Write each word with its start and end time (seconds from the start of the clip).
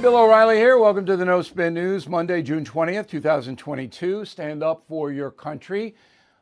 Hey, 0.00 0.04
Bill 0.04 0.16
O'Reilly 0.16 0.56
here. 0.56 0.78
Welcome 0.78 1.04
to 1.04 1.16
the 1.18 1.26
No 1.26 1.42
Spin 1.42 1.74
News, 1.74 2.08
Monday, 2.08 2.40
June 2.40 2.64
20th, 2.64 3.06
2022. 3.06 4.24
Stand 4.24 4.62
up 4.62 4.82
for 4.88 5.12
your 5.12 5.30
country. 5.30 5.94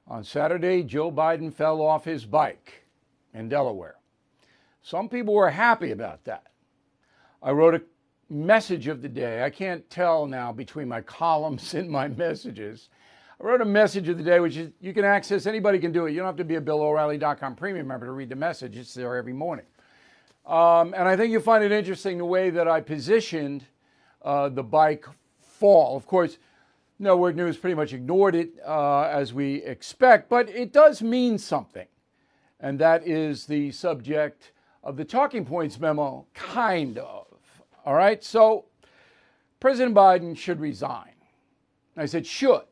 On 0.07 0.23
Saturday, 0.23 0.85
Joe 0.85 1.11
Biden 1.11 1.53
fell 1.53 1.83
off 1.83 2.05
his 2.05 2.25
bike 2.25 2.87
in 3.35 3.49
Delaware. 3.49 3.97
Some 4.81 5.09
people 5.09 5.35
were 5.35 5.51
happy 5.51 5.91
about 5.91 6.23
that. 6.23 6.53
I 7.43 7.51
wrote 7.51 7.75
a 7.75 7.83
message 8.31 8.87
of 8.87 9.03
the 9.03 9.09
day. 9.09 9.43
I 9.43 9.51
can't 9.51 9.91
tell 9.91 10.29
now 10.29 10.53
between 10.53 10.87
my 10.87 11.01
columns 11.19 11.75
and 11.75 11.91
my 11.91 12.07
messages. 12.07 12.91
I 13.41 13.45
wrote 13.45 13.61
a 13.61 13.65
message 13.65 14.09
of 14.09 14.19
the 14.19 14.25
day, 14.25 14.39
which 14.39 14.57
is 14.57 14.71
you 14.81 14.95
can 14.95 15.05
access, 15.05 15.47
anybody 15.47 15.81
can 15.81 15.91
do 15.91 16.07
it. 16.07 16.13
You 16.13 16.19
don't 16.19 16.27
have 16.27 16.37
to 16.37 16.45
be 16.45 16.55
a 16.55 16.61
BillO'Reilly.com 16.61 17.57
premium 17.57 17.89
member 17.89 18.07
to 18.07 18.13
read 18.13 18.29
the 18.29 18.37
message, 18.37 18.77
it's 18.77 18.95
there 18.95 19.17
every 19.17 19.33
morning. 19.33 19.67
Um, 20.49 20.95
and 20.95 21.07
I 21.07 21.15
think 21.15 21.31
you'll 21.31 21.43
find 21.43 21.63
it 21.63 21.73
interesting 21.73 22.17
the 22.17 22.25
way 22.25 22.49
that 22.49 22.67
I 22.67 22.81
positioned 22.81 23.67
uh, 24.23 24.49
the 24.49 24.63
bike 24.63 25.05
fall. 25.41 25.95
Of 25.95 26.07
course, 26.07 26.39
Network 26.99 27.37
News 27.37 27.59
pretty 27.59 27.75
much 27.75 27.93
ignored 27.93 28.35
it 28.35 28.53
uh, 28.67 29.03
as 29.03 29.35
we 29.35 29.57
expect, 29.63 30.31
but 30.31 30.49
it 30.49 30.73
does 30.73 31.03
mean 31.03 31.37
something. 31.37 31.87
And 32.61 32.79
that 32.79 33.07
is 33.07 33.45
the 33.45 33.71
subject 33.73 34.53
of 34.83 34.97
the 34.97 35.05
talking 35.05 35.45
points 35.45 35.79
memo, 35.79 36.27
kind 36.33 36.97
of. 36.97 37.27
All 37.85 37.95
right, 37.95 38.25
so 38.25 38.65
President 39.61 39.95
Biden 39.95 40.37
should 40.37 40.61
resign. 40.61 41.13
I 41.95 42.07
said 42.07 42.27
should, 42.27 42.63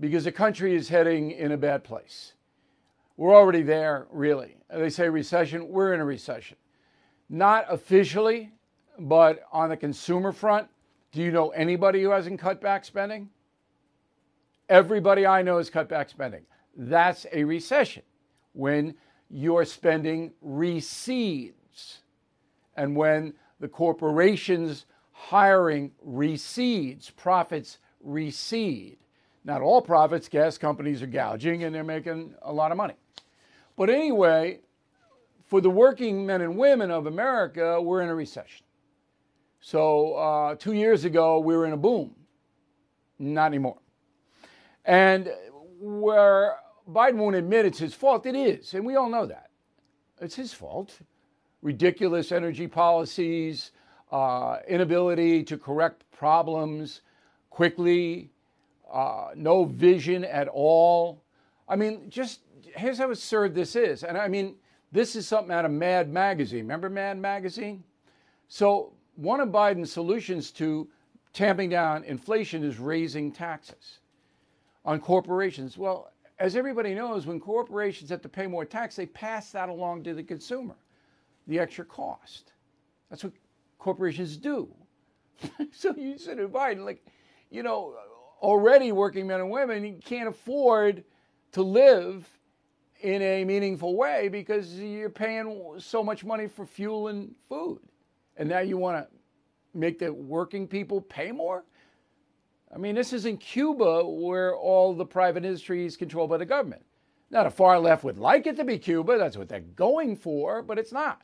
because 0.00 0.24
the 0.24 0.32
country 0.32 0.74
is 0.74 0.88
heading 0.88 1.32
in 1.32 1.52
a 1.52 1.56
bad 1.56 1.84
place. 1.84 2.32
We're 3.16 3.34
already 3.34 3.62
there, 3.62 4.06
really. 4.10 4.56
They 4.70 4.90
say 4.90 5.08
recession, 5.08 5.68
we're 5.68 5.94
in 5.94 6.00
a 6.00 6.04
recession. 6.04 6.56
Not 7.28 7.64
officially, 7.68 8.52
but 8.98 9.42
on 9.52 9.70
the 9.70 9.76
consumer 9.76 10.32
front, 10.32 10.68
do 11.12 11.22
you 11.22 11.30
know 11.30 11.48
anybody 11.50 12.02
who 12.02 12.10
hasn't 12.10 12.40
cut 12.40 12.60
back 12.60 12.84
spending? 12.84 13.30
Everybody 14.68 15.26
I 15.26 15.42
know 15.42 15.58
has 15.58 15.70
cut 15.70 15.88
back 15.88 16.08
spending. 16.08 16.42
That's 16.76 17.26
a 17.32 17.44
recession 17.44 18.02
when 18.52 18.94
your 19.30 19.64
spending 19.64 20.32
recedes 20.42 22.00
and 22.76 22.94
when 22.94 23.34
the 23.60 23.68
corporation's 23.68 24.86
hiring 25.12 25.92
recedes, 26.02 27.10
profits 27.10 27.78
recede. 28.02 28.98
Not 29.46 29.62
all 29.62 29.80
profits, 29.80 30.28
gas 30.28 30.58
companies 30.58 31.02
are 31.02 31.06
gouging 31.06 31.62
and 31.62 31.72
they're 31.72 31.84
making 31.84 32.34
a 32.42 32.52
lot 32.52 32.72
of 32.72 32.76
money. 32.76 32.94
But 33.76 33.88
anyway, 33.90 34.58
for 35.44 35.60
the 35.60 35.70
working 35.70 36.26
men 36.26 36.40
and 36.40 36.58
women 36.58 36.90
of 36.90 37.06
America, 37.06 37.80
we're 37.80 38.00
in 38.00 38.08
a 38.08 38.14
recession. 38.14 38.66
So 39.60 40.14
uh, 40.14 40.56
two 40.56 40.72
years 40.72 41.04
ago, 41.04 41.38
we 41.38 41.56
were 41.56 41.64
in 41.64 41.72
a 41.72 41.76
boom. 41.76 42.16
Not 43.20 43.46
anymore. 43.46 43.78
And 44.84 45.30
where 45.78 46.56
Biden 46.90 47.14
won't 47.14 47.36
admit 47.36 47.66
it's 47.66 47.78
his 47.78 47.94
fault, 47.94 48.26
it 48.26 48.34
is. 48.34 48.74
And 48.74 48.84
we 48.84 48.96
all 48.96 49.08
know 49.08 49.26
that. 49.26 49.50
It's 50.20 50.34
his 50.34 50.52
fault. 50.52 50.98
Ridiculous 51.62 52.32
energy 52.32 52.66
policies, 52.66 53.70
uh, 54.10 54.58
inability 54.66 55.44
to 55.44 55.56
correct 55.56 56.02
problems 56.10 57.02
quickly, 57.50 58.32
uh, 58.92 59.28
no 59.34 59.64
vision 59.64 60.24
at 60.24 60.48
all. 60.48 61.24
I 61.68 61.76
mean, 61.76 62.08
just 62.08 62.40
here's 62.74 62.98
how 62.98 63.10
absurd 63.10 63.54
this 63.54 63.76
is. 63.76 64.04
And 64.04 64.16
I 64.16 64.28
mean, 64.28 64.56
this 64.92 65.16
is 65.16 65.26
something 65.26 65.52
out 65.52 65.64
of 65.64 65.70
Mad 65.70 66.12
Magazine. 66.12 66.60
Remember 66.60 66.88
Mad 66.88 67.18
Magazine? 67.18 67.82
So 68.48 68.92
one 69.16 69.40
of 69.40 69.48
Biden's 69.48 69.92
solutions 69.92 70.50
to 70.52 70.88
tamping 71.32 71.68
down 71.68 72.04
inflation 72.04 72.62
is 72.64 72.78
raising 72.78 73.32
taxes 73.32 74.00
on 74.84 75.00
corporations. 75.00 75.76
Well, 75.76 76.12
as 76.38 76.54
everybody 76.54 76.94
knows, 76.94 77.26
when 77.26 77.40
corporations 77.40 78.10
have 78.10 78.22
to 78.22 78.28
pay 78.28 78.46
more 78.46 78.64
tax, 78.64 78.96
they 78.96 79.06
pass 79.06 79.50
that 79.52 79.68
along 79.68 80.04
to 80.04 80.14
the 80.14 80.22
consumer, 80.22 80.76
the 81.46 81.58
extra 81.58 81.84
cost. 81.84 82.52
That's 83.10 83.24
what 83.24 83.32
corporations 83.78 84.36
do. 84.36 84.68
so 85.72 85.94
you 85.96 86.18
said 86.18 86.38
to 86.38 86.48
Biden, 86.48 86.84
like, 86.84 87.04
you 87.50 87.62
know, 87.62 87.94
already 88.42 88.92
working 88.92 89.26
men 89.26 89.40
and 89.40 89.50
women 89.50 90.00
can't 90.04 90.28
afford 90.28 91.04
to 91.52 91.62
live 91.62 92.28
in 93.00 93.22
a 93.22 93.44
meaningful 93.44 93.96
way 93.96 94.28
because 94.28 94.74
you're 94.78 95.10
paying 95.10 95.74
so 95.78 96.02
much 96.02 96.24
money 96.24 96.48
for 96.48 96.66
fuel 96.66 97.08
and 97.08 97.34
food. 97.48 97.80
And 98.36 98.48
now 98.48 98.60
you 98.60 98.76
want 98.76 98.98
to 98.98 99.16
make 99.76 99.98
the 99.98 100.12
working 100.12 100.66
people 100.66 101.00
pay 101.00 101.32
more? 101.32 101.64
I 102.74 102.78
mean, 102.78 102.94
this 102.94 103.12
isn't 103.12 103.38
Cuba 103.38 104.04
where 104.04 104.56
all 104.56 104.94
the 104.94 105.06
private 105.06 105.44
industry 105.44 105.86
is 105.86 105.96
controlled 105.96 106.30
by 106.30 106.38
the 106.38 106.46
government. 106.46 106.82
Now, 107.30 107.44
the 107.44 107.50
far 107.50 107.78
left 107.78 108.04
would 108.04 108.18
like 108.18 108.46
it 108.46 108.56
to 108.56 108.64
be 108.64 108.78
Cuba. 108.78 109.18
That's 109.18 109.36
what 109.36 109.48
they're 109.48 109.60
going 109.60 110.16
for, 110.16 110.62
but 110.62 110.78
it's 110.78 110.92
not. 110.92 111.22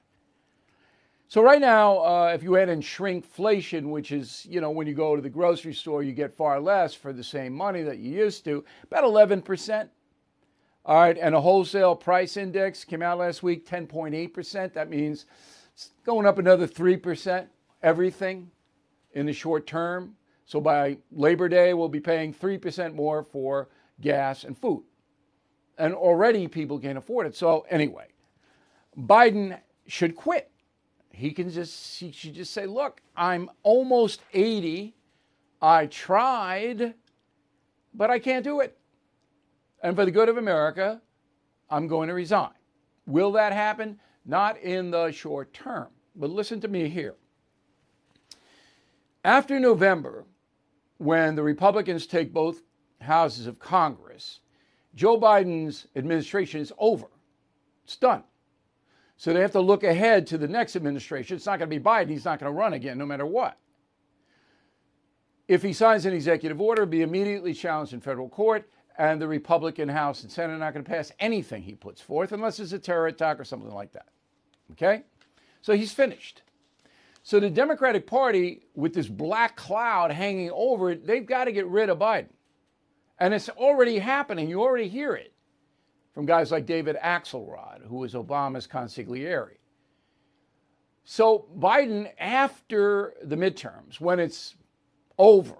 So 1.32 1.41
right 1.41 1.62
now, 1.62 1.97
uh, 2.04 2.32
if 2.34 2.43
you 2.43 2.59
add 2.59 2.69
in 2.69 2.82
shrinkflation, 2.82 3.88
which 3.88 4.12
is, 4.12 4.44
you 4.50 4.60
know, 4.60 4.69
when 4.69 4.87
you 4.87 4.93
go 4.93 5.16
to 5.16 5.22
the 5.22 5.31
grocery 5.31 5.72
store, 5.72 6.03
you 6.03 6.12
get 6.12 6.31
far 6.31 6.60
less 6.60 6.93
for 6.93 7.10
the 7.10 7.25
same 7.25 7.54
money 7.54 7.81
that 7.81 7.97
you 7.97 8.12
used 8.12 8.44
to, 8.44 8.62
about 8.84 9.04
11%. 9.04 9.88
All 10.84 11.00
right, 11.00 11.16
and 11.16 11.34
a 11.34 11.41
wholesale 11.41 11.97
price 11.97 12.37
index 12.37 12.84
came 12.84 13.00
out 13.00 13.16
last 13.16 13.42
week, 13.42 13.66
10.8%. 13.66 14.75
That 14.75 14.91
means 14.91 15.25
it's 15.72 15.92
going 16.04 16.26
up 16.26 16.37
another 16.37 16.69
3%, 16.69 17.47
everything 17.82 18.50
in 19.12 19.25
the 19.25 19.32
short 19.32 19.66
term. 19.66 20.15
So 20.44 20.60
by 20.60 20.98
Labor 21.12 21.48
Day, 21.48 21.72
we'll 21.72 21.88
be 21.88 21.98
paying 21.98 22.34
3% 22.34 22.94
more 22.94 23.22
for 23.22 23.71
gas 24.03 24.44
and 24.44 24.54
food. 24.54 24.84
And 25.78 25.94
already 25.94 26.47
people 26.47 26.78
can't 26.78 26.98
afford 26.98 27.26
it. 27.26 27.34
So 27.34 27.65
anyway, 27.71 28.09
Biden 28.98 29.59
should 29.87 30.15
quit. 30.15 30.51
He 31.12 31.32
can 31.32 31.50
just 31.50 32.00
he 32.00 32.10
should 32.10 32.34
just 32.34 32.52
say, 32.52 32.66
"Look, 32.66 33.02
I'm 33.16 33.50
almost 33.62 34.22
80. 34.32 34.94
I 35.60 35.86
tried, 35.86 36.94
but 37.94 38.10
I 38.10 38.18
can't 38.18 38.44
do 38.44 38.60
it. 38.60 38.78
And 39.82 39.94
for 39.94 40.04
the 40.04 40.10
good 40.10 40.28
of 40.28 40.36
America, 40.36 41.00
I'm 41.70 41.86
going 41.86 42.08
to 42.08 42.14
resign." 42.14 42.54
Will 43.06 43.32
that 43.32 43.52
happen? 43.52 44.00
Not 44.24 44.58
in 44.58 44.90
the 44.90 45.10
short 45.10 45.52
term. 45.52 45.88
But 46.14 46.30
listen 46.30 46.60
to 46.60 46.68
me 46.68 46.88
here. 46.88 47.16
After 49.24 49.60
November, 49.60 50.24
when 50.98 51.34
the 51.34 51.42
Republicans 51.42 52.06
take 52.06 52.32
both 52.32 52.62
houses 53.00 53.46
of 53.46 53.58
Congress, 53.58 54.40
Joe 54.94 55.18
Biden's 55.18 55.86
administration 55.96 56.60
is 56.60 56.72
over. 56.78 57.06
It's 57.84 57.96
done. 57.96 58.24
So 59.16 59.32
they 59.32 59.40
have 59.40 59.52
to 59.52 59.60
look 59.60 59.84
ahead 59.84 60.26
to 60.28 60.38
the 60.38 60.48
next 60.48 60.74
administration. 60.74 61.36
It's 61.36 61.46
not 61.46 61.58
going 61.58 61.70
to 61.70 61.78
be 61.78 61.82
Biden. 61.82 62.08
He's 62.08 62.24
not 62.24 62.40
going 62.40 62.52
to 62.52 62.58
run 62.58 62.72
again, 62.72 62.98
no 62.98 63.06
matter 63.06 63.26
what. 63.26 63.56
If 65.48 65.62
he 65.62 65.72
signs 65.72 66.06
an 66.06 66.12
executive 66.12 66.60
order, 66.60 66.86
be 66.86 67.02
immediately 67.02 67.52
challenged 67.52 67.92
in 67.92 68.00
federal 68.00 68.28
court, 68.28 68.68
and 68.98 69.20
the 69.20 69.28
Republican 69.28 69.88
House 69.88 70.22
and 70.22 70.30
Senate 70.30 70.54
are 70.54 70.58
not 70.58 70.72
going 70.72 70.84
to 70.84 70.90
pass 70.90 71.12
anything 71.18 71.62
he 71.62 71.74
puts 71.74 72.00
forth 72.00 72.32
unless 72.32 72.58
it's 72.60 72.72
a 72.72 72.78
terror 72.78 73.06
attack 73.06 73.38
or 73.38 73.44
something 73.44 73.72
like 73.72 73.92
that. 73.92 74.08
Okay? 74.72 75.02
So 75.60 75.74
he's 75.74 75.92
finished. 75.92 76.42
So 77.22 77.38
the 77.38 77.50
Democratic 77.50 78.06
Party, 78.06 78.62
with 78.74 78.94
this 78.94 79.06
black 79.06 79.56
cloud 79.56 80.10
hanging 80.10 80.50
over 80.52 80.90
it, 80.90 81.06
they've 81.06 81.24
got 81.24 81.44
to 81.44 81.52
get 81.52 81.66
rid 81.66 81.88
of 81.88 81.98
Biden. 81.98 82.30
And 83.18 83.32
it's 83.32 83.48
already 83.50 83.98
happening. 83.98 84.48
You 84.48 84.60
already 84.62 84.88
hear 84.88 85.15
it 85.15 85.32
from 86.12 86.26
guys 86.26 86.50
like 86.50 86.66
David 86.66 86.97
Axelrod, 87.03 87.86
who 87.86 87.97
was 87.97 88.14
Obama's 88.14 88.66
consigliere. 88.66 89.56
So 91.04 91.47
Biden, 91.59 92.10
after 92.18 93.14
the 93.22 93.36
midterms, 93.36 94.00
when 94.00 94.20
it's 94.20 94.54
over, 95.18 95.56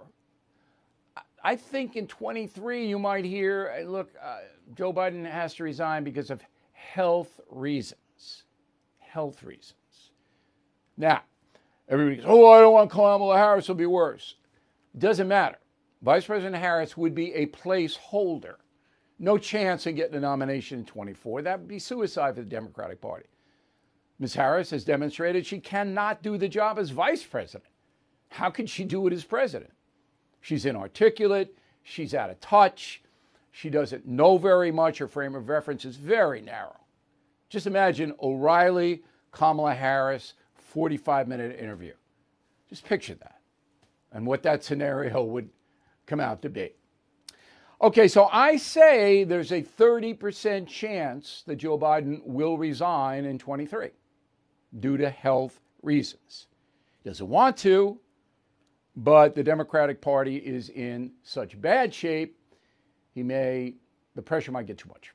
I 1.43 1.55
think 1.55 1.95
in 1.95 2.07
23 2.07 2.87
you 2.87 2.97
might 2.97 3.25
hear, 3.25 3.83
look, 3.85 4.11
uh, 4.23 4.39
Joe 4.75 4.93
Biden 4.93 5.29
has 5.29 5.53
to 5.55 5.63
resign 5.63 6.03
because 6.03 6.29
of 6.29 6.41
health 6.71 7.41
reasons. 7.49 8.43
Health 8.99 9.43
reasons. 9.43 10.11
Now, 10.95 11.23
everybody 11.89 12.17
goes, 12.17 12.25
oh, 12.27 12.49
I 12.49 12.61
don't 12.61 12.73
want 12.73 12.91
Kamala 12.91 13.37
Harris, 13.37 13.65
it'll 13.65 13.75
be 13.75 13.85
worse. 13.85 14.35
Doesn't 14.97 15.27
matter. 15.27 15.57
Vice 16.01 16.25
President 16.25 16.55
Harris 16.55 16.95
would 16.95 17.15
be 17.15 17.33
a 17.33 17.47
placeholder. 17.47 18.55
No 19.19 19.37
chance 19.37 19.85
of 19.85 19.95
getting 19.95 20.15
a 20.15 20.19
nomination 20.19 20.79
in 20.79 20.85
24. 20.85 21.43
That 21.43 21.59
would 21.59 21.67
be 21.67 21.79
suicide 21.79 22.35
for 22.35 22.41
the 22.41 22.49
Democratic 22.49 22.99
Party. 22.99 23.27
Ms. 24.19 24.35
Harris 24.35 24.69
has 24.71 24.83
demonstrated 24.83 25.45
she 25.45 25.59
cannot 25.59 26.21
do 26.21 26.37
the 26.37 26.47
job 26.47 26.79
as 26.79 26.89
vice 26.89 27.23
president. 27.23 27.69
How 28.29 28.49
could 28.49 28.69
she 28.69 28.83
do 28.83 29.05
it 29.07 29.13
as 29.13 29.23
president? 29.23 29.71
She's 30.41 30.65
inarticulate, 30.65 31.57
she's 31.83 32.13
out 32.13 32.29
of 32.29 32.39
touch, 32.39 33.01
she 33.51 33.69
doesn't 33.69 34.07
know 34.07 34.37
very 34.37 34.71
much, 34.71 34.97
her 34.97 35.07
frame 35.07 35.35
of 35.35 35.47
reference 35.47 35.85
is 35.85 35.95
very 35.95 36.41
narrow. 36.41 36.79
Just 37.49 37.67
imagine 37.67 38.13
O'Reilly, 38.21 39.03
Kamala 39.31 39.75
Harris, 39.75 40.33
45 40.55 41.27
minute 41.27 41.59
interview. 41.59 41.93
Just 42.67 42.83
picture 42.83 43.15
that 43.15 43.39
and 44.11 44.25
what 44.25 44.43
that 44.43 44.63
scenario 44.63 45.23
would 45.23 45.49
come 46.05 46.19
out 46.19 46.41
to 46.41 46.49
be. 46.49 46.71
Okay, 47.83 48.07
so 48.07 48.29
I 48.31 48.55
say 48.55 49.25
there's 49.25 49.51
a 49.51 49.61
30% 49.61 50.67
chance 50.67 51.43
that 51.47 51.57
Joe 51.57 51.77
Biden 51.77 52.21
will 52.23 52.57
resign 52.57 53.25
in 53.25 53.37
23 53.37 53.89
due 54.79 54.95
to 54.95 55.09
health 55.09 55.59
reasons. 55.81 56.47
He 57.03 57.09
doesn't 57.09 57.27
want 57.27 57.57
to, 57.57 57.99
but 58.95 59.35
the 59.35 59.43
Democratic 59.43 59.99
Party 59.99 60.37
is 60.37 60.69
in 60.69 61.11
such 61.23 61.59
bad 61.59 61.93
shape, 61.93 62.39
he 63.13 63.21
may, 63.21 63.73
the 64.15 64.21
pressure 64.21 64.53
might 64.53 64.65
get 64.65 64.77
too 64.77 64.87
much. 64.87 65.11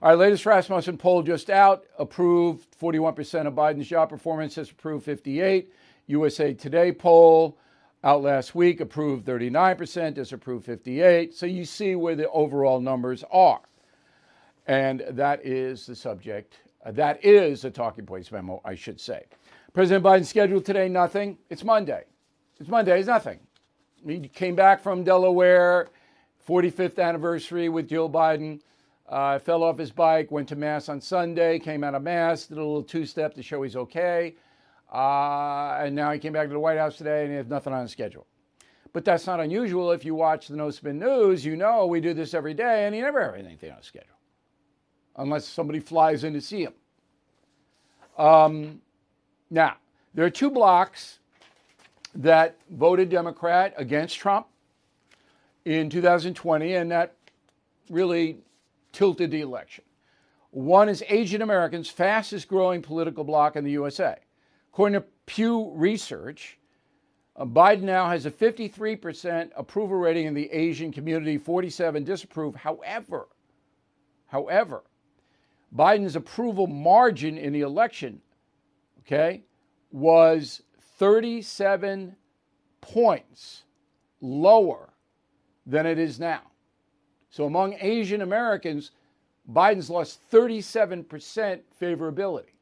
Our 0.00 0.16
latest 0.16 0.46
Rasmussen 0.46 0.96
poll 0.96 1.22
just 1.22 1.50
out 1.50 1.84
approved 1.98 2.80
41% 2.80 3.46
of 3.46 3.52
Biden's 3.52 3.88
job 3.88 4.08
performance 4.08 4.54
has 4.54 4.70
approved 4.70 5.04
58. 5.04 5.70
USA 6.06 6.54
Today 6.54 6.92
poll 6.92 7.58
out 8.06 8.22
last 8.22 8.54
week 8.54 8.80
approved 8.80 9.26
39%, 9.26 10.14
disapproved 10.14 10.64
58. 10.64 11.34
So 11.34 11.44
you 11.44 11.64
see 11.64 11.96
where 11.96 12.14
the 12.14 12.30
overall 12.30 12.80
numbers 12.80 13.24
are. 13.32 13.60
And 14.68 15.02
that 15.10 15.44
is 15.44 15.86
the 15.86 15.96
subject. 15.96 16.60
Uh, 16.84 16.92
that 16.92 17.24
is 17.24 17.64
a 17.64 17.70
talking 17.70 18.06
points 18.06 18.30
memo, 18.30 18.60
I 18.64 18.76
should 18.76 19.00
say. 19.00 19.24
President 19.72 20.04
Biden 20.04 20.24
scheduled 20.24 20.64
today 20.64 20.88
nothing. 20.88 21.36
It's 21.50 21.64
Monday. 21.64 22.04
It's 22.60 22.68
Monday. 22.68 22.96
It's 22.96 23.08
nothing. 23.08 23.40
He 24.06 24.28
came 24.28 24.54
back 24.54 24.80
from 24.80 25.02
Delaware, 25.02 25.88
45th 26.48 27.00
anniversary 27.00 27.68
with 27.68 27.88
Jill 27.88 28.08
Biden. 28.08 28.60
Uh, 29.08 29.40
fell 29.40 29.64
off 29.64 29.78
his 29.78 29.90
bike, 29.90 30.30
went 30.30 30.48
to 30.48 30.56
Mass 30.56 30.88
on 30.88 31.00
Sunday, 31.00 31.58
came 31.58 31.82
out 31.82 31.96
of 31.96 32.02
Mass, 32.02 32.46
did 32.46 32.58
a 32.58 32.60
little 32.60 32.84
two 32.84 33.04
step 33.04 33.34
to 33.34 33.42
show 33.42 33.64
he's 33.64 33.74
okay. 33.74 34.36
Uh, 34.92 35.78
and 35.80 35.94
now 35.94 36.12
he 36.12 36.18
came 36.18 36.32
back 36.32 36.46
to 36.48 36.52
the 36.52 36.60
White 36.60 36.78
House 36.78 36.96
today 36.96 37.22
and 37.22 37.30
he 37.30 37.36
has 37.36 37.46
nothing 37.46 37.72
on 37.72 37.82
his 37.82 37.90
schedule. 37.90 38.26
But 38.92 39.04
that's 39.04 39.26
not 39.26 39.40
unusual. 39.40 39.92
If 39.92 40.04
you 40.04 40.14
watch 40.14 40.48
the 40.48 40.56
No 40.56 40.70
Spin 40.70 40.98
News, 40.98 41.44
you 41.44 41.56
know 41.56 41.86
we 41.86 42.00
do 42.00 42.14
this 42.14 42.34
every 42.34 42.54
day 42.54 42.86
and 42.86 42.94
he 42.94 43.00
never 43.00 43.32
has 43.32 43.44
anything 43.44 43.70
on 43.70 43.78
his 43.78 43.86
schedule 43.86 44.16
unless 45.16 45.44
somebody 45.46 45.80
flies 45.80 46.24
in 46.24 46.32
to 46.32 46.40
see 46.40 46.62
him. 46.62 46.74
Um, 48.16 48.80
now, 49.50 49.76
there 50.14 50.24
are 50.24 50.30
two 50.30 50.50
blocks 50.50 51.18
that 52.14 52.56
voted 52.70 53.10
Democrat 53.10 53.74
against 53.76 54.16
Trump 54.16 54.46
in 55.64 55.90
2020, 55.90 56.74
and 56.74 56.90
that 56.90 57.14
really 57.90 58.38
tilted 58.92 59.30
the 59.30 59.40
election. 59.40 59.84
One 60.50 60.88
is 60.88 61.04
Asian 61.08 61.42
Americans' 61.42 61.90
fastest 61.90 62.48
growing 62.48 62.80
political 62.80 63.24
bloc 63.24 63.56
in 63.56 63.64
the 63.64 63.72
USA. 63.72 64.16
According 64.76 65.00
to 65.00 65.06
Pew 65.24 65.70
Research, 65.74 66.58
uh, 67.34 67.46
Biden 67.46 67.84
now 67.84 68.10
has 68.10 68.26
a 68.26 68.30
53% 68.30 69.50
approval 69.56 69.96
rating 69.96 70.26
in 70.26 70.34
the 70.34 70.52
Asian 70.52 70.92
community, 70.92 71.38
47 71.38 72.04
disapprove. 72.04 72.54
However, 72.54 73.28
however, 74.26 74.82
Biden's 75.74 76.14
approval 76.14 76.66
margin 76.66 77.38
in 77.38 77.54
the 77.54 77.62
election, 77.62 78.20
okay, 79.00 79.44
was 79.92 80.60
37 80.98 82.14
points 82.82 83.62
lower 84.20 84.90
than 85.64 85.86
it 85.86 85.98
is 85.98 86.20
now. 86.20 86.42
So 87.30 87.46
among 87.46 87.78
Asian 87.80 88.20
Americans, 88.20 88.90
Biden's 89.50 89.88
lost 89.88 90.20
37% 90.30 91.60
favorability. 91.80 92.55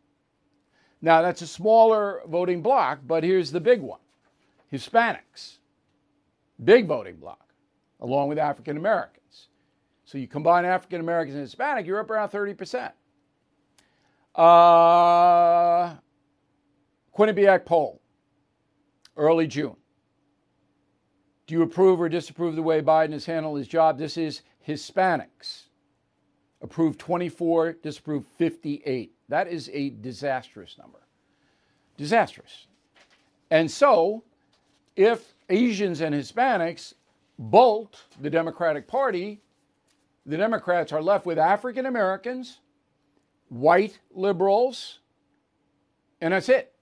Now, 1.05 1.21
that's 1.21 1.43
a 1.43 1.47
smaller 1.47 2.23
voting 2.27 2.63
block, 2.63 3.01
but 3.07 3.25
here's 3.25 3.53
the 3.53 3.61
big 3.61 3.83
one 3.83 4.01
Hispanics, 4.73 5.59
big 6.65 6.87
voting 6.87 7.17
block, 7.17 7.53
along 8.01 8.31
with 8.31 8.39
African 8.39 8.79
Americans. 8.79 9.49
So 10.07 10.17
you 10.17 10.27
combine 10.27 10.65
African 10.65 11.01
Americans 11.01 11.35
and 11.35 11.43
Hispanic, 11.43 11.85
you're 11.85 12.01
up 12.01 12.09
around 12.09 12.31
30%. 12.31 12.93
Uh, 14.35 15.97
Quinnipiac 17.15 17.67
poll, 17.67 18.01
early 19.15 19.47
June. 19.47 19.77
Do 21.47 21.55
you 21.55 21.61
approve 21.61 22.01
or 22.01 22.09
disapprove 22.09 22.57
the 22.57 22.63
way 22.63 22.81
Biden 22.81 23.13
has 23.13 23.27
handled 23.27 23.59
his 23.59 23.69
job? 23.69 23.99
This 23.99 24.17
is 24.17 24.41
Hispanics. 24.67 25.65
Approved 26.63 26.99
24, 26.99 27.75
disapproved 27.83 28.27
58. 28.39 29.14
That 29.29 29.49
is 29.49 29.71
a 29.73 29.91
disastrous 29.91 30.77
number. 30.79 30.99
Disastrous. 31.97 32.67
And 33.51 33.71
so, 33.71 34.25
if 34.97 35.35
Asians 35.49 36.01
and 36.01 36.15
Hispanics 36.15 36.95
bolt 37.39 38.05
the 38.21 38.31
Democratic 38.31 38.87
Party, 38.87 39.41
the 40.27 40.37
Democrats 40.37 40.93
are 40.93 41.03
left 41.03 41.27
with 41.27 41.39
African 41.39 41.87
Americans, 41.87 42.61
white 43.49 43.99
liberals, 44.13 45.01
and 46.21 46.33
that's 46.33 46.49
it. 46.49 46.73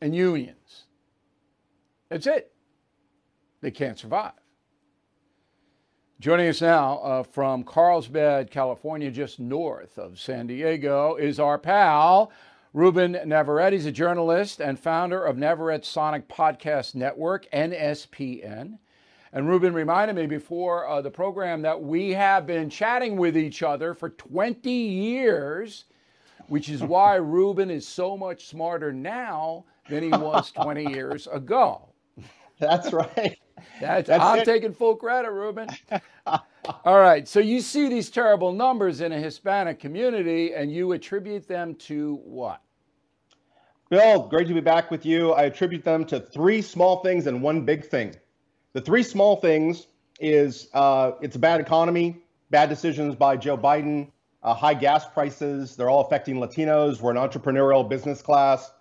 And 0.00 0.14
unions. 0.14 0.84
That's 2.10 2.26
it. 2.26 2.52
They 3.62 3.70
can't 3.70 3.98
survive. 3.98 4.32
Joining 6.24 6.48
us 6.48 6.62
now 6.62 7.00
uh, 7.00 7.22
from 7.22 7.64
Carlsbad, 7.64 8.50
California, 8.50 9.10
just 9.10 9.38
north 9.38 9.98
of 9.98 10.18
San 10.18 10.46
Diego, 10.46 11.16
is 11.16 11.38
our 11.38 11.58
pal, 11.58 12.32
Ruben 12.72 13.12
Navarrette. 13.26 13.74
He's 13.74 13.84
a 13.84 13.92
journalist 13.92 14.58
and 14.58 14.78
founder 14.78 15.22
of 15.22 15.36
Navarrette 15.36 15.84
Sonic 15.84 16.26
Podcast 16.26 16.94
Network, 16.94 17.46
NSPN. 17.52 18.78
And 19.34 19.46
Ruben 19.46 19.74
reminded 19.74 20.16
me 20.16 20.24
before 20.24 20.88
uh, 20.88 21.02
the 21.02 21.10
program 21.10 21.60
that 21.60 21.82
we 21.82 22.14
have 22.14 22.46
been 22.46 22.70
chatting 22.70 23.18
with 23.18 23.36
each 23.36 23.62
other 23.62 23.92
for 23.92 24.08
20 24.08 24.70
years, 24.70 25.84
which 26.46 26.70
is 26.70 26.82
why 26.82 27.16
Ruben 27.16 27.70
is 27.70 27.86
so 27.86 28.16
much 28.16 28.46
smarter 28.46 28.94
now 28.94 29.66
than 29.90 30.02
he 30.02 30.08
was 30.08 30.50
20 30.52 30.90
years 30.90 31.26
ago. 31.26 31.90
That's 32.64 32.92
right. 32.92 33.38
That's, 33.80 34.08
That's 34.08 34.22
I'm 34.22 34.38
it. 34.40 34.44
taking 34.44 34.72
full 34.72 34.96
credit, 34.96 35.30
Ruben. 35.30 35.68
All 36.26 36.98
right. 36.98 37.28
So 37.28 37.40
you 37.40 37.60
see 37.60 37.88
these 37.88 38.10
terrible 38.10 38.52
numbers 38.52 39.00
in 39.00 39.12
a 39.12 39.18
Hispanic 39.18 39.78
community 39.78 40.54
and 40.54 40.72
you 40.72 40.92
attribute 40.92 41.46
them 41.46 41.74
to 41.76 42.20
what? 42.24 42.62
Bill, 43.90 44.26
great 44.28 44.48
to 44.48 44.54
be 44.54 44.60
back 44.60 44.90
with 44.90 45.04
you. 45.04 45.32
I 45.32 45.42
attribute 45.42 45.84
them 45.84 46.04
to 46.06 46.18
three 46.20 46.62
small 46.62 47.02
things 47.02 47.26
and 47.26 47.42
one 47.42 47.64
big 47.64 47.84
thing. 47.84 48.16
The 48.72 48.80
three 48.80 49.02
small 49.02 49.36
things 49.36 49.86
is 50.20 50.68
uh, 50.72 51.12
it's 51.20 51.36
a 51.36 51.38
bad 51.38 51.60
economy, 51.60 52.16
bad 52.50 52.68
decisions 52.70 53.14
by 53.14 53.36
Joe 53.36 53.58
Biden, 53.58 54.10
uh, 54.42 54.54
high 54.54 54.74
gas 54.74 55.04
prices. 55.06 55.76
They're 55.76 55.90
all 55.90 56.06
affecting 56.06 56.36
Latinos. 56.36 57.00
We're 57.00 57.10
an 57.10 57.16
entrepreneurial 57.18 57.88
business 57.88 58.22
class. 58.22 58.72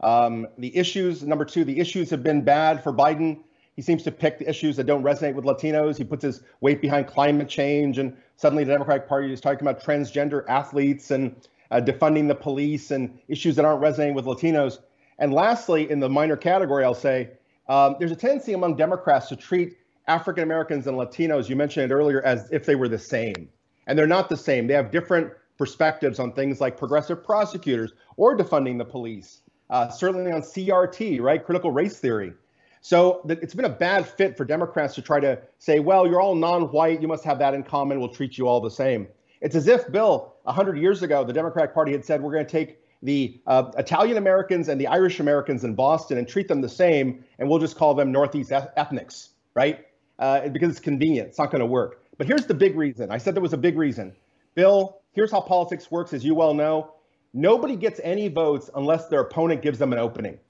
Um, 0.00 0.46
the 0.58 0.76
issues, 0.76 1.22
number 1.22 1.44
two, 1.44 1.64
the 1.64 1.78
issues 1.78 2.10
have 2.10 2.22
been 2.22 2.42
bad 2.42 2.82
for 2.82 2.92
Biden. 2.92 3.40
He 3.74 3.82
seems 3.82 4.02
to 4.04 4.10
pick 4.10 4.38
the 4.38 4.48
issues 4.48 4.76
that 4.76 4.84
don't 4.84 5.02
resonate 5.02 5.34
with 5.34 5.44
Latinos. 5.44 5.96
He 5.96 6.04
puts 6.04 6.22
his 6.22 6.42
weight 6.60 6.80
behind 6.80 7.06
climate 7.06 7.48
change, 7.48 7.98
and 7.98 8.16
suddenly 8.36 8.64
the 8.64 8.72
Democratic 8.72 9.08
Party 9.08 9.32
is 9.32 9.40
talking 9.40 9.66
about 9.66 9.82
transgender 9.82 10.44
athletes 10.48 11.10
and 11.10 11.48
uh, 11.70 11.80
defunding 11.80 12.28
the 12.28 12.34
police 12.34 12.90
and 12.90 13.18
issues 13.28 13.56
that 13.56 13.64
aren't 13.64 13.80
resonating 13.80 14.14
with 14.14 14.24
Latinos. 14.24 14.78
And 15.18 15.32
lastly, 15.32 15.90
in 15.90 16.00
the 16.00 16.08
minor 16.08 16.36
category, 16.36 16.84
I'll 16.84 16.94
say 16.94 17.30
um, 17.68 17.96
there's 17.98 18.12
a 18.12 18.16
tendency 18.16 18.52
among 18.52 18.76
Democrats 18.76 19.28
to 19.28 19.36
treat 19.36 19.76
African 20.06 20.42
Americans 20.42 20.86
and 20.86 20.96
Latinos, 20.96 21.48
you 21.48 21.56
mentioned 21.56 21.90
it 21.90 21.94
earlier, 21.94 22.22
as 22.22 22.50
if 22.50 22.64
they 22.64 22.74
were 22.74 22.88
the 22.88 22.98
same. 22.98 23.48
And 23.86 23.98
they're 23.98 24.06
not 24.06 24.28
the 24.28 24.36
same. 24.36 24.66
They 24.66 24.74
have 24.74 24.90
different 24.90 25.32
perspectives 25.58 26.18
on 26.18 26.32
things 26.32 26.60
like 26.60 26.78
progressive 26.78 27.22
prosecutors 27.22 27.92
or 28.16 28.36
defunding 28.36 28.78
the 28.78 28.84
police, 28.84 29.42
uh, 29.70 29.88
certainly 29.88 30.30
on 30.32 30.42
CRT, 30.42 31.20
right? 31.20 31.44
Critical 31.44 31.70
race 31.70 31.98
theory. 31.98 32.32
So 32.80 33.22
it's 33.28 33.54
been 33.54 33.64
a 33.64 33.70
bad 33.70 34.06
fit 34.06 34.36
for 34.36 34.44
Democrats 34.44 34.94
to 34.94 35.02
try 35.02 35.20
to 35.20 35.38
say, 35.58 35.80
well, 35.80 36.06
you're 36.06 36.20
all 36.20 36.34
non 36.34 36.70
white. 36.72 37.02
You 37.02 37.08
must 37.08 37.24
have 37.24 37.38
that 37.40 37.54
in 37.54 37.62
common. 37.62 37.98
We'll 37.98 38.08
treat 38.08 38.38
you 38.38 38.46
all 38.46 38.60
the 38.60 38.70
same. 38.70 39.08
It's 39.40 39.54
as 39.54 39.68
if, 39.68 39.90
Bill, 39.90 40.34
100 40.44 40.78
years 40.78 41.02
ago, 41.02 41.24
the 41.24 41.32
Democratic 41.32 41.74
Party 41.74 41.92
had 41.92 42.04
said, 42.04 42.22
we're 42.22 42.32
going 42.32 42.46
to 42.46 42.50
take 42.50 42.78
the 43.02 43.40
uh, 43.46 43.70
Italian 43.76 44.16
Americans 44.16 44.68
and 44.68 44.80
the 44.80 44.86
Irish 44.86 45.20
Americans 45.20 45.64
in 45.64 45.74
Boston 45.74 46.18
and 46.18 46.26
treat 46.26 46.48
them 46.48 46.60
the 46.60 46.68
same, 46.68 47.24
and 47.38 47.48
we'll 47.48 47.60
just 47.60 47.76
call 47.76 47.94
them 47.94 48.10
Northeast 48.10 48.52
ethnics, 48.52 49.30
right? 49.54 49.86
Uh, 50.18 50.48
because 50.48 50.70
it's 50.70 50.80
convenient. 50.80 51.28
It's 51.28 51.38
not 51.38 51.50
going 51.52 51.60
to 51.60 51.66
work. 51.66 52.02
But 52.16 52.26
here's 52.26 52.46
the 52.46 52.54
big 52.54 52.76
reason. 52.76 53.12
I 53.12 53.18
said 53.18 53.36
there 53.36 53.42
was 53.42 53.52
a 53.52 53.58
big 53.58 53.78
reason. 53.78 54.14
Bill, 54.54 55.00
here's 55.12 55.30
how 55.30 55.40
politics 55.40 55.90
works, 55.90 56.12
as 56.12 56.24
you 56.24 56.34
well 56.34 56.54
know. 56.54 56.94
Nobody 57.38 57.76
gets 57.76 58.00
any 58.02 58.26
votes 58.26 58.68
unless 58.74 59.06
their 59.06 59.20
opponent 59.20 59.62
gives 59.62 59.78
them 59.78 59.92
an 59.92 60.00
opening. 60.00 60.40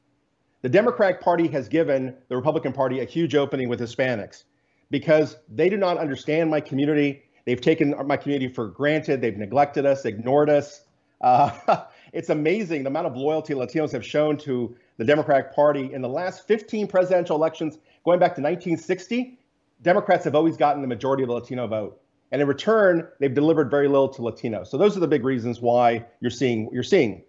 The 0.62 0.70
Democratic 0.70 1.20
Party 1.20 1.46
has 1.48 1.68
given 1.68 2.16
the 2.28 2.36
Republican 2.36 2.72
Party 2.72 3.00
a 3.00 3.04
huge 3.04 3.34
opening 3.34 3.68
with 3.68 3.78
Hispanics 3.78 4.44
because 4.90 5.36
they 5.50 5.68
do 5.68 5.76
not 5.76 5.98
understand 5.98 6.50
my 6.50 6.62
community. 6.62 7.24
They've 7.44 7.60
taken 7.60 7.94
my 8.06 8.16
community 8.16 8.50
for 8.50 8.68
granted. 8.68 9.20
They've 9.20 9.36
neglected 9.36 9.84
us, 9.84 10.06
ignored 10.06 10.48
us. 10.48 10.84
Uh, 11.20 11.84
it's 12.14 12.30
amazing 12.30 12.84
the 12.84 12.88
amount 12.88 13.06
of 13.06 13.18
loyalty 13.18 13.52
Latinos 13.52 13.92
have 13.92 14.04
shown 14.04 14.38
to 14.38 14.74
the 14.96 15.04
Democratic 15.04 15.54
Party 15.54 15.92
in 15.92 16.00
the 16.00 16.08
last 16.08 16.46
15 16.48 16.86
presidential 16.86 17.36
elections, 17.36 17.76
going 18.06 18.18
back 18.18 18.34
to 18.36 18.40
1960, 18.40 19.38
Democrats 19.82 20.24
have 20.24 20.34
always 20.34 20.56
gotten 20.56 20.80
the 20.80 20.88
majority 20.88 21.22
of 21.22 21.28
the 21.28 21.34
Latino 21.34 21.66
vote. 21.66 22.00
And 22.30 22.42
in 22.42 22.48
return, 22.48 23.08
they've 23.20 23.34
delivered 23.34 23.70
very 23.70 23.88
little 23.88 24.08
to 24.08 24.22
Latinos. 24.22 24.68
So 24.68 24.76
those 24.76 24.96
are 24.96 25.00
the 25.00 25.08
big 25.08 25.24
reasons 25.24 25.60
why 25.60 26.04
you're 26.20 26.30
seeing 26.30 26.66
what 26.66 26.74
you're 26.74 26.82
seeing. 26.82 27.22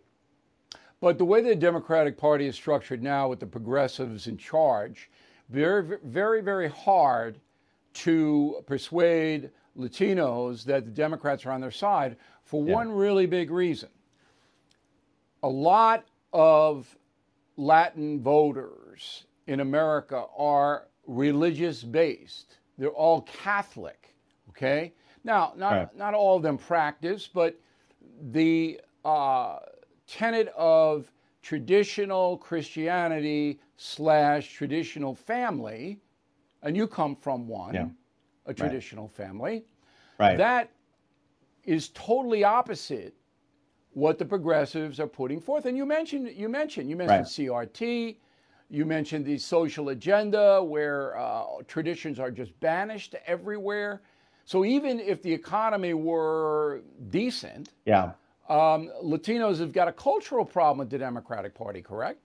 But 1.01 1.18
the 1.18 1.25
way 1.25 1.41
the 1.41 1.56
Democratic 1.56 2.18
Party 2.18 2.48
is 2.48 2.56
structured 2.56 3.01
now 3.01 3.29
with 3.29 3.39
the 3.39 3.48
progressives 3.48 4.27
in 4.27 4.38
charge, 4.38 5.10
very, 5.50 5.98
very, 6.03 6.41
very 6.41 6.70
hard 6.70 7.39
to 7.94 8.62
persuade 8.65 9.50
Latinos 9.77 10.63
that 10.65 10.86
the 10.86 10.91
Democrats 10.91 11.46
are 11.46 11.51
on 11.51 11.62
their 11.62 11.72
side 11.72 12.18
for 12.44 12.65
yeah. 12.65 12.74
one 12.74 12.91
really 12.91 13.25
big 13.25 13.50
reason. 13.50 13.89
A 15.44 15.48
lot 15.48 16.06
of 16.34 16.98
Latin 17.56 18.22
voters 18.22 19.25
in 19.48 19.62
America 19.62 20.25
are 20.38 20.88
religious 21.08 21.84
based. 21.84 22.58
They're 22.77 22.89
all 22.89 23.22
Catholic, 23.22 23.99
okay? 24.60 24.94
Now, 25.24 25.54
not, 25.56 25.72
right. 25.72 25.98
not 25.98 26.13
all 26.13 26.38
of 26.38 26.44
them 26.44 26.58
practice, 26.58 27.30
but 27.32 27.60
the 28.32 28.80
uh, 29.06 29.60
tenet 30.08 30.51
of 30.58 31.12
traditional 31.42 32.38
Christianity 32.38 33.60
slash 33.78 34.54
traditional 34.54 35.16
family, 35.16 36.00
and 36.63 36.75
you 36.75 36.88
come 36.88 37.16
from 37.16 37.48
one, 37.48 37.74
yeah. 37.74 37.88
a 38.46 38.54
traditional 38.54 39.06
right. 39.06 39.28
family, 39.28 39.66
right. 40.18 40.38
that 40.38 40.72
is 41.63 41.89
totally 41.89 42.44
opposite 42.44 43.13
what 43.94 44.18
the 44.18 44.25
progressives 44.25 45.00
are 45.00 45.08
putting 45.08 45.39
forth. 45.39 45.66
And 45.66 45.75
you 45.78 45.86
mentioned, 45.86 46.32
you 46.36 46.50
mentioned, 46.50 46.89
you 46.89 46.96
mentioned 46.96 47.20
right. 47.20 47.72
CRT, 47.72 48.18
you 48.70 48.86
mentioned 48.86 49.25
the 49.25 49.38
social 49.38 49.89
agenda 49.89 50.63
where 50.63 51.18
uh, 51.18 51.46
traditions 51.68 52.20
are 52.20 52.30
just 52.30 52.58
banished 52.60 53.16
everywhere. 53.25 54.01
So 54.46 54.65
even 54.65 55.00
if 55.00 55.22
the 55.22 55.31
economy 55.31 55.93
were 55.93 56.81
decent, 57.10 57.69
yeah, 57.86 58.13
um, 58.50 58.89
Latinos 59.03 59.60
have 59.60 59.72
got 59.72 59.88
a 59.88 59.91
cultural 59.91 60.43
problem 60.43 60.79
with 60.79 60.89
the 60.89 60.98
Democratic 60.98 61.53
Party, 61.53 61.81
correct? 61.81 62.19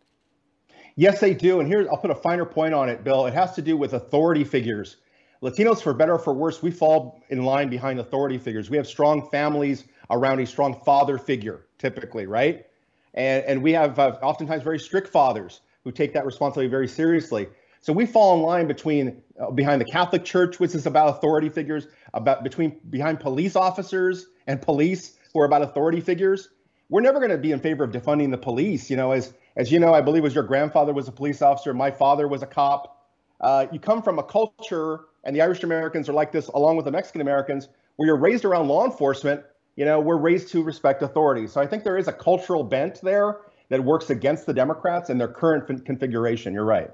Yes, 0.96 1.20
they 1.20 1.34
do. 1.34 1.60
And 1.60 1.68
here, 1.68 1.86
I'll 1.90 1.98
put 1.98 2.10
a 2.10 2.14
finer 2.14 2.44
point 2.46 2.72
on 2.72 2.88
it, 2.88 3.04
Bill. 3.04 3.26
It 3.26 3.34
has 3.34 3.54
to 3.56 3.62
do 3.62 3.76
with 3.76 3.92
authority 3.94 4.44
figures. 4.44 4.96
Latinos, 5.42 5.82
for 5.82 5.92
better 5.92 6.14
or 6.14 6.18
for 6.18 6.32
worse, 6.32 6.62
we 6.62 6.70
fall 6.70 7.20
in 7.28 7.44
line 7.44 7.68
behind 7.68 8.00
authority 8.00 8.38
figures. 8.38 8.70
We 8.70 8.78
have 8.78 8.86
strong 8.86 9.28
families 9.28 9.84
around 10.10 10.40
a 10.40 10.46
strong 10.46 10.80
father 10.84 11.18
figure, 11.18 11.66
typically, 11.78 12.26
right? 12.26 12.64
And, 13.12 13.44
and 13.44 13.62
we 13.62 13.72
have 13.72 13.98
uh, 13.98 14.16
oftentimes 14.22 14.62
very 14.62 14.78
strict 14.78 15.08
fathers 15.08 15.60
who 15.82 15.92
take 15.92 16.14
that 16.14 16.24
responsibility 16.24 16.70
very 16.70 16.88
seriously. 16.88 17.48
So 17.84 17.92
we 17.92 18.06
fall 18.06 18.34
in 18.34 18.40
line 18.40 18.66
between 18.66 19.20
uh, 19.38 19.50
behind 19.50 19.78
the 19.78 19.84
Catholic 19.84 20.24
Church, 20.24 20.58
which 20.58 20.74
is 20.74 20.86
about 20.86 21.10
authority 21.10 21.50
figures, 21.50 21.86
about 22.14 22.42
between 22.42 22.80
behind 22.88 23.20
police 23.20 23.56
officers 23.56 24.24
and 24.46 24.62
police 24.62 25.18
who 25.34 25.40
are 25.40 25.44
about 25.44 25.60
authority 25.60 26.00
figures. 26.00 26.48
We're 26.88 27.02
never 27.02 27.18
going 27.18 27.30
to 27.30 27.36
be 27.36 27.52
in 27.52 27.60
favor 27.60 27.84
of 27.84 27.90
defunding 27.90 28.30
the 28.30 28.38
police. 28.38 28.88
You 28.88 28.96
know, 28.96 29.12
as 29.12 29.34
as 29.56 29.70
you 29.70 29.78
know, 29.78 29.92
I 29.92 30.00
believe 30.00 30.22
was 30.22 30.34
your 30.34 30.44
grandfather 30.44 30.94
was 30.94 31.08
a 31.08 31.12
police 31.12 31.42
officer, 31.42 31.74
my 31.74 31.90
father 31.90 32.26
was 32.26 32.42
a 32.42 32.46
cop. 32.46 33.06
Uh, 33.42 33.66
you 33.70 33.78
come 33.78 34.00
from 34.00 34.18
a 34.18 34.22
culture, 34.22 35.00
and 35.24 35.36
the 35.36 35.42
Irish 35.42 35.62
Americans 35.62 36.08
are 36.08 36.14
like 36.14 36.32
this, 36.32 36.48
along 36.48 36.76
with 36.76 36.86
the 36.86 36.90
Mexican 36.90 37.20
Americans, 37.20 37.68
where 37.96 38.06
you're 38.06 38.16
raised 38.16 38.46
around 38.46 38.66
law 38.66 38.86
enforcement. 38.86 39.42
You 39.76 39.84
know, 39.84 40.00
we're 40.00 40.16
raised 40.16 40.48
to 40.52 40.62
respect 40.62 41.02
authority. 41.02 41.46
So 41.48 41.60
I 41.60 41.66
think 41.66 41.84
there 41.84 41.98
is 41.98 42.08
a 42.08 42.14
cultural 42.14 42.64
bent 42.64 43.02
there 43.02 43.40
that 43.68 43.84
works 43.84 44.08
against 44.08 44.46
the 44.46 44.54
Democrats 44.54 45.10
and 45.10 45.20
their 45.20 45.28
current 45.28 45.84
configuration. 45.84 46.54
You're 46.54 46.64
right. 46.64 46.90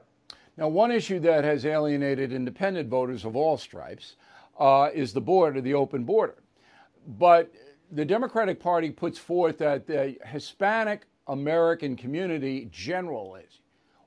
Now, 0.57 0.69
one 0.69 0.91
issue 0.91 1.21
that 1.21 1.45
has 1.45 1.65
alienated 1.65 2.33
independent 2.33 2.89
voters 2.89 3.25
of 3.25 3.37
all 3.37 3.57
stripes 3.57 4.17
uh, 4.59 4.91
is 4.93 5.13
the 5.13 5.21
border, 5.21 5.61
the 5.61 5.75
open 5.75 6.05
border. 6.05 6.43
But 7.07 7.51
the 7.93 8.05
Democratic 8.05 8.61
Party 8.61 8.91
puts 8.91 9.19
forth 9.19 9.59
that 9.59 9.87
the 9.87 10.17
Hispanic 10.27 11.07
American 11.29 11.97
community 11.97 12.69
generally 12.71 13.45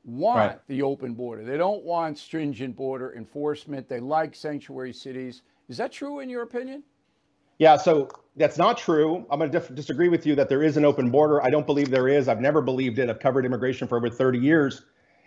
want 0.06 0.38
right. 0.38 0.68
the 0.68 0.82
open 0.82 1.14
border. 1.14 1.44
They 1.44 1.58
don't 1.58 1.84
want 1.84 2.18
stringent 2.18 2.76
border 2.76 3.16
enforcement. 3.16 3.88
They 3.88 4.00
like 4.00 4.36
sanctuary 4.36 4.94
cities. 4.94 5.42
Is 5.70 5.78
that 5.78 5.92
true 5.92 6.20
in 6.20 6.30
your 6.30 6.44
opinion? 6.44 6.84
Yeah, 7.60 7.78
so 7.78 8.10
that's 8.36 8.58
not 8.58 8.78
true. 8.78 9.26
I'm 9.30 9.40
going 9.40 9.52
to 9.52 9.60
disagree 9.74 10.10
with 10.10 10.26
you 10.26 10.36
that 10.36 10.50
there 10.50 10.64
is 10.64 10.76
an 10.76 10.84
open 10.84 11.10
border. 11.10 11.42
I 11.42 11.50
don't 11.50 11.66
believe 11.66 11.90
there 11.90 12.08
is. 12.08 12.28
I've 12.28 12.42
never 12.42 12.62
believed 12.62 13.00
it. 13.00 13.10
I've 13.10 13.20
covered 13.20 13.46
immigration 13.46 13.88
for 13.88 13.98
over 13.98 14.10
30 14.10 14.40
years. 14.40 14.84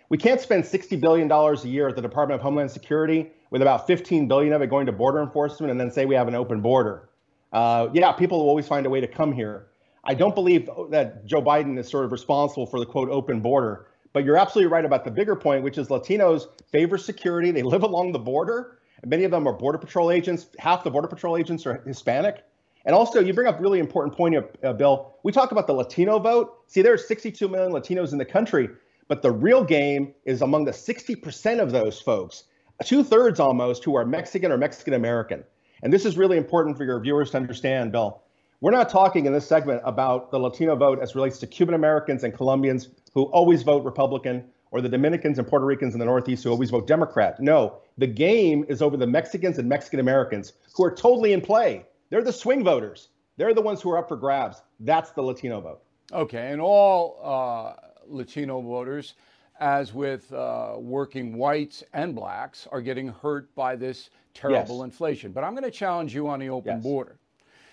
We 0.09 0.19
can't 0.19 0.41
spend 0.41 0.63
$60 0.63 1.01
billion 1.01 1.31
a 1.31 1.55
year 1.67 1.89
at 1.89 1.97
the 1.97 2.03
Department 2.03 2.39
of 2.39 2.43
Homeland 2.43 2.71
Security 2.71 3.31
with 3.51 3.61
about 3.61 3.87
15 3.87 4.29
billion 4.29 4.53
of 4.53 4.63
it 4.63 4.69
going 4.69 4.87
to 4.87 4.93
border 4.93 5.21
enforcement 5.21 5.71
and 5.71 5.81
then 5.81 5.91
say 5.91 6.05
we 6.05 6.15
have 6.15 6.29
an 6.29 6.35
open 6.35 6.61
border. 6.61 7.09
Uh, 7.53 7.89
yeah, 7.93 8.13
people 8.13 8.39
will 8.39 8.49
always 8.49 8.69
find 8.69 8.87
a 8.87 8.91
way 8.91 9.01
to 9.01 9.09
come 9.09 9.33
here. 9.33 9.67
I 10.05 10.15
don't 10.15 10.35
believe 10.35 10.71
that 10.91 11.27
Joe 11.27 11.43
Biden 11.43 11.77
is 11.79 11.89
sort 11.89 12.05
of 12.05 12.13
responsible 12.13 12.67
for 12.67 12.79
the 12.79 12.87
quote 12.87 13.09
open 13.09 13.41
border, 13.41 13.89
but 14.13 14.25
you're 14.25 14.37
absolutely 14.37 14.71
right 14.71 14.85
about 14.85 15.05
the 15.05 15.11
bigger 15.11 15.35
point, 15.35 15.65
which 15.65 15.79
is 15.79 15.89
Latinos 15.89 16.47
favor 16.71 16.97
security. 16.97 17.51
They 17.51 17.65
live 17.65 17.83
along 17.83 18.13
the 18.13 18.19
border. 18.21 18.79
Many 19.05 19.25
of 19.25 19.33
them 19.33 19.47
are 19.49 19.53
border 19.53 19.79
patrol 19.79 20.13
agents. 20.13 20.47
Half 20.59 20.85
the 20.85 20.91
border 20.91 21.09
patrol 21.09 21.37
agents 21.37 21.67
are 21.67 21.83
Hispanic. 21.85 22.45
And 22.85 22.95
also, 22.95 23.21
you 23.21 23.35
bring 23.35 23.49
up 23.49 23.59
a 23.59 23.63
really 23.63 23.81
important 23.81 24.17
point, 24.17 24.37
uh, 24.63 24.73
Bill. 24.73 25.17
We 25.25 25.33
talk 25.33 25.51
about 25.51 25.67
the 25.67 25.73
Latino 25.73 26.21
vote. 26.21 26.63
See, 26.69 26.83
there's 26.83 27.07
62 27.09 27.49
million 27.49 27.73
Latinos 27.73 28.13
in 28.13 28.19
the 28.19 28.25
country. 28.25 28.69
But 29.09 29.23
the 29.23 29.31
real 29.31 29.63
game 29.63 30.15
is 30.25 30.43
among 30.43 30.65
the 30.65 30.73
60% 30.73 31.61
of 31.61 31.71
those 31.71 32.01
folks, 32.01 32.45
two 32.85 33.05
thirds 33.05 33.39
almost, 33.39 33.85
who 33.85 33.95
are 33.97 34.05
Mexican 34.05 34.51
or 34.51 34.59
Mexican 34.59 34.95
American. 34.95 35.45
And 35.83 35.93
this 35.93 36.05
is 36.05 36.17
really 36.17 36.37
important 36.37 36.77
for 36.77 36.85
your 36.85 37.01
viewers 37.01 37.31
to 37.31 37.37
understand, 37.37 37.93
Bill. 37.93 38.23
We're 38.61 38.73
not 38.73 38.89
talking 38.89 39.27
in 39.27 39.33
this 39.33 39.47
segment 39.47 39.83
about 39.85 40.31
the 40.31 40.39
Latino 40.39 40.75
vote 40.77 40.99
as 41.01 41.15
relates 41.15 41.39
to 41.39 41.47
Cuban 41.47 41.75
Americans 41.75 42.25
and 42.25 42.35
Colombians 42.35 42.89
who 43.13 43.25
always 43.25 43.63
vote 43.63 43.85
Republican 43.85 44.45
or 44.71 44.81
the 44.81 44.89
Dominicans 44.89 45.39
and 45.39 45.47
Puerto 45.47 45.67
Ricans 45.67 45.95
in 45.95 46.01
the 46.01 46.07
Northeast 46.07 46.43
who 46.43 46.51
always 46.51 46.71
vote 46.71 46.87
Democrat. 46.87 47.39
No, 47.39 47.79
the 47.99 48.07
game 48.07 48.65
is 48.69 48.81
over 48.81 48.97
the 48.97 49.07
Mexicans 49.07 49.59
and 49.59 49.69
Mexican 49.69 50.01
Americans 50.01 50.55
who 50.75 50.85
are 50.85 50.91
totally 50.91 51.33
in 51.33 51.43
play. 51.43 51.85
They're 52.11 52.23
the 52.23 52.33
swing 52.33 52.65
voters. 52.65 53.09
They're 53.37 53.55
the 53.55 53.63
ones 53.63 53.83
who 53.83 53.91
are 53.91 53.99
up 53.99 54.09
for 54.09 54.17
grabs. 54.17 54.63
That's 54.81 55.11
the 55.11 55.23
Latino 55.23 55.61
vote. 55.61 55.83
Okay, 56.13 56.51
and 56.51 56.61
all 56.61 57.21
uh, 57.23 57.86
Latino 58.09 58.61
voters, 58.61 59.15
as 59.61 59.95
with 59.95 60.33
uh, 60.33 60.75
working 60.77 61.37
whites 61.37 61.83
and 61.93 62.15
blacks, 62.15 62.67
are 62.71 62.81
getting 62.81 63.09
hurt 63.09 63.55
by 63.55 63.77
this 63.77 64.11
terrible 64.35 64.77
yes. 64.77 64.85
inflation. 64.85 65.33
But 65.33 65.45
I'm 65.45 65.53
going 65.53 65.65
to 65.65 65.71
challenge 65.71 66.15
you 66.15 66.29
on 66.29 66.41
the 66.41 66.49
open 66.49 66.77
yes. 66.77 66.83
border. 66.83 67.19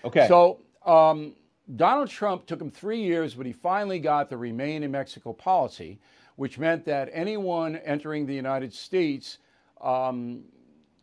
Okay. 0.04 0.26
So 0.28 0.60
um, 0.84 1.34
Donald 1.76 2.08
Trump 2.08 2.46
took 2.46 2.60
him 2.60 2.70
three 2.70 3.02
years, 3.02 3.34
but 3.34 3.46
he 3.46 3.52
finally 3.52 3.98
got 3.98 4.28
the 4.28 4.36
Remain 4.36 4.82
in 4.82 4.90
Mexico 4.90 5.32
policy, 5.32 5.98
which 6.36 6.58
meant 6.58 6.84
that 6.84 7.08
anyone 7.12 7.76
entering 7.76 8.26
the 8.26 8.34
United 8.34 8.72
States 8.72 9.38
um, 9.80 10.44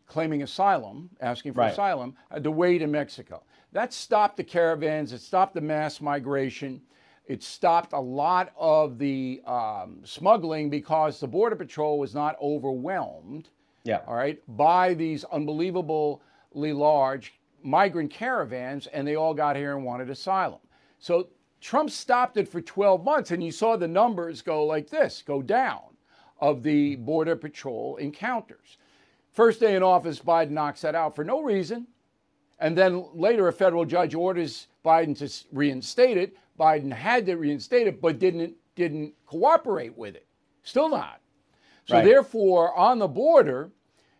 claiming 0.05 0.43
asylum, 0.43 1.09
asking 1.21 1.53
for 1.53 1.61
right. 1.61 1.71
asylum, 1.71 2.15
had 2.29 2.43
to 2.43 2.51
wait 2.51 2.81
in 2.81 2.91
Mexico. 2.91 3.43
That 3.71 3.93
stopped 3.93 4.37
the 4.37 4.43
caravans, 4.43 5.13
it 5.13 5.21
stopped 5.21 5.53
the 5.53 5.61
mass 5.61 6.01
migration. 6.01 6.81
It 7.31 7.43
stopped 7.43 7.93
a 7.93 7.99
lot 7.99 8.51
of 8.57 8.97
the 8.97 9.41
um, 9.45 10.01
smuggling 10.03 10.69
because 10.69 11.17
the 11.17 11.29
Border 11.29 11.55
Patrol 11.55 11.97
was 11.97 12.13
not 12.13 12.35
overwhelmed. 12.41 13.47
Yeah. 13.85 14.01
All 14.05 14.15
right. 14.15 14.37
By 14.57 14.95
these 14.95 15.23
unbelievably 15.23 16.19
large 16.73 17.39
migrant 17.63 18.11
caravans, 18.11 18.87
and 18.87 19.07
they 19.07 19.15
all 19.15 19.33
got 19.33 19.55
here 19.55 19.77
and 19.77 19.85
wanted 19.85 20.09
asylum. 20.09 20.59
So 20.99 21.29
Trump 21.61 21.89
stopped 21.89 22.35
it 22.35 22.49
for 22.49 22.59
12 22.59 23.05
months, 23.05 23.31
and 23.31 23.41
you 23.41 23.53
saw 23.53 23.77
the 23.77 23.87
numbers 23.87 24.41
go 24.41 24.65
like 24.65 24.89
this 24.89 25.23
go 25.25 25.41
down 25.41 25.95
of 26.41 26.63
the 26.63 26.97
Border 26.97 27.37
Patrol 27.37 27.95
encounters. 27.95 28.77
First 29.31 29.61
day 29.61 29.77
in 29.77 29.83
office, 29.83 30.19
Biden 30.19 30.49
knocks 30.49 30.81
that 30.81 30.95
out 30.95 31.15
for 31.15 31.23
no 31.23 31.41
reason. 31.41 31.87
And 32.59 32.77
then 32.77 33.05
later, 33.13 33.47
a 33.47 33.53
federal 33.53 33.85
judge 33.85 34.15
orders 34.15 34.67
Biden 34.83 35.17
to 35.19 35.47
reinstate 35.55 36.17
it. 36.17 36.35
Biden 36.59 36.91
had 36.91 37.25
to 37.25 37.35
reinstate 37.35 37.87
it, 37.87 38.01
but 38.01 38.19
didn't 38.19 38.55
didn't 38.75 39.13
cooperate 39.25 39.97
with 39.97 40.15
it. 40.15 40.25
Still 40.63 40.89
not. 40.89 41.21
So 41.85 41.95
right. 41.95 42.05
therefore, 42.05 42.75
on 42.77 42.99
the 42.99 43.07
border, 43.07 43.71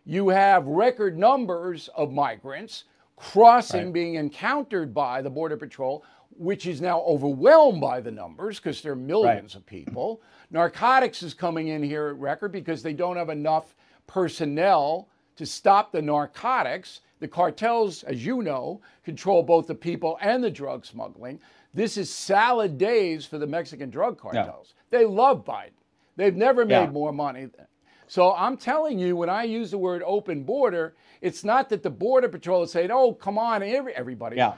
you 0.04 0.28
have 0.28 0.66
record 0.66 1.16
numbers 1.16 1.88
of 1.96 2.12
migrants 2.12 2.84
crossing, 3.16 3.86
right. 3.86 3.92
being 3.92 4.14
encountered 4.16 4.92
by 4.92 5.22
the 5.22 5.30
Border 5.30 5.56
Patrol, 5.56 6.04
which 6.36 6.66
is 6.66 6.80
now 6.80 7.00
overwhelmed 7.02 7.80
by 7.80 8.00
the 8.00 8.10
numbers 8.10 8.58
because 8.58 8.82
there 8.82 8.92
are 8.92 8.96
millions 8.96 9.54
right. 9.54 9.60
of 9.60 9.66
people. 9.66 10.22
Narcotics 10.50 11.22
is 11.22 11.34
coming 11.34 11.68
in 11.68 11.82
here 11.82 12.08
at 12.08 12.18
record 12.18 12.52
because 12.52 12.82
they 12.82 12.92
don't 12.92 13.16
have 13.16 13.30
enough 13.30 13.74
personnel 14.06 15.08
to 15.36 15.46
stop 15.46 15.92
the 15.92 16.02
narcotics. 16.02 17.00
The 17.20 17.28
cartels, 17.28 18.02
as 18.02 18.26
you 18.26 18.42
know, 18.42 18.80
control 19.04 19.44
both 19.44 19.68
the 19.68 19.74
people 19.74 20.18
and 20.20 20.42
the 20.42 20.50
drug 20.50 20.84
smuggling. 20.84 21.38
This 21.74 21.96
is 21.96 22.10
salad 22.12 22.76
days 22.76 23.24
for 23.24 23.38
the 23.38 23.46
Mexican 23.46 23.90
drug 23.90 24.18
cartels. 24.18 24.74
Yeah. 24.76 24.98
They 24.98 25.04
love 25.04 25.44
Biden. 25.44 25.70
They've 26.16 26.36
never 26.36 26.64
made 26.64 26.84
Yeah. 26.84 26.90
more 26.90 27.12
money. 27.12 27.48
So 28.06 28.34
I'm 28.34 28.58
telling 28.58 28.98
you, 28.98 29.16
when 29.16 29.30
I 29.30 29.44
use 29.44 29.70
the 29.70 29.78
word 29.78 30.02
open 30.04 30.42
border, 30.44 30.94
it's 31.22 31.44
not 31.44 31.70
that 31.70 31.82
the 31.82 31.90
Border 31.90 32.28
Patrol 32.28 32.62
is 32.62 32.70
saying, 32.70 32.90
oh, 32.90 33.14
come 33.14 33.38
on, 33.38 33.62
everybody. 33.62 34.36
Yeah. 34.36 34.54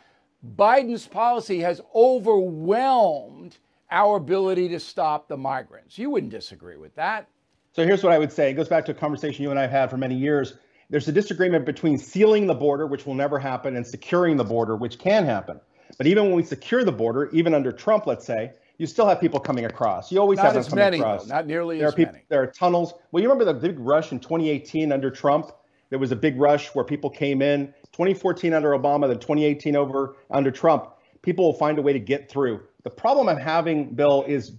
Biden's 0.57 1.07
policy 1.07 1.61
has 1.61 1.81
overwhelmed 1.95 3.59
our 3.91 4.17
ability 4.17 4.69
to 4.71 4.81
stop 4.81 5.29
the 5.29 5.37
migrants. 5.37 5.99
You 5.99 6.11
wouldn't 6.11 6.33
disagree 6.33 6.77
with 6.77 6.95
that. 6.97 7.29
So 7.73 7.85
here's 7.85 8.03
what 8.03 8.13
I 8.13 8.19
would 8.19 8.33
say. 8.33 8.51
It 8.51 8.55
goes 8.55 8.69
back 8.69 8.85
to 8.87 8.93
a 8.93 8.95
conversation 8.95 9.45
you 9.45 9.51
and 9.51 9.59
I 9.59 9.63
have 9.63 9.71
had 9.71 9.91
for 9.91 9.97
many 9.97 10.17
years. 10.17 10.55
There's 10.91 11.09
a 11.09 11.13
disagreement 11.13 11.65
between 11.65 11.97
sealing 11.97 12.47
the 12.47 12.55
border, 12.55 12.87
which 12.87 13.07
will 13.07 13.15
never 13.15 13.39
happen, 13.39 13.77
and 13.77 13.87
securing 13.87 14.37
the 14.37 14.45
border, 14.45 14.77
which 14.77 14.99
can 14.99 15.25
happen. 15.25 15.61
But 15.95 16.07
even 16.07 16.25
when 16.25 16.35
we 16.35 16.43
secure 16.43 16.85
the 16.85 16.93
border, 16.93 17.31
even 17.31 17.55
under 17.55 17.73
Trump, 17.73 18.07
let's 18.07 18.27
say, 18.27 18.53
you 18.79 18.87
still 18.87 19.07
have 19.07 19.21
people 19.21 19.39
coming 19.39 19.67
across. 19.67 20.11
You 20.11 20.19
always 20.19 20.39
Not 20.39 20.47
have 20.47 20.55
them 20.55 20.61
as 20.61 20.69
coming 20.69 20.85
many, 20.85 20.99
across. 20.99 21.27
though. 21.27 21.35
Not 21.35 21.47
nearly 21.47 21.79
there 21.79 21.89
as 21.89 21.93
are 21.93 21.97
people, 21.97 22.13
many. 22.13 22.25
There 22.29 22.43
are 22.43 22.47
tunnels. 22.47 22.95
Well, 23.13 23.23
you 23.23 23.29
remember 23.29 23.45
the 23.45 23.59
big 23.59 23.79
rush 23.79 24.13
in 24.13 24.19
2018 24.19 24.91
under 24.91 25.11
Trump? 25.11 25.53
There 25.91 25.99
was 25.99 26.11
a 26.11 26.17
big 26.17 26.41
rush 26.41 26.75
where 26.75 26.85
people 26.85 27.11
came 27.11 27.41
in. 27.41 27.73
2014 27.93 28.53
under 28.53 28.71
Obama, 28.71 29.07
then 29.07 29.21
2018 29.21 29.77
over 29.77 30.17
under 30.31 30.51
Trump. 30.51 30.89
People 31.23 31.45
will 31.45 31.55
find 31.55 31.79
a 31.79 31.83
way 31.83 31.93
to 31.93 32.01
get 32.01 32.29
through. 32.29 32.61
The 32.83 32.91
problem 32.91 33.29
I'm 33.29 33.39
having, 33.39 33.95
Bill, 33.95 34.25
is 34.27 34.53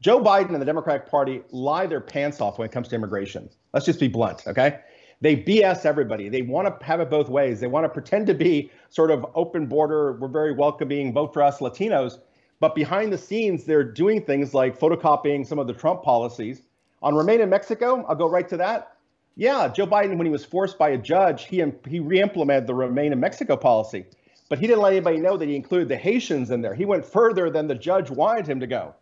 Joe 0.00 0.20
Biden 0.20 0.50
and 0.50 0.60
the 0.60 0.66
Democratic 0.66 1.08
Party 1.08 1.42
lie 1.50 1.86
their 1.86 2.00
pants 2.00 2.40
off 2.40 2.58
when 2.58 2.66
it 2.66 2.72
comes 2.72 2.88
to 2.88 2.96
immigration. 2.96 3.48
Let's 3.72 3.86
just 3.86 4.00
be 4.00 4.08
blunt, 4.08 4.46
okay? 4.46 4.80
They 5.20 5.36
BS 5.36 5.86
everybody. 5.86 6.28
They 6.28 6.42
want 6.42 6.78
to 6.78 6.84
have 6.84 7.00
it 7.00 7.08
both 7.08 7.28
ways. 7.28 7.60
They 7.60 7.66
want 7.66 7.84
to 7.84 7.88
pretend 7.88 8.26
to 8.26 8.34
be 8.34 8.70
sort 8.90 9.10
of 9.10 9.26
open 9.34 9.66
border, 9.66 10.12
we're 10.12 10.28
very 10.28 10.52
welcoming, 10.52 11.12
vote 11.12 11.32
for 11.32 11.42
us 11.42 11.60
Latinos. 11.60 12.18
But 12.60 12.74
behind 12.74 13.12
the 13.12 13.18
scenes, 13.18 13.64
they're 13.64 13.84
doing 13.84 14.22
things 14.22 14.54
like 14.54 14.78
photocopying 14.78 15.46
some 15.46 15.58
of 15.58 15.66
the 15.66 15.72
Trump 15.72 16.02
policies. 16.02 16.62
On 17.02 17.14
Remain 17.14 17.40
in 17.40 17.50
Mexico, 17.50 18.04
I'll 18.08 18.14
go 18.14 18.28
right 18.28 18.48
to 18.48 18.56
that. 18.58 18.96
Yeah, 19.36 19.68
Joe 19.68 19.86
Biden, 19.86 20.16
when 20.16 20.26
he 20.26 20.32
was 20.32 20.44
forced 20.44 20.78
by 20.78 20.90
a 20.90 20.98
judge, 20.98 21.44
he, 21.44 21.62
he 21.86 22.00
re 22.00 22.20
implemented 22.20 22.66
the 22.66 22.74
Remain 22.74 23.12
in 23.12 23.20
Mexico 23.20 23.56
policy. 23.56 24.06
But 24.48 24.58
he 24.58 24.66
didn't 24.66 24.82
let 24.82 24.92
anybody 24.92 25.18
know 25.18 25.36
that 25.36 25.48
he 25.48 25.56
included 25.56 25.88
the 25.88 25.96
Haitians 25.96 26.50
in 26.50 26.62
there. 26.62 26.74
He 26.74 26.84
went 26.84 27.04
further 27.04 27.50
than 27.50 27.66
the 27.66 27.74
judge 27.74 28.10
wanted 28.10 28.46
him 28.46 28.60
to 28.60 28.66
go. 28.66 28.94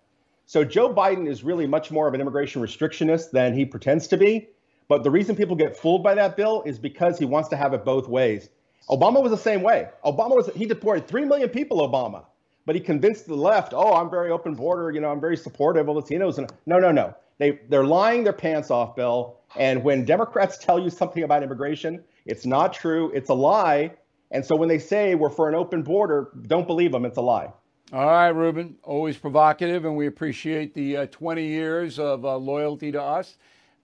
So 0.47 0.65
Joe 0.65 0.93
Biden 0.93 1.29
is 1.29 1.45
really 1.45 1.67
much 1.67 1.91
more 1.91 2.09
of 2.09 2.15
an 2.15 2.21
immigration 2.21 2.63
restrictionist 2.63 3.31
than 3.31 3.55
he 3.55 3.65
pretends 3.65 4.09
to 4.09 4.17
be. 4.17 4.49
But 4.89 5.03
the 5.03 5.11
reason 5.11 5.37
people 5.37 5.57
get 5.57 5.77
fooled 5.77 6.03
by 6.03 6.15
that 6.15 6.37
bill 6.37 6.63
is 6.67 6.79
because 6.79 7.19
he 7.19 7.25
wants 7.25 7.49
to 7.51 7.57
have 7.57 7.73
it 7.75 7.85
both 7.85 8.09
ways. 8.09 8.51
Obama 8.91 9.23
was 9.23 9.31
the 9.31 9.39
same 9.39 9.63
way. 9.63 9.89
Obama 10.05 10.37
was 10.37 10.51
he 10.55 10.67
deported 10.67 11.09
3 11.09 11.25
million 11.25 11.49
people 11.49 11.79
Obama, 11.89 12.25
but 12.67 12.75
he 12.75 12.81
convinced 12.81 13.27
the 13.27 13.35
left, 13.35 13.73
"Oh, 13.75 13.95
I'm 13.95 14.11
very 14.11 14.31
open 14.31 14.55
border, 14.55 14.91
you 14.91 15.01
know, 15.01 15.11
I'm 15.11 15.21
very 15.21 15.37
supportive 15.37 15.89
of 15.89 15.97
Latinos." 15.97 16.39
And 16.39 16.53
no, 16.67 16.79
no, 16.79 16.93
no. 16.93 17.15
They 17.39 17.61
they're 17.69 17.85
lying 17.85 18.25
their 18.25 18.35
pants 18.35 18.71
off, 18.71 18.95
Bill. 18.95 19.37
And 19.57 19.83
when 19.83 20.05
Democrats 20.05 20.59
tell 20.59 20.79
you 20.79 20.91
something 20.91 21.23
about 21.23 21.43
immigration, 21.43 22.05
it's 22.27 22.45
not 22.45 22.73
true, 22.75 23.11
it's 23.15 23.31
a 23.31 23.35
lie. 23.35 23.93
And 24.31 24.45
so 24.45 24.57
when 24.57 24.69
they 24.69 24.79
say 24.79 25.15
we're 25.15 25.31
for 25.31 25.49
an 25.49 25.55
open 25.55 25.83
border, 25.83 26.31
don't 26.47 26.67
believe 26.67 26.93
them, 26.93 27.05
it's 27.05 27.17
a 27.17 27.23
lie. 27.23 27.53
All 27.93 28.07
right, 28.07 28.31
Ruben, 28.31 28.77
always 28.83 29.17
provocative, 29.17 29.85
and 29.85 29.97
we 29.97 30.07
appreciate 30.07 30.75
the 30.75 30.97
uh, 30.97 31.07
20 31.07 31.47
years 31.47 31.99
of 31.99 32.25
uh, 32.25 32.37
loyalty 32.37 32.91
to 32.91 33.01
us. 33.01 33.37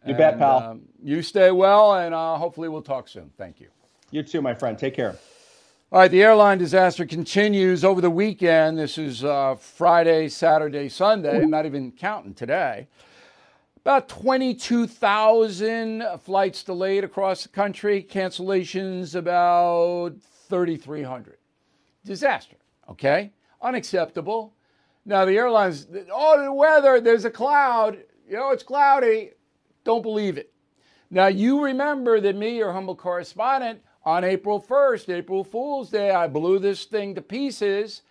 You 0.06 0.14
bet, 0.14 0.38
pal. 0.38 0.58
um, 0.58 0.82
you 1.02 1.22
stay 1.22 1.50
well, 1.50 1.94
and 1.94 2.14
uh, 2.14 2.36
hopefully 2.36 2.68
we'll 2.68 2.82
talk 2.82 3.08
soon. 3.08 3.30
Thank 3.36 3.60
you. 3.60 3.68
You 4.10 4.22
too, 4.22 4.40
my 4.40 4.54
friend. 4.54 4.78
Take 4.78 4.94
care. 4.94 5.16
All 5.92 5.98
right, 5.98 6.10
the 6.10 6.22
airline 6.22 6.58
disaster 6.58 7.04
continues 7.04 7.84
over 7.84 8.00
the 8.00 8.10
weekend. 8.10 8.78
This 8.78 8.96
is 8.96 9.24
uh, 9.24 9.56
Friday, 9.56 10.28
Saturday, 10.28 10.88
Sunday, 10.88 11.44
not 11.44 11.66
even 11.66 11.90
counting 11.92 12.32
today. 12.32 12.86
About 13.78 14.08
22,000 14.08 16.04
flights 16.22 16.62
delayed 16.62 17.02
across 17.02 17.42
the 17.42 17.48
country, 17.48 18.06
cancellations 18.08 19.14
about 19.16 20.12
3,300. 20.48 21.38
Disaster, 22.04 22.56
okay? 22.88 23.32
Unacceptable. 23.60 24.54
Now, 25.04 25.24
the 25.24 25.36
airlines, 25.36 25.86
oh, 26.12 26.42
the 26.42 26.52
weather, 26.52 27.00
there's 27.00 27.24
a 27.24 27.30
cloud. 27.30 27.98
You 28.28 28.36
know, 28.36 28.50
it's 28.50 28.62
cloudy. 28.62 29.30
Don't 29.90 30.02
believe 30.02 30.38
it. 30.38 30.52
Now, 31.10 31.26
you 31.26 31.64
remember 31.64 32.20
that 32.20 32.36
me, 32.36 32.56
your 32.56 32.72
humble 32.72 32.94
correspondent, 32.94 33.80
on 34.04 34.22
April 34.22 34.62
1st, 34.62 35.12
April 35.12 35.42
Fool's 35.42 35.90
Day, 35.90 36.12
I 36.12 36.28
blew 36.28 36.60
this 36.60 36.84
thing 36.84 37.16
to 37.16 37.20
pieces 37.20 38.02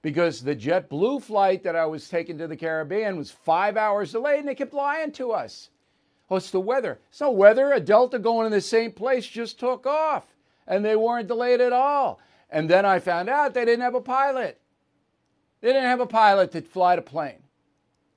because 0.00 0.44
the 0.44 0.54
JetBlue 0.54 1.20
flight 1.24 1.64
that 1.64 1.74
I 1.74 1.86
was 1.86 2.08
taking 2.08 2.38
to 2.38 2.46
the 2.46 2.56
Caribbean 2.56 3.16
was 3.16 3.32
five 3.32 3.76
hours 3.76 4.12
delayed 4.12 4.38
and 4.38 4.48
they 4.48 4.54
kept 4.54 4.74
lying 4.74 5.10
to 5.10 5.32
us. 5.32 5.70
Oh, 6.30 6.38
the 6.38 6.60
weather. 6.60 7.00
No 7.20 7.32
weather. 7.32 7.72
A 7.72 7.80
Delta 7.80 8.20
going 8.20 8.46
in 8.46 8.52
the 8.52 8.60
same 8.60 8.92
place 8.92 9.26
just 9.26 9.58
took 9.58 9.88
off 9.88 10.36
and 10.68 10.84
they 10.84 10.94
weren't 10.94 11.26
delayed 11.26 11.60
at 11.60 11.72
all. 11.72 12.20
And 12.48 12.70
then 12.70 12.86
I 12.86 13.00
found 13.00 13.28
out 13.28 13.54
they 13.54 13.64
didn't 13.64 13.82
have 13.82 13.96
a 13.96 14.00
pilot. 14.00 14.60
They 15.62 15.72
didn't 15.72 15.82
have 15.82 15.98
a 15.98 16.06
pilot 16.06 16.52
to 16.52 16.62
fly 16.62 16.94
the 16.94 17.02
plane. 17.02 17.42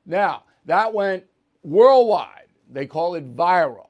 Now, 0.05 0.43
that 0.65 0.93
went 0.93 1.23
worldwide. 1.63 2.46
They 2.71 2.85
call 2.85 3.15
it 3.15 3.35
viral. 3.35 3.87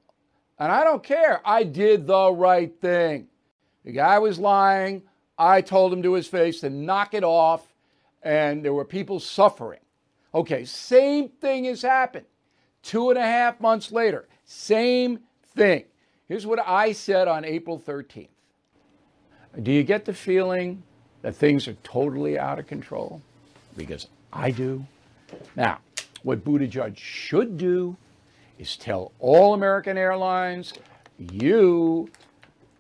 And 0.60 0.72
I 0.72 0.84
don't 0.84 1.04
care. 1.04 1.42
I 1.46 1.64
did 1.64 2.08
the 2.08 2.32
right 2.32 2.74
thing. 2.82 3.28
The 3.86 3.92
guy 3.92 4.20
was 4.20 4.40
lying. 4.40 5.04
I 5.38 5.62
told 5.62 5.94
him 5.94 6.02
to 6.04 6.14
his 6.14 6.28
face 6.28 6.62
to 6.62 6.70
knock 6.70 7.14
it 7.14 7.24
off, 7.24 7.74
and 8.24 8.66
there 8.66 8.74
were 8.74 8.86
people 8.86 9.20
suffering. 9.20 9.80
Okay, 10.34 10.66
same 10.66 11.30
thing 11.30 11.66
has 11.66 11.82
happened. 11.82 12.26
Two 12.82 13.10
and 13.10 13.20
a 13.20 13.24
half 13.24 13.60
months 13.62 13.92
later, 13.92 14.28
same 14.46 15.20
thing. 15.56 15.86
Here's 16.28 16.46
what 16.46 16.60
I 16.60 16.92
said 16.92 17.28
on 17.28 17.46
April 17.46 17.80
13th. 17.80 18.28
Do 19.62 19.72
you 19.72 19.84
get 19.84 20.06
the 20.06 20.14
feeling 20.14 20.84
that 21.22 21.36
things 21.36 21.68
are 21.68 21.78
totally 21.84 22.38
out 22.38 22.60
of 22.60 22.68
control? 22.68 23.22
Because 23.76 24.08
I 24.34 24.52
do. 24.52 24.86
Now, 25.56 25.80
what 26.24 26.44
Buttigieg 26.44 26.98
should 26.98 27.58
do 27.58 27.96
is 28.58 28.78
tell 28.78 29.12
all 29.20 29.54
American 29.54 29.98
Airlines 29.98 30.74
you 31.18 32.10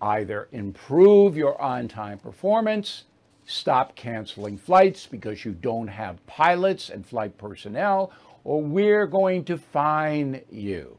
either 0.01 0.47
improve 0.51 1.35
your 1.35 1.59
on 1.61 1.87
time 1.87 2.19
performance, 2.19 3.05
stop 3.45 3.95
canceling 3.95 4.57
flights 4.57 5.07
because 5.07 5.43
you 5.43 5.51
don't 5.53 5.87
have 5.87 6.25
pilots 6.27 6.89
and 6.89 7.05
flight 7.05 7.37
personnel, 7.37 8.11
or 8.43 8.61
we're 8.61 9.07
going 9.07 9.43
to 9.45 9.57
fine 9.57 10.41
you. 10.51 10.97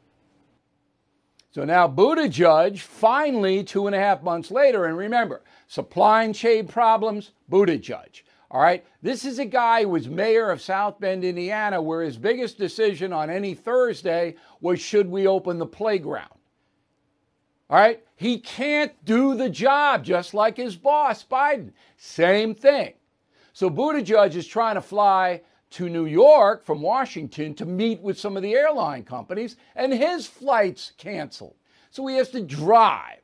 So 1.51 1.65
now 1.65 1.87
Buttigieg 1.87 2.79
finally, 2.79 3.63
two 3.63 3.87
and 3.87 3.95
a 3.95 3.99
half 3.99 4.21
months 4.21 4.51
later, 4.51 4.85
and 4.85 4.97
remember, 4.97 5.41
supply 5.67 6.31
chain 6.31 6.67
problems, 6.67 7.31
Buttigieg. 7.49 8.21
All 8.51 8.61
right, 8.61 8.83
this 9.03 9.25
is 9.25 9.37
a 9.37 9.45
guy 9.45 9.83
who 9.83 9.89
was 9.89 10.07
mayor 10.07 10.49
of 10.49 10.61
South 10.61 10.99
Bend, 10.99 11.23
Indiana, 11.23 11.79
where 11.79 12.01
his 12.01 12.17
biggest 12.17 12.57
decision 12.57 13.13
on 13.13 13.29
any 13.29 13.53
Thursday 13.53 14.35
was 14.59 14.81
should 14.81 15.07
we 15.07 15.27
open 15.27 15.59
the 15.59 15.67
playground. 15.67 16.33
All 17.69 17.79
right, 17.79 18.03
he 18.15 18.39
can't 18.39 18.93
do 19.05 19.35
the 19.35 19.51
job 19.51 20.03
just 20.03 20.33
like 20.33 20.57
his 20.57 20.75
boss, 20.75 21.23
Biden. 21.23 21.73
Same 21.97 22.55
thing. 22.55 22.93
So 23.53 23.69
Buttigieg 23.69 24.33
is 24.35 24.47
trying 24.47 24.75
to 24.75 24.81
fly 24.81 25.41
to 25.71 25.87
New 25.87 26.05
York 26.05 26.65
from 26.65 26.81
Washington 26.81 27.53
to 27.53 27.65
meet 27.65 28.01
with 28.01 28.17
some 28.17 28.35
of 28.35 28.41
the 28.41 28.55
airline 28.55 29.03
companies, 29.03 29.57
and 29.75 29.93
his 29.93 30.25
flight's 30.25 30.93
canceled. 30.97 31.53
So 31.91 32.07
he 32.07 32.15
has 32.15 32.29
to 32.29 32.41
drive. 32.41 33.19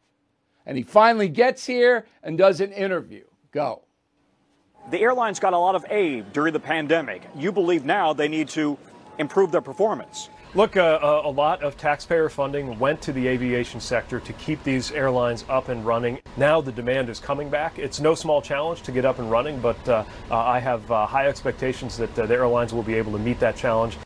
And 0.68 0.78
he 0.78 0.84
finally 0.84 1.30
gets 1.30 1.66
here 1.66 2.06
and 2.22 2.38
does 2.38 2.62
an 2.62 2.72
interview. 2.72 3.24
Go. 3.52 3.86
The 4.92 5.00
airlines 5.00 5.40
got 5.40 5.54
a 5.54 5.58
lot 5.58 5.76
of 5.76 5.86
aid 5.90 6.32
during 6.32 6.54
the 6.54 6.60
pandemic. 6.60 7.24
You 7.36 7.52
believe 7.52 7.86
now 7.86 8.14
they 8.14 8.28
need 8.28 8.50
to 8.50 8.78
improve 9.18 9.52
their 9.52 9.62
performance. 9.62 10.30
Look, 10.54 10.78
uh, 10.78 11.00
uh, 11.02 11.22
a 11.26 11.30
lot 11.30 11.64
of 11.64 11.76
taxpayer 11.76 12.30
funding 12.30 12.80
went 12.80 13.02
to 13.02 13.12
the 13.12 13.28
aviation 13.28 13.82
sector 13.82 14.20
to 14.22 14.34
keep 14.34 14.64
these 14.64 14.92
airlines 14.92 15.44
up 15.50 15.70
and 15.70 15.86
running. 15.86 16.20
Now 16.38 16.62
the 16.62 16.72
demand 16.72 17.10
is 17.10 17.20
coming 17.20 17.50
back. 17.50 17.78
It's 17.78 18.00
no 18.00 18.16
small 18.16 18.42
challenge 18.42 18.84
to 18.84 18.92
get 18.92 19.04
up 19.04 19.20
and 19.20 19.30
running, 19.30 19.60
but 19.60 19.90
uh, 19.90 20.06
uh, 20.32 20.38
I 20.38 20.60
have 20.60 20.90
uh, 20.90 21.06
high 21.06 21.28
expectations 21.28 21.98
that 21.98 22.18
uh, 22.18 22.26
the 22.26 22.36
airlines 22.36 22.74
will 22.74 22.84
be 22.84 22.94
able 22.94 23.12
to 23.14 23.20
meet 23.20 23.40
that 23.40 23.58
challenge. 23.58 23.98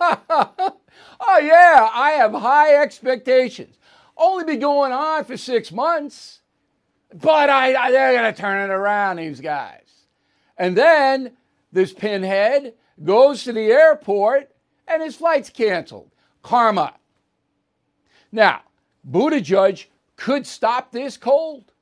Oh, 1.20 1.38
yeah, 1.38 1.90
I 1.92 2.12
have 2.12 2.32
high 2.32 2.76
expectations. 2.76 3.76
Only 4.16 4.44
be 4.44 4.56
going 4.56 4.92
on 4.92 5.24
for 5.24 5.36
six 5.36 5.70
months, 5.72 6.40
but 7.14 7.50
I, 7.50 7.74
I 7.74 7.90
they're 7.90 8.12
going 8.12 8.32
to 8.32 8.40
turn 8.40 8.70
it 8.70 8.72
around, 8.72 9.16
these 9.16 9.40
guys. 9.40 9.88
And 10.56 10.76
then 10.76 11.32
this 11.72 11.92
pinhead 11.92 12.74
goes 13.02 13.44
to 13.44 13.52
the 13.52 13.70
airport 13.70 14.50
and 14.86 15.02
his 15.02 15.16
flight's 15.16 15.50
canceled. 15.50 16.10
Karma. 16.42 16.94
Now, 18.32 18.62
Buttigieg 19.08 19.86
could 20.16 20.46
stop 20.46 20.92
this 20.92 21.16
cold. 21.16 21.72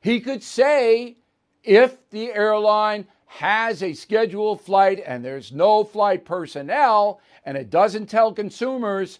He 0.00 0.20
could 0.20 0.42
say 0.42 1.16
if 1.62 1.96
the 2.10 2.32
airline 2.32 3.06
has 3.26 3.82
a 3.82 3.92
scheduled 3.92 4.60
flight 4.60 5.02
and 5.04 5.24
there's 5.24 5.52
no 5.52 5.84
flight 5.84 6.24
personnel 6.24 7.20
and 7.44 7.56
it 7.56 7.70
doesn't 7.70 8.06
tell 8.06 8.32
consumers 8.32 9.18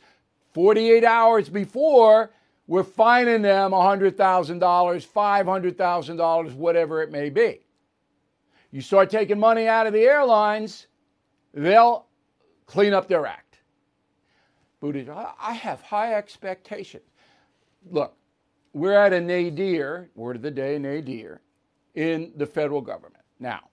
48 0.54 1.04
hours 1.04 1.48
before, 1.48 2.30
we're 2.66 2.82
fining 2.82 3.42
them 3.42 3.70
$100,000, 3.70 4.16
$500,000, 4.16 6.54
whatever 6.54 7.02
it 7.02 7.10
may 7.10 7.30
be. 7.30 7.60
You 8.70 8.80
start 8.80 9.10
taking 9.10 9.38
money 9.38 9.68
out 9.68 9.86
of 9.86 9.92
the 9.92 10.02
airlines, 10.02 10.86
they'll 11.54 12.06
clean 12.66 12.92
up 12.92 13.08
their 13.08 13.26
act. 13.26 13.58
Buttigieg, 14.82 15.34
I 15.40 15.54
have 15.54 15.80
high 15.80 16.14
expectations. 16.14 17.04
Look, 17.88 18.14
we're 18.72 18.92
at 18.92 19.12
a 19.12 19.20
nadir, 19.20 20.10
word 20.14 20.36
of 20.36 20.42
the 20.42 20.50
day, 20.50 20.78
nadir, 20.78 21.40
in 21.94 22.32
the 22.36 22.46
federal 22.46 22.80
government. 22.80 23.22
Now, 23.38 23.70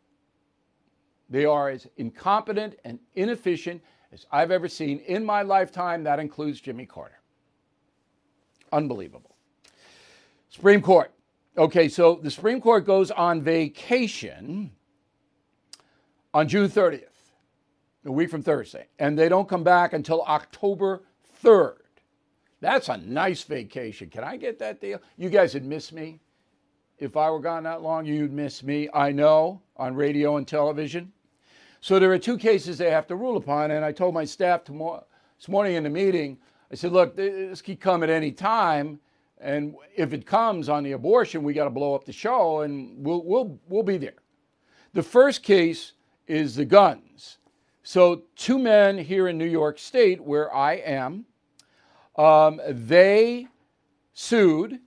they 1.29 1.45
are 1.45 1.69
as 1.69 1.87
incompetent 1.97 2.75
and 2.85 2.99
inefficient 3.15 3.81
as 4.11 4.25
I've 4.31 4.51
ever 4.51 4.67
seen 4.67 4.99
in 4.99 5.25
my 5.25 5.41
lifetime. 5.41 6.03
That 6.03 6.19
includes 6.19 6.61
Jimmy 6.61 6.85
Carter. 6.85 7.22
Unbelievable. 8.73 9.35
Supreme 10.49 10.81
Court. 10.81 11.11
Okay, 11.57 11.87
so 11.87 12.19
the 12.21 12.31
Supreme 12.31 12.59
Court 12.59 12.85
goes 12.85 13.11
on 13.11 13.41
vacation 13.43 14.71
on 16.33 16.47
June 16.47 16.67
30th, 16.67 17.03
a 18.05 18.11
week 18.11 18.31
from 18.31 18.41
Thursday, 18.41 18.87
and 18.97 19.17
they 19.17 19.29
don't 19.29 19.47
come 19.47 19.63
back 19.63 19.93
until 19.93 20.23
October 20.23 21.03
3rd. 21.43 21.75
That's 22.59 22.89
a 22.89 22.97
nice 22.97 23.43
vacation. 23.43 24.09
Can 24.09 24.23
I 24.23 24.37
get 24.37 24.57
that 24.57 24.81
deal? 24.81 24.99
You 25.17 25.29
guys 25.29 25.53
would 25.53 25.65
miss 25.65 25.91
me. 25.91 26.19
If 26.97 27.15
I 27.15 27.29
were 27.29 27.39
gone 27.39 27.63
that 27.63 27.83
long, 27.83 28.05
you'd 28.05 28.33
miss 28.33 28.63
me. 28.63 28.89
I 28.93 29.11
know 29.11 29.61
on 29.77 29.93
radio 29.93 30.37
and 30.37 30.47
television. 30.47 31.11
So 31.81 31.99
there 31.99 32.11
are 32.11 32.17
two 32.17 32.37
cases 32.37 32.77
they 32.77 32.89
have 32.89 33.05
to 33.07 33.15
rule 33.15 33.37
upon. 33.37 33.71
And 33.71 33.85
I 33.85 33.91
told 33.91 34.13
my 34.13 34.25
staff 34.25 34.63
tomorrow, 34.63 35.05
this 35.37 35.49
morning 35.49 35.75
in 35.75 35.83
the 35.83 35.89
meeting, 35.89 36.37
I 36.73 36.75
said, 36.75 36.91
look, 36.91 37.15
this 37.15 37.61
could 37.61 37.79
come 37.79 38.01
at 38.01 38.09
any 38.09 38.31
time. 38.31 38.99
And 39.39 39.75
if 39.95 40.11
it 40.11 40.25
comes 40.25 40.69
on 40.69 40.81
the 40.81 40.93
abortion, 40.93 41.43
we 41.43 41.53
got 41.53 41.65
to 41.65 41.69
blow 41.69 41.93
up 41.93 42.03
the 42.03 42.11
show 42.11 42.61
and 42.61 43.05
we'll, 43.05 43.23
we'll, 43.23 43.59
we'll 43.67 43.83
be 43.83 43.97
there. 43.97 44.15
The 44.93 45.03
first 45.03 45.43
case 45.43 45.91
is 46.25 46.55
the 46.55 46.65
guns. 46.65 47.37
So, 47.83 48.23
two 48.35 48.57
men 48.57 48.97
here 48.97 49.27
in 49.27 49.37
New 49.37 49.45
York 49.45 49.77
State, 49.77 50.19
where 50.19 50.51
I 50.51 50.77
am, 50.77 51.25
um, 52.15 52.59
they 52.67 53.49
sued 54.13 54.79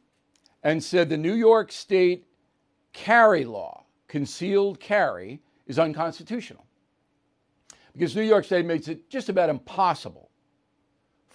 and 0.65 0.83
said 0.83 1.09
the 1.09 1.17
New 1.17 1.35
York 1.35 1.71
State 1.71 2.27
carry 2.93 3.45
law, 3.45 3.85
concealed 4.09 4.81
carry, 4.81 5.41
is 5.69 5.79
unconstitutional. 5.79 6.67
Because 7.93 8.17
New 8.17 8.23
York 8.23 8.45
State 8.45 8.67
makes 8.67 8.89
it 8.89 9.09
just 9.09 9.29
about 9.29 9.51
impossible 9.51 10.26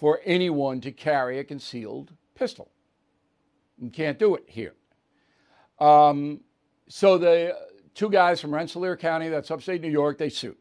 for 0.02 0.20
anyone 0.24 0.80
to 0.80 0.90
carry 0.90 1.38
a 1.38 1.44
concealed 1.44 2.10
pistol. 2.34 2.72
You 3.78 3.88
can't 3.88 4.18
do 4.18 4.34
it 4.34 4.42
here. 4.48 4.74
Um, 5.78 6.40
so 6.88 7.16
the 7.16 7.56
two 7.94 8.10
guys 8.10 8.40
from 8.40 8.52
Rensselaer 8.52 8.96
County, 8.96 9.28
that's 9.28 9.48
upstate 9.52 9.80
New 9.80 9.92
York, 9.92 10.18
they 10.18 10.28
sued. 10.28 10.56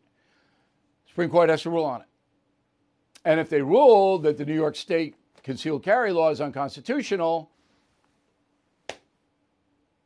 Supreme 1.08 1.32
Court 1.32 1.50
has 1.50 1.64
to 1.64 1.72
rule 1.72 1.86
on 1.86 2.02
it. 2.02 2.08
And 3.26 3.40
if 3.40 3.50
they 3.50 3.64
rule 3.64 4.20
that 4.20 4.38
the 4.38 4.46
New 4.46 4.54
York 4.54 4.76
State 4.76 5.16
concealed 5.42 5.82
carry 5.82 6.12
law 6.12 6.30
is 6.30 6.40
unconstitutional, 6.40 7.50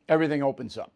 everything 0.08 0.42
opens 0.42 0.78
up. 0.78 0.94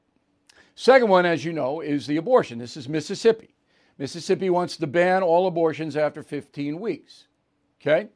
Second 0.76 1.10
one, 1.10 1.26
as 1.26 1.44
you 1.44 1.52
know, 1.52 1.82
is 1.82 2.06
the 2.06 2.16
abortion. 2.16 2.56
This 2.58 2.78
is 2.78 2.88
Mississippi. 2.88 3.54
Mississippi 3.98 4.48
wants 4.48 4.78
to 4.78 4.86
ban 4.86 5.22
all 5.22 5.46
abortions 5.46 5.94
after 5.94 6.22
15 6.22 6.80
weeks. 6.80 7.26
Okay? 7.82 8.08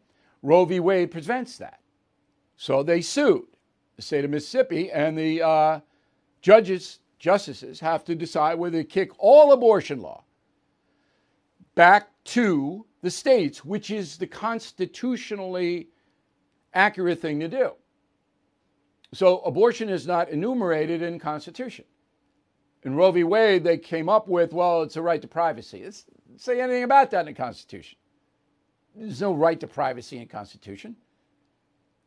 Roe 0.44 0.66
v. 0.66 0.78
Wade 0.78 1.10
prevents 1.10 1.56
that. 1.56 1.80
So 2.56 2.82
they 2.82 3.00
sued 3.00 3.46
the 3.96 4.02
state 4.02 4.24
of 4.24 4.30
Mississippi, 4.30 4.90
and 4.92 5.16
the 5.16 5.42
uh, 5.42 5.80
judges, 6.42 6.98
justices, 7.18 7.80
have 7.80 8.04
to 8.04 8.14
decide 8.14 8.58
whether 8.58 8.82
to 8.82 8.84
kick 8.84 9.10
all 9.18 9.52
abortion 9.52 10.00
law 10.00 10.22
back 11.74 12.10
to 12.24 12.84
the 13.00 13.10
states, 13.10 13.64
which 13.64 13.90
is 13.90 14.18
the 14.18 14.26
constitutionally 14.26 15.88
accurate 16.74 17.20
thing 17.20 17.40
to 17.40 17.48
do. 17.48 17.72
So 19.14 19.38
abortion 19.40 19.88
is 19.88 20.06
not 20.06 20.28
enumerated 20.28 21.00
in 21.00 21.18
Constitution. 21.18 21.86
In 22.82 22.96
Roe 22.96 23.12
v. 23.12 23.24
Wade, 23.24 23.64
they 23.64 23.78
came 23.78 24.10
up 24.10 24.28
with, 24.28 24.52
well, 24.52 24.82
it's 24.82 24.96
a 24.96 25.02
right 25.02 25.22
to 25.22 25.28
privacy. 25.28 25.84
Let's 25.84 26.04
say 26.36 26.60
anything 26.60 26.82
about 26.82 27.10
that 27.12 27.20
in 27.20 27.26
the 27.26 27.32
Constitution. 27.32 27.96
There's 28.94 29.20
no 29.20 29.34
right 29.34 29.58
to 29.60 29.66
privacy 29.66 30.18
in 30.18 30.28
Constitution. 30.28 30.96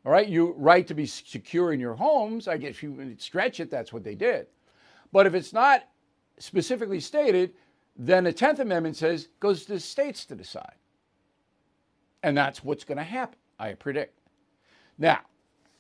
All 0.06 0.12
right, 0.12 0.28
you 0.28 0.54
right 0.58 0.88
to 0.88 0.94
be 0.94 1.06
secure 1.06 1.74
in 1.74 1.80
your 1.80 1.96
homes. 1.96 2.48
I 2.48 2.58
guess 2.58 2.72
if 2.72 2.84
you 2.84 3.16
stretch 3.18 3.60
it, 3.60 3.70
that's 3.70 3.92
what 3.92 4.04
they 4.04 4.16
did. 4.16 4.48
But 5.12 5.28
if 5.28 5.34
it's 5.34 5.52
not 5.52 5.84
specifically 6.40 7.00
stated, 7.00 7.54
then 7.98 8.24
the 8.24 8.34
10th 8.34 8.60
Amendment 8.60 8.96
says 8.96 9.28
goes 9.40 9.66
to 9.66 9.74
the 9.74 9.80
states 9.80 10.26
to 10.26 10.36
decide. 10.36 10.76
And 12.24 12.38
that's 12.38 12.64
what's 12.64 12.84
going 12.84 12.98
to 12.98 13.04
happen, 13.04 13.38
I 13.60 13.74
predict. 13.74 14.18
Now, 14.98 15.20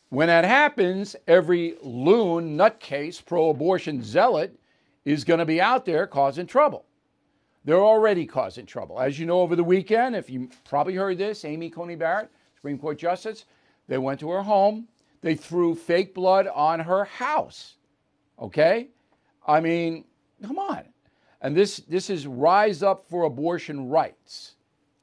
when 0.09 0.27
that 0.27 0.45
happens, 0.45 1.15
every 1.27 1.75
loon, 1.81 2.57
nutcase, 2.57 3.23
pro 3.23 3.49
abortion 3.49 4.01
zealot 4.01 4.57
is 5.05 5.23
going 5.23 5.39
to 5.39 5.45
be 5.45 5.61
out 5.61 5.85
there 5.85 6.07
causing 6.07 6.47
trouble. 6.47 6.85
They're 7.67 7.83
already 7.83 8.25
causing 8.25 8.65
trouble. 8.65 8.97
As 8.97 9.19
you 9.19 9.25
know, 9.25 9.41
over 9.41 9.57
the 9.57 9.63
weekend, 9.63 10.15
if 10.15 10.29
you 10.29 10.49
probably 10.63 10.95
heard 10.95 11.17
this, 11.17 11.43
Amy 11.43 11.69
Coney 11.69 11.95
Barrett, 11.95 12.31
Supreme 12.55 12.77
Court 12.77 12.97
Justice, 12.97 13.43
they 13.89 13.97
went 13.97 14.21
to 14.21 14.29
her 14.29 14.41
home. 14.41 14.87
They 15.19 15.35
threw 15.35 15.75
fake 15.75 16.13
blood 16.13 16.47
on 16.47 16.79
her 16.79 17.03
house. 17.03 17.75
Okay? 18.39 18.87
I 19.45 19.59
mean, 19.59 20.05
come 20.41 20.57
on. 20.57 20.85
And 21.41 21.57
this, 21.57 21.79
this 21.89 22.09
is 22.09 22.25
Rise 22.25 22.83
Up 22.83 23.05
for 23.09 23.25
Abortion 23.25 23.89
Rights. 23.89 24.55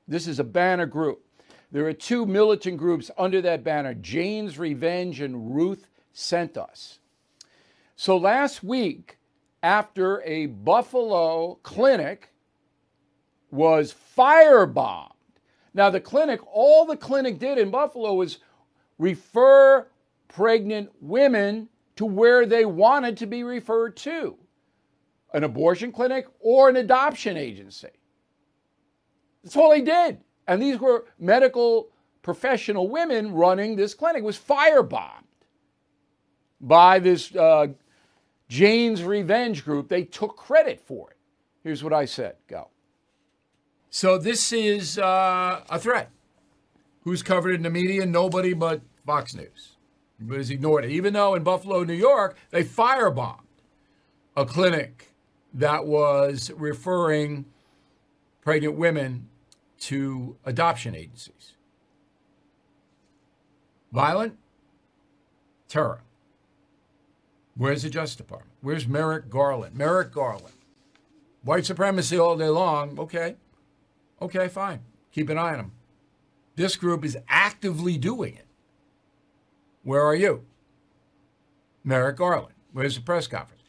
This 0.09 0.27
is 0.27 0.39
a 0.39 0.45
banner 0.45 0.87
group. 0.87 1.23
There 1.71 1.85
are 1.85 1.93
two 1.93 2.25
militant 2.25 2.79
groups 2.79 3.11
under 3.19 3.43
that 3.43 3.63
banner 3.63 3.93
Jane's 3.93 4.59
Revenge 4.59 5.21
and 5.21 5.55
Ruth 5.55 5.91
Sent 6.15 6.57
Us. 6.57 6.99
So 7.95 8.17
last 8.17 8.65
week, 8.65 9.19
after 9.63 10.23
a 10.23 10.47
Buffalo 10.47 11.59
clinic 11.63 12.31
was 13.55 13.95
firebombed, 14.17 15.13
now 15.73 15.91
the 15.91 16.01
clinic, 16.01 16.41
all 16.53 16.85
the 16.85 16.97
clinic 16.97 17.39
did 17.39 17.59
in 17.59 17.71
Buffalo 17.71 18.15
was 18.15 18.39
refer 18.99 19.87
pregnant 20.29 20.91
women 21.01 21.69
to 21.97 22.05
where 22.05 22.45
they 22.47 22.65
wanted 22.65 23.17
to 23.19 23.27
be 23.27 23.45
referred 23.45 23.97
to 23.97 24.37
an 25.33 25.45
abortion 25.45 25.91
clinic 25.93 26.27
or 26.41 26.69
an 26.69 26.77
adoption 26.77 27.37
agency. 27.37 27.89
That's 29.43 29.57
all 29.57 29.71
they 29.71 29.81
did. 29.81 30.19
And 30.47 30.61
these 30.61 30.79
were 30.79 31.07
medical 31.19 31.91
professional 32.23 32.89
women 32.89 33.33
running 33.33 33.77
this 33.77 33.95
clinic. 33.95 34.23
It 34.23 34.27
was 34.27 34.39
firebombed 34.39 35.25
by 36.61 36.99
this 36.99 37.35
uh, 37.35 37.69
Jane's 38.49 39.03
Revenge 39.03 39.65
group. 39.65 39.89
They 39.89 40.05
took 40.05 40.37
credit 40.37 40.81
for 40.81 41.11
it. 41.11 41.17
Here's 41.63 41.83
what 41.83 41.93
I 41.93 42.05
said. 42.05 42.37
Go. 42.49 42.69
So 43.95 44.19
this 44.19 44.53
is 44.53 44.99
uh, 44.99 45.61
a 45.71 45.79
threat. 45.79 46.11
Who's 47.05 47.23
covered 47.23 47.55
in 47.55 47.63
the 47.63 47.71
media? 47.71 48.05
Nobody 48.05 48.53
but 48.53 48.81
Fox 49.07 49.37
News. 49.37 49.77
Everybody's 50.19 50.51
ignored 50.51 50.87
it. 50.87 50.91
Even 50.91 51.13
though 51.13 51.37
in 51.37 51.45
Buffalo, 51.45 51.85
New 51.85 51.95
York, 51.95 52.37
they 52.51 52.65
firebombed 52.65 53.45
a 54.37 54.45
clinic 54.45 55.15
that 55.53 55.87
was 55.87 56.51
referring 56.57 57.45
pregnant 58.43 58.75
women 58.75 59.29
to 59.79 60.39
adoption 60.45 60.97
agencies. 60.97 61.53
Violent? 63.93 64.37
Terror. 65.69 66.01
Where's 67.57 67.85
the 67.85 67.91
Justice 67.91 68.17
Department? 68.17 68.55
Where's 68.61 68.89
Merrick 68.89 69.31
Garland? 69.31 69.77
Merrick 69.77 70.11
Garland. 70.11 70.57
White 71.45 71.65
supremacy 71.65 72.19
all 72.19 72.37
day 72.37 72.49
long. 72.49 72.99
Okay. 72.99 73.37
Okay, 74.25 74.49
fine. 74.49 74.81
Keep 75.13 75.29
an 75.29 75.37
eye 75.37 75.51
on 75.51 75.59
them. 75.59 75.73
This 76.57 76.77
group 76.77 77.05
is 77.05 77.19
actively 77.29 77.99
doing 77.99 78.35
it. 78.35 78.47
Where 79.83 80.01
are 80.01 80.15
you? 80.15 80.47
Merrick 81.85 82.17
Garland. 82.17 82.55
Where's 82.73 82.95
the 82.97 83.03
press 83.03 83.27
conference? 83.27 83.65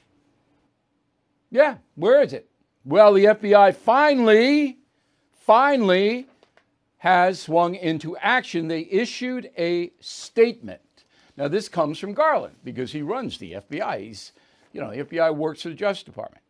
Yeah, 1.52 1.80
where 1.96 2.22
is 2.22 2.32
it? 2.32 2.50
Well, 2.86 3.12
the 3.12 3.26
FBI 3.26 3.76
finally, 3.76 4.78
finally 5.34 6.28
has 7.00 7.41
swung 7.41 7.76
into 7.76 8.15
action. 8.18 8.70
They 8.70 8.88
issued 8.89 9.52
a 9.58 9.91
statement. 10.00 10.80
Now, 11.36 11.50
this 11.50 11.68
comes 11.68 12.00
from 12.00 12.13
Garland 12.13 12.56
because 12.63 12.94
he 12.94 13.02
runs 13.02 13.38
the 13.39 13.54
FBI. 13.54 14.00
He's, 14.00 14.32
you 14.72 14.80
know, 14.80 14.91
the 14.91 15.04
FBI 15.04 15.36
works 15.36 15.63
for 15.63 15.70
the 15.70 15.76
Justice 15.76 16.04
Department. 16.04 16.44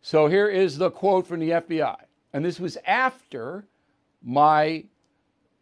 So 0.00 0.28
here 0.28 0.48
is 0.48 0.78
the 0.78 0.90
quote 0.90 1.26
from 1.26 1.40
the 1.40 1.50
FBI. 1.50 1.96
And 2.32 2.44
this 2.44 2.60
was 2.60 2.78
after 2.86 3.66
my 4.22 4.84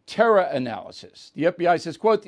terror 0.05 0.39
analysis. 0.39 1.31
The 1.35 1.45
FBI 1.45 1.79
says, 1.79 1.97
quote, 1.97 2.27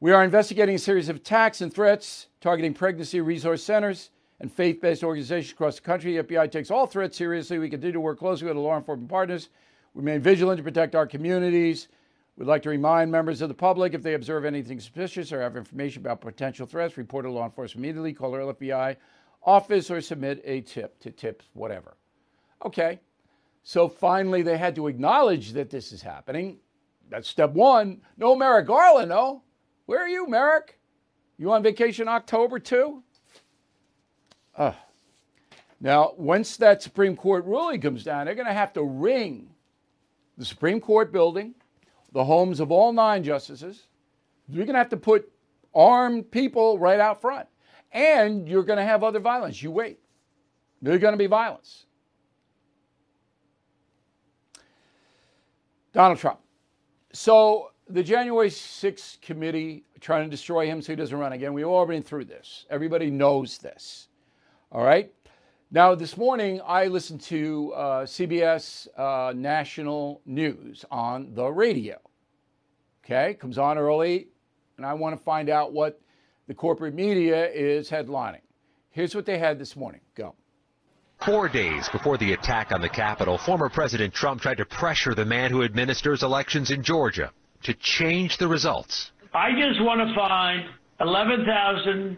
we 0.00 0.12
are 0.12 0.24
investigating 0.24 0.76
a 0.76 0.78
series 0.78 1.08
of 1.08 1.16
attacks 1.16 1.60
and 1.60 1.72
threats 1.72 2.28
targeting 2.40 2.72
pregnancy 2.72 3.20
resource 3.20 3.62
centers 3.62 4.10
and 4.40 4.50
faith-based 4.50 5.04
organizations 5.04 5.52
across 5.52 5.76
the 5.76 5.82
country. 5.82 6.16
The 6.16 6.24
FBI 6.24 6.50
takes 6.50 6.70
all 6.70 6.86
threats 6.86 7.18
seriously. 7.18 7.58
We 7.58 7.68
continue 7.68 7.92
to 7.92 8.00
work 8.00 8.18
closely 8.18 8.48
with 8.48 8.56
our 8.56 8.62
law 8.62 8.76
enforcement 8.76 9.10
partners. 9.10 9.50
We 9.92 10.00
remain 10.00 10.22
vigilant 10.22 10.58
to 10.58 10.64
protect 10.64 10.94
our 10.94 11.06
communities. 11.06 11.88
We'd 12.36 12.46
like 12.46 12.62
to 12.62 12.70
remind 12.70 13.12
members 13.12 13.42
of 13.42 13.48
the 13.48 13.54
public 13.54 13.92
if 13.92 14.02
they 14.02 14.14
observe 14.14 14.46
anything 14.46 14.80
suspicious 14.80 15.30
or 15.32 15.42
have 15.42 15.58
information 15.58 16.00
about 16.00 16.22
potential 16.22 16.66
threats, 16.66 16.96
report 16.96 17.26
to 17.26 17.30
law 17.30 17.44
enforcement 17.44 17.84
immediately, 17.84 18.14
call 18.14 18.34
our 18.34 18.54
FBI 18.54 18.96
office, 19.42 19.90
or 19.90 20.00
submit 20.00 20.40
a 20.44 20.62
tip 20.62 20.98
to 21.00 21.10
tips, 21.10 21.46
whatever. 21.52 21.96
Okay, 22.64 23.00
so 23.62 23.88
finally 23.88 24.42
they 24.42 24.58
had 24.58 24.74
to 24.76 24.88
acknowledge 24.88 25.52
that 25.52 25.70
this 25.70 25.92
is 25.92 26.02
happening. 26.02 26.58
That's 27.08 27.28
step 27.28 27.52
one. 27.52 28.00
No 28.16 28.36
Merrick 28.36 28.66
Garland, 28.66 29.08
no. 29.08 29.42
Where 29.86 30.00
are 30.00 30.08
you, 30.08 30.28
Merrick? 30.28 30.78
You 31.38 31.50
on 31.52 31.62
vacation 31.62 32.06
October 32.06 32.58
too? 32.58 33.02
Uh, 34.56 34.72
now, 35.80 36.12
once 36.16 36.58
that 36.58 36.82
Supreme 36.82 37.16
Court 37.16 37.44
ruling 37.46 37.80
comes 37.80 38.04
down, 38.04 38.26
they're 38.26 38.34
going 38.34 38.46
to 38.46 38.52
have 38.52 38.74
to 38.74 38.82
ring 38.82 39.50
the 40.36 40.44
Supreme 40.44 40.80
Court 40.80 41.12
building, 41.12 41.54
the 42.12 42.24
homes 42.24 42.60
of 42.60 42.70
all 42.70 42.92
nine 42.92 43.24
justices. 43.24 43.86
You're 44.48 44.66
going 44.66 44.74
to 44.74 44.78
have 44.78 44.90
to 44.90 44.96
put 44.96 45.30
armed 45.74 46.30
people 46.30 46.78
right 46.78 47.00
out 47.00 47.20
front. 47.20 47.48
And 47.92 48.48
you're 48.48 48.62
going 48.62 48.78
to 48.78 48.84
have 48.84 49.02
other 49.02 49.18
violence. 49.18 49.62
You 49.62 49.70
wait. 49.70 49.98
There's 50.82 51.00
going 51.00 51.12
to 51.12 51.18
be 51.18 51.26
violence. 51.26 51.86
Donald 55.92 56.18
Trump. 56.18 56.40
So 57.12 57.70
the 57.88 58.02
January 58.02 58.50
6th 58.50 59.20
committee 59.20 59.84
trying 60.00 60.24
to 60.24 60.30
destroy 60.30 60.66
him 60.66 60.80
so 60.80 60.92
he 60.92 60.96
doesn't 60.96 61.18
run 61.18 61.32
again. 61.32 61.52
We've 61.52 61.66
all 61.66 61.86
been 61.86 62.02
through 62.02 62.26
this. 62.26 62.66
Everybody 62.70 63.10
knows 63.10 63.58
this. 63.58 64.08
All 64.72 64.84
right. 64.84 65.12
Now, 65.72 65.94
this 65.94 66.16
morning, 66.16 66.60
I 66.66 66.86
listened 66.86 67.20
to 67.22 67.72
uh, 67.74 68.04
CBS 68.04 68.88
uh, 68.96 69.32
National 69.32 70.20
News 70.26 70.84
on 70.90 71.32
the 71.34 71.46
radio. 71.46 71.96
Okay, 73.04 73.34
comes 73.34 73.56
on 73.56 73.78
early, 73.78 74.28
and 74.76 74.86
I 74.86 74.94
want 74.94 75.16
to 75.16 75.22
find 75.22 75.48
out 75.48 75.72
what 75.72 76.00
the 76.48 76.54
corporate 76.54 76.94
media 76.94 77.48
is 77.50 77.88
headlining. 77.88 78.40
Here's 78.90 79.14
what 79.14 79.26
they 79.26 79.38
had 79.38 79.58
this 79.58 79.76
morning. 79.76 80.00
Go. 80.16 80.34
Four 81.24 81.50
days 81.50 81.86
before 81.90 82.16
the 82.16 82.32
attack 82.32 82.72
on 82.72 82.80
the 82.80 82.88
Capitol, 82.88 83.36
former 83.36 83.68
President 83.68 84.14
Trump 84.14 84.40
tried 84.40 84.56
to 84.56 84.64
pressure 84.64 85.14
the 85.14 85.24
man 85.24 85.50
who 85.50 85.62
administers 85.62 86.22
elections 86.22 86.70
in 86.70 86.82
Georgia 86.82 87.30
to 87.64 87.74
change 87.74 88.38
the 88.38 88.48
results. 88.48 89.10
I 89.34 89.50
just 89.52 89.82
want 89.82 90.00
to 90.00 90.14
find 90.14 90.64
11,000 91.00 92.16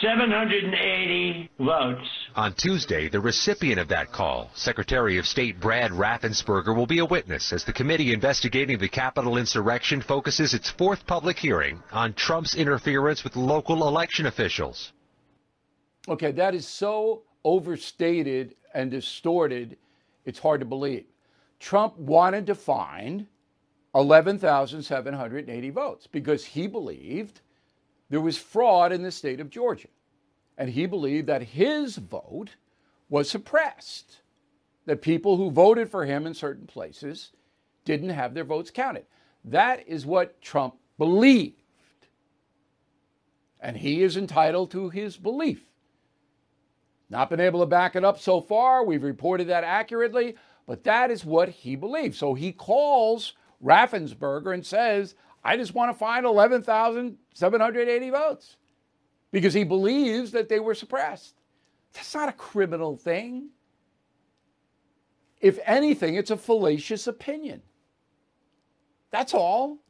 780 0.00 1.50
votes. 1.58 2.08
On 2.34 2.52
Tuesday, 2.54 3.08
the 3.08 3.20
recipient 3.20 3.78
of 3.78 3.88
that 3.88 4.10
call, 4.10 4.50
Secretary 4.54 5.16
of 5.16 5.26
State 5.26 5.60
Brad 5.60 5.90
Raffensperger, 5.92 6.74
will 6.74 6.86
be 6.86 6.98
a 6.98 7.04
witness 7.04 7.52
as 7.52 7.64
the 7.64 7.72
committee 7.72 8.12
investigating 8.12 8.78
the 8.78 8.88
Capitol 8.88 9.36
insurrection 9.36 10.02
focuses 10.02 10.54
its 10.54 10.70
fourth 10.70 11.06
public 11.06 11.38
hearing 11.38 11.82
on 11.92 12.14
Trump's 12.14 12.54
interference 12.54 13.22
with 13.22 13.36
local 13.36 13.86
election 13.86 14.26
officials. 14.26 14.92
Okay, 16.08 16.32
that 16.32 16.54
is 16.54 16.66
so 16.66 17.22
overstated 17.44 18.54
and 18.74 18.90
distorted, 18.90 19.76
it's 20.24 20.38
hard 20.38 20.60
to 20.60 20.66
believe. 20.66 21.04
Trump 21.58 21.96
wanted 21.96 22.46
to 22.46 22.54
find 22.54 23.26
11,780 23.94 25.70
votes 25.70 26.06
because 26.06 26.44
he 26.44 26.66
believed 26.66 27.40
there 28.10 28.20
was 28.20 28.38
fraud 28.38 28.92
in 28.92 29.02
the 29.02 29.10
state 29.10 29.40
of 29.40 29.50
Georgia. 29.50 29.88
And 30.58 30.70
he 30.70 30.86
believed 30.86 31.26
that 31.28 31.42
his 31.42 31.96
vote 31.96 32.56
was 33.08 33.30
suppressed, 33.30 34.20
that 34.86 35.02
people 35.02 35.36
who 35.36 35.50
voted 35.50 35.90
for 35.90 36.04
him 36.04 36.26
in 36.26 36.34
certain 36.34 36.66
places 36.66 37.30
didn't 37.84 38.10
have 38.10 38.34
their 38.34 38.44
votes 38.44 38.70
counted. 38.70 39.06
That 39.44 39.86
is 39.88 40.06
what 40.06 40.40
Trump 40.40 40.76
believed. 40.98 41.56
And 43.60 43.76
he 43.76 44.02
is 44.02 44.16
entitled 44.16 44.70
to 44.72 44.90
his 44.90 45.16
belief. 45.16 45.71
Not 47.12 47.28
been 47.28 47.40
able 47.40 47.60
to 47.60 47.66
back 47.66 47.94
it 47.94 48.06
up 48.06 48.18
so 48.18 48.40
far. 48.40 48.82
We've 48.82 49.02
reported 49.02 49.48
that 49.48 49.64
accurately, 49.64 50.34
but 50.66 50.82
that 50.84 51.10
is 51.10 51.26
what 51.26 51.50
he 51.50 51.76
believes. 51.76 52.16
So 52.16 52.32
he 52.32 52.52
calls 52.52 53.34
Raffensperger 53.62 54.54
and 54.54 54.64
says, 54.64 55.14
I 55.44 55.58
just 55.58 55.74
want 55.74 55.92
to 55.92 55.98
find 55.98 56.24
11,780 56.24 58.10
votes 58.10 58.56
because 59.30 59.52
he 59.52 59.62
believes 59.62 60.30
that 60.30 60.48
they 60.48 60.58
were 60.58 60.74
suppressed. 60.74 61.34
That's 61.92 62.14
not 62.14 62.30
a 62.30 62.32
criminal 62.32 62.96
thing. 62.96 63.50
If 65.38 65.58
anything, 65.66 66.14
it's 66.14 66.30
a 66.30 66.36
fallacious 66.38 67.08
opinion. 67.08 67.60
That's 69.10 69.34
all. 69.34 69.80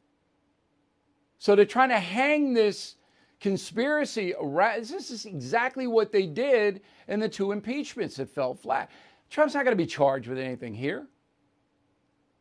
So 1.37 1.55
they're 1.55 1.63
trying 1.63 1.87
to 1.89 1.99
hang 1.99 2.53
this 2.53 2.97
conspiracy. 3.43 4.33
This 4.79 5.11
is 5.11 5.25
exactly 5.25 5.85
what 5.85 6.13
they 6.13 6.25
did 6.25 6.81
in 7.09 7.19
the 7.19 7.27
two 7.27 7.51
impeachments 7.51 8.15
that 8.15 8.29
fell 8.29 8.53
flat. 8.53 8.89
Trump's 9.29 9.53
not 9.53 9.65
going 9.65 9.77
to 9.77 9.83
be 9.83 9.85
charged 9.85 10.27
with 10.29 10.39
anything 10.39 10.73
here. 10.73 11.05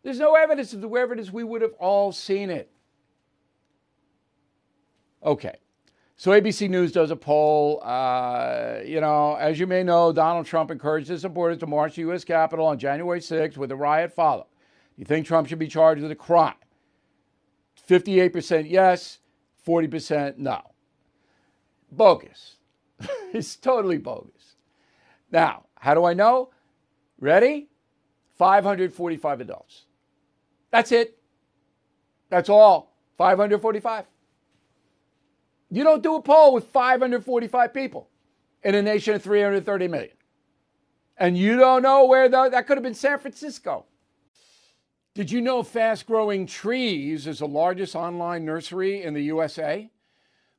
There's 0.05 0.21
no 0.21 0.37
evidence 0.37 0.73
of 0.73 0.81
the 0.81 0.89
evidence. 0.89 1.33
We 1.33 1.43
would 1.43 1.61
have 1.61 1.75
all 1.81 2.13
seen 2.13 2.51
it. 2.51 2.71
Okay. 5.25 5.57
So 6.17 6.31
ABC 6.31 6.71
News 6.71 6.93
does 6.93 7.11
a 7.11 7.17
poll. 7.17 7.83
Uh, 7.83 8.79
you 8.85 9.01
know, 9.01 9.35
as 9.35 9.59
you 9.59 9.67
may 9.67 9.83
know, 9.83 10.13
Donald 10.13 10.47
Trump 10.47 10.71
encouraged 10.71 11.09
his 11.09 11.23
supporters 11.23 11.59
to 11.59 11.67
march 11.67 11.95
to 11.95 12.03
the 12.03 12.09
U.S. 12.09 12.23
Capitol 12.23 12.67
on 12.67 12.79
January 12.79 13.19
6th 13.19 13.57
with 13.57 13.73
a 13.73 13.77
riot 13.77 14.13
follow. 14.13 14.47
You 14.97 15.05
think 15.05 15.27
Trump 15.27 15.49
should 15.49 15.59
be 15.59 15.67
charged 15.67 16.01
with 16.01 16.13
a 16.13 16.17
crime? 16.17 16.55
58% 17.89 18.71
yes, 18.71 19.19
40% 19.67 20.39
no. 20.39 20.72
Bogus. 21.93 22.57
it's 23.33 23.55
totally 23.57 23.99
bogus. 23.99 24.57
Now, 25.31 25.65
how 25.79 25.95
do 25.95 26.05
I 26.05 26.15
know? 26.15 26.51
Ready? 27.21 27.69
545 28.39 29.41
adults. 29.41 29.85
That's 30.71 30.91
it. 30.91 31.19
That's 32.31 32.49
all. 32.49 32.97
545. 33.19 34.07
You 35.71 35.85
don't 35.85 36.03
do 36.03 36.17
a 36.17 36.23
poll 36.23 36.55
with 36.55 36.65
545 36.67 37.75
people 37.75 38.09
in 38.63 38.75
a 38.75 38.83
nation 38.83 39.15
of 39.15 39.23
330 39.23 39.89
million. 39.89 40.17
And 41.17 41.37
you 41.37 41.57
don't 41.57 41.83
know 41.83 42.07
where 42.07 42.29
the, 42.29 42.49
that 42.49 42.67
could 42.67 42.77
have 42.79 42.83
been 42.83 42.95
San 42.95 43.19
Francisco. 43.19 43.87
Did 45.15 45.31
you 45.31 45.43
know 45.43 45.63
Fast 45.63 46.07
Growing 46.07 46.47
Trees 46.47 47.27
is 47.27 47.41
the 47.41 47.47
largest 47.47 47.95
online 47.95 48.45
nursery 48.45 49.03
in 49.03 49.13
the 49.13 49.23
USA 49.25 49.91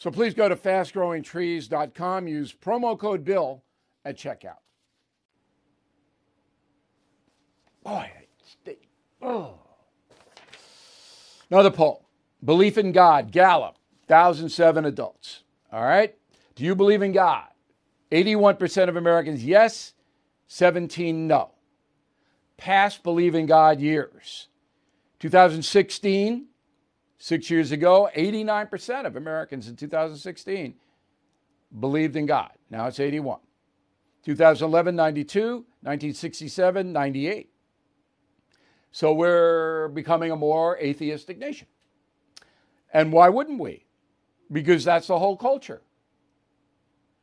So 0.00 0.10
please 0.10 0.32
go 0.32 0.48
to 0.48 0.56
fastgrowingtrees.com, 0.56 2.26
use 2.26 2.54
promo 2.54 2.98
code 2.98 3.22
BILL 3.22 3.62
at 4.04 4.16
checkout. 4.16 4.56
Boy, 7.84 8.10
Oh. 9.22 9.58
Another 11.50 11.70
poll. 11.70 12.06
Belief 12.42 12.78
in 12.78 12.92
God, 12.92 13.30
Gallup, 13.30 13.76
1,007 14.06 14.86
adults. 14.86 15.42
All 15.70 15.84
right. 15.84 16.16
Do 16.54 16.64
you 16.64 16.74
believe 16.74 17.02
in 17.02 17.12
God? 17.12 17.48
81% 18.10 18.88
of 18.88 18.96
Americans, 18.96 19.44
yes. 19.44 19.92
17, 20.48 21.26
no. 21.26 21.50
Past 22.56 23.02
believe 23.02 23.34
in 23.34 23.46
God 23.46 23.80
years. 23.80 24.48
2016, 25.18 26.46
six 27.20 27.50
years 27.50 27.70
ago, 27.70 28.08
89% 28.16 29.04
of 29.04 29.14
Americans 29.14 29.68
in 29.68 29.76
2016 29.76 30.74
believed 31.78 32.16
in 32.16 32.26
God. 32.26 32.50
Now 32.70 32.86
it's 32.86 32.98
81. 32.98 33.38
2011, 34.24 34.96
92, 34.96 35.40
1967, 35.82 36.92
98. 36.92 37.50
So 38.90 39.12
we're 39.12 39.88
becoming 39.88 40.30
a 40.30 40.36
more 40.36 40.78
atheistic 40.78 41.38
nation. 41.38 41.68
And 42.92 43.12
why 43.12 43.28
wouldn't 43.28 43.60
we? 43.60 43.86
Because 44.50 44.84
that's 44.84 45.06
the 45.06 45.18
whole 45.18 45.36
culture. 45.36 45.82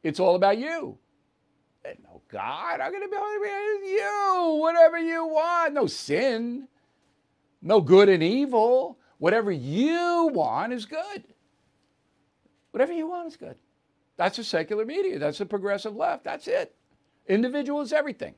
It's 0.03 0.19
all 0.19 0.35
about 0.35 0.59
you. 0.59 0.97
And 1.83 1.97
no 2.03 2.21
God, 2.29 2.79
I'm 2.79 2.91
going 2.91 3.03
to 3.03 3.09
be 3.09 3.89
you, 3.89 4.57
whatever 4.61 4.97
you 4.99 5.25
want. 5.25 5.73
No 5.73 5.87
sin, 5.87 6.67
no 7.61 7.81
good 7.81 8.09
and 8.09 8.21
evil. 8.21 8.99
Whatever 9.19 9.51
you 9.51 10.29
want 10.33 10.73
is 10.73 10.85
good. 10.85 11.23
Whatever 12.71 12.93
you 12.93 13.07
want 13.07 13.27
is 13.27 13.37
good. 13.37 13.55
That's 14.17 14.37
the 14.37 14.43
secular 14.43 14.85
media. 14.85 15.19
That's 15.19 15.37
the 15.37 15.45
progressive 15.45 15.95
left. 15.95 16.23
That's 16.23 16.47
it. 16.47 16.75
Individual 17.27 17.81
is 17.81 17.93
everything. 17.93 18.35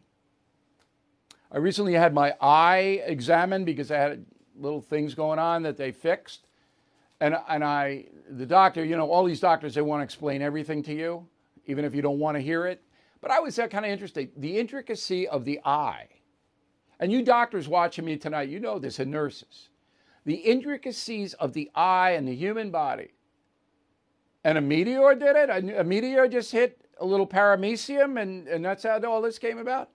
I 1.51 1.57
recently 1.57 1.93
had 1.93 2.13
my 2.13 2.35
eye 2.39 3.01
examined 3.05 3.65
because 3.65 3.91
I 3.91 3.97
had 3.97 4.25
little 4.55 4.81
things 4.81 5.15
going 5.15 5.39
on 5.39 5.63
that 5.63 5.77
they 5.77 5.91
fixed. 5.91 6.47
And, 7.21 7.35
and 7.47 7.63
I, 7.63 8.05
the 8.29 8.45
doctor, 8.45 8.83
you 8.83 8.95
know, 8.95 9.09
all 9.09 9.25
these 9.25 9.39
doctors, 9.39 9.73
they 9.73 9.81
want 9.81 10.01
to 10.01 10.03
explain 10.03 10.41
everything 10.41 10.83
to 10.83 10.93
you, 10.93 11.27
even 11.65 11.85
if 11.85 11.95
you 11.95 12.01
don't 12.01 12.19
want 12.19 12.37
to 12.37 12.41
hear 12.41 12.65
it. 12.65 12.81
But 13.21 13.31
I 13.31 13.39
was 13.39 13.57
kind 13.57 13.85
of 13.85 13.91
interested. 13.91 14.31
The 14.37 14.57
intricacy 14.57 15.27
of 15.27 15.43
the 15.43 15.59
eye. 15.65 16.07
And 16.99 17.11
you 17.11 17.23
doctors 17.23 17.67
watching 17.67 18.05
me 18.05 18.17
tonight, 18.17 18.49
you 18.49 18.59
know 18.59 18.79
this, 18.79 18.99
and 18.99 19.11
nurses. 19.11 19.68
The 20.25 20.35
intricacies 20.35 21.33
of 21.35 21.53
the 21.53 21.71
eye 21.73 22.11
and 22.11 22.27
the 22.27 22.35
human 22.35 22.71
body. 22.71 23.13
And 24.43 24.57
a 24.57 24.61
meteor 24.61 25.15
did 25.15 25.35
it? 25.35 25.49
A, 25.49 25.81
a 25.81 25.83
meteor 25.83 26.27
just 26.27 26.51
hit 26.51 26.85
a 26.99 27.05
little 27.05 27.27
paramecium, 27.27 28.21
and, 28.21 28.47
and 28.47 28.63
that's 28.63 28.83
how 28.83 28.99
all 29.03 29.21
this 29.21 29.39
came 29.39 29.57
about? 29.57 29.89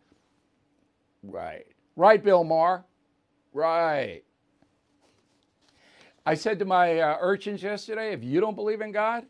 Right. 1.23 1.67
Right, 1.97 2.23
Bill 2.23 2.45
Maher. 2.45 2.85
Right. 3.53 4.23
I 6.27 6.35
said 6.35 6.59
to 6.59 6.65
my 6.65 7.01
uh, 7.01 7.19
urchins 7.21 7.63
yesterday 7.63 8.13
if 8.13 8.25
you 8.25 8.41
don't 8.41 8.55
believe 8.55 8.81
in 8.81 8.93
God, 8.93 9.25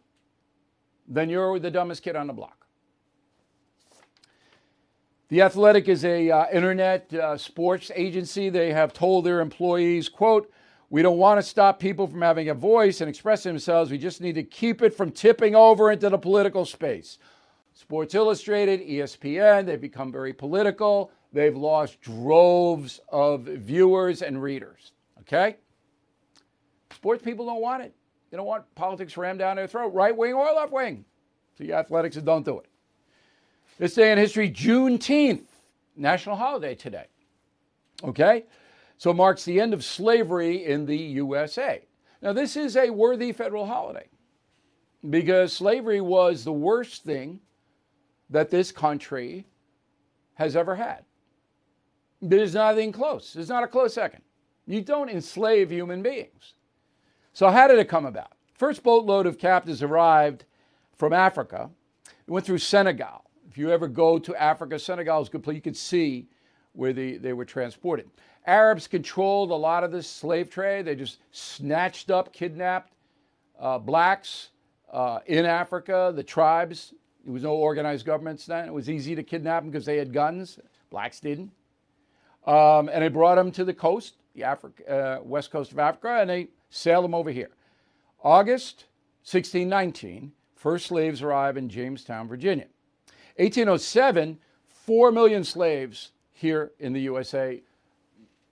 then 1.07 1.29
you're 1.29 1.59
the 1.59 1.71
dumbest 1.71 2.03
kid 2.03 2.17
on 2.17 2.27
the 2.27 2.33
block. 2.33 2.67
The 5.29 5.43
Athletic 5.43 5.89
is 5.89 6.05
a 6.05 6.31
uh, 6.31 6.47
internet 6.53 7.13
uh, 7.13 7.37
sports 7.37 7.91
agency. 7.95 8.51
They 8.51 8.73
have 8.73 8.93
told 8.93 9.25
their 9.27 9.41
employees, 9.41 10.09
quote, 10.09 10.51
we 10.95 11.03
don't 11.03 11.19
want 11.19 11.39
to 11.39 11.43
stop 11.43 11.81
people 11.81 12.07
from 12.07 12.23
having 12.23 12.51
a 12.51 12.55
voice 12.55 13.01
and 13.01 13.11
expressing 13.11 13.51
themselves. 13.51 13.91
We 13.91 13.99
just 13.99 14.21
need 14.21 14.37
to 14.37 14.45
keep 14.45 14.81
it 14.81 14.95
from 14.95 15.11
tipping 15.11 15.57
over 15.57 15.91
into 15.91 16.09
the 16.09 16.17
political 16.17 16.65
space. 16.65 17.19
Sports 17.73 18.15
Illustrated, 18.15 18.81
ESPN, 18.81 19.67
they've 19.67 19.81
become 19.81 20.13
very 20.13 20.33
political. 20.33 21.11
They've 21.33 21.57
lost 21.57 22.01
droves 22.01 23.01
of 23.09 23.41
viewers 23.43 24.23
and 24.23 24.41
readers. 24.41 24.93
Okay? 25.23 25.57
Sports 26.93 27.25
people 27.25 27.45
don't 27.45 27.61
want 27.61 27.83
it. 27.83 27.93
They 28.31 28.37
don't 28.37 28.47
want 28.47 28.73
politics 28.77 29.17
rammed 29.17 29.41
down 29.41 29.57
their 29.57 29.67
throat, 29.67 29.93
right 29.95 30.17
wing 30.17 30.35
or 30.35 30.47
left 30.53 30.71
wing. 30.71 31.05
You 31.59 31.75
athletics 31.75 32.15
don't 32.19 32.45
do 32.45 32.61
it. 32.61 32.69
This 33.79 33.95
day 33.95 34.13
in 34.13 34.19
history, 34.19 34.49
Juneteenth, 34.49 35.43
national 35.97 36.37
holiday 36.37 36.77
today. 36.77 37.07
Okay? 38.05 38.45
So 38.99 39.13
marks 39.13 39.45
the 39.45 39.61
end 39.61 39.75
of 39.75 39.85
slavery 39.85 40.65
in 40.65 40.87
the 40.87 40.97
USA. 40.97 41.85
Now, 42.23 42.33
this 42.33 42.57
is 42.57 42.77
a 42.77 42.91
worthy 42.91 43.33
federal 43.33 43.67
holiday 43.67 44.09
because 45.09 45.53
slavery 45.53 46.01
was 46.01 46.45
the 46.45 46.53
worst 46.53 47.05
thing 47.05 47.41
that 48.31 48.51
this 48.51 48.73
country 48.73 49.47
has 50.35 50.57
ever 50.57 50.75
had. 50.75 51.05
There's 52.23 52.55
nothing 52.55 52.93
close. 52.93 53.37
It's 53.37 53.51
not 53.51 53.65
a 53.65 53.69
close 53.69 53.95
second. 53.95 54.23
You 54.67 54.81
don't 54.81 55.11
enslave 55.11 55.71
human 55.71 56.03
beings. 56.03 56.55
So, 57.35 57.51
how 57.51 57.69
did 57.69 57.79
it 57.79 57.89
come 57.89 58.07
about? 58.07 58.33
First 58.55 58.83
boatload 58.83 59.27
of 59.27 59.39
captives 59.39 59.83
arrived 59.83 60.45
from 60.97 61.13
Africa. 61.13 61.69
It 62.07 62.31
went 62.31 62.47
through 62.47 62.59
Senegal. 62.59 63.25
If 63.51 63.59
you 63.59 63.71
ever 63.71 63.89
go 63.89 64.19
to 64.19 64.35
Africa, 64.41 64.79
Senegal 64.79 65.21
is 65.23 65.29
a 65.29 65.33
good 65.33 65.43
place. 65.43 65.57
You 65.57 65.61
can 65.61 65.75
see 65.75 66.29
where 66.73 66.93
they, 66.93 67.19
they 67.19 67.33
were 67.33 67.45
transported. 67.45 68.09
Arabs 68.47 68.87
controlled 68.87 69.51
a 69.51 69.55
lot 69.55 69.85
of 69.85 69.93
this 69.93 70.09
slave 70.09 70.51
trade. 70.51 70.85
They 70.85 70.95
just 70.95 71.19
snatched 71.33 72.11
up, 72.11 72.33
kidnapped 72.33 72.93
uh, 73.59 73.79
blacks 73.79 74.51
uh, 74.93 75.21
in 75.27 75.45
Africa, 75.45 76.13
the 76.15 76.23
tribes. 76.23 76.95
There 77.25 77.33
was 77.33 77.43
no 77.43 77.55
organized 77.55 78.05
governments 78.05 78.47
then. 78.47 78.67
It 78.67 78.73
was 78.73 78.91
easy 78.91 79.15
to 79.15 79.23
kidnap 79.23 79.63
them 79.63 79.71
because 79.71 79.87
they 79.87 79.97
had 79.97 80.13
guns. 80.13 80.59
Blacks 80.91 81.21
didn't. 81.21 81.51
Um, 82.47 82.91
and 82.93 83.03
they 83.03 83.09
brought 83.09 83.37
them 83.37 83.51
to 83.53 83.65
the 83.65 83.73
coast, 83.73 84.17
the 84.35 84.45
uh, 84.45 85.21
west 85.23 85.51
coast 85.51 85.73
of 85.73 85.79
Africa, 85.79 86.19
and 86.21 86.29
they 86.29 86.49
sailed 86.69 87.05
them 87.05 87.15
over 87.15 87.31
here. 87.31 87.51
August 88.23 88.85
1619, 89.23 90.33
first 90.55 90.87
slaves 90.87 91.23
arrive 91.23 91.57
in 91.57 91.71
Jamestown, 91.71 92.29
Virginia. 92.29 92.67
1807, 93.37 94.39
4 94.69 95.13
million 95.13 95.43
slaves 95.43 96.13
here 96.33 96.73
in 96.79 96.93
the 96.93 97.01
USA, 97.01 97.63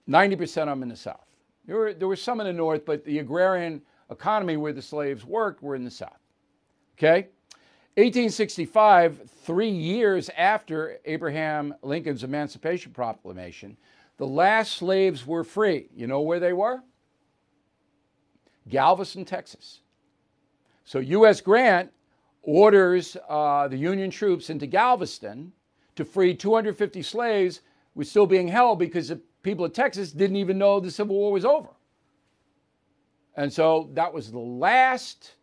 90% 0.09 0.43
of 0.63 0.67
them 0.67 0.83
in 0.83 0.89
the 0.89 0.95
South. 0.95 1.25
There 1.65 1.77
were, 1.77 1.93
there 1.93 2.07
were 2.07 2.15
some 2.15 2.39
in 2.39 2.47
the 2.47 2.53
North, 2.53 2.85
but 2.85 3.05
the 3.05 3.19
agrarian 3.19 3.81
economy 4.09 4.57
where 4.57 4.73
the 4.73 4.81
slaves 4.81 5.25
worked 5.25 5.63
were 5.63 5.75
in 5.75 5.83
the 5.83 5.91
South. 5.91 6.19
Okay? 6.97 7.27
1865, 7.95 9.29
three 9.43 9.69
years 9.69 10.29
after 10.35 10.97
Abraham 11.05 11.75
Lincoln's 11.83 12.23
Emancipation 12.23 12.91
Proclamation, 12.91 13.77
the 14.17 14.27
last 14.27 14.73
slaves 14.73 15.25
were 15.25 15.43
free. 15.43 15.89
You 15.95 16.07
know 16.07 16.21
where 16.21 16.39
they 16.39 16.53
were? 16.53 16.81
Galveston, 18.69 19.25
Texas. 19.25 19.81
So 20.85 20.99
U.S. 20.99 21.39
Grant 21.41 21.91
orders 22.41 23.15
uh, 23.29 23.67
the 23.67 23.77
Union 23.77 24.09
troops 24.09 24.49
into 24.49 24.65
Galveston 24.65 25.51
to 25.95 26.05
free 26.05 26.33
250 26.33 27.01
slaves 27.01 27.61
were 27.95 28.03
still 28.03 28.25
being 28.25 28.47
held 28.47 28.79
because 28.79 29.09
the 29.09 29.21
people 29.41 29.65
of 29.65 29.73
Texas 29.73 30.11
didn't 30.11 30.37
even 30.37 30.57
know 30.57 30.79
the 30.79 30.91
Civil 30.91 31.15
War 31.15 31.31
was 31.31 31.45
over. 31.45 31.69
And 33.35 33.51
so 33.51 33.89
that 33.93 34.13
was 34.13 34.31
the 34.31 34.39
last 34.39 35.33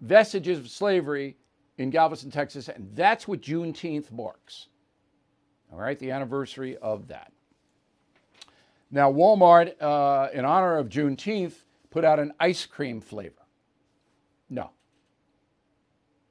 vestiges 0.00 0.58
of 0.58 0.68
slavery 0.68 1.36
in 1.78 1.90
Galveston, 1.90 2.30
Texas, 2.30 2.68
and 2.68 2.90
that's 2.94 3.26
what 3.26 3.40
Juneteenth 3.40 4.10
marks. 4.12 4.68
All 5.72 5.78
right, 5.78 5.98
the 5.98 6.10
anniversary 6.10 6.76
of 6.76 7.08
that. 7.08 7.32
Now, 8.90 9.10
Walmart, 9.10 9.80
uh, 9.80 10.28
in 10.34 10.44
honor 10.44 10.76
of 10.76 10.90
Juneteenth, 10.90 11.54
put 11.90 12.04
out 12.04 12.18
an 12.18 12.32
ice 12.38 12.66
cream 12.66 13.00
flavor. 13.00 13.34
No. 14.50 14.70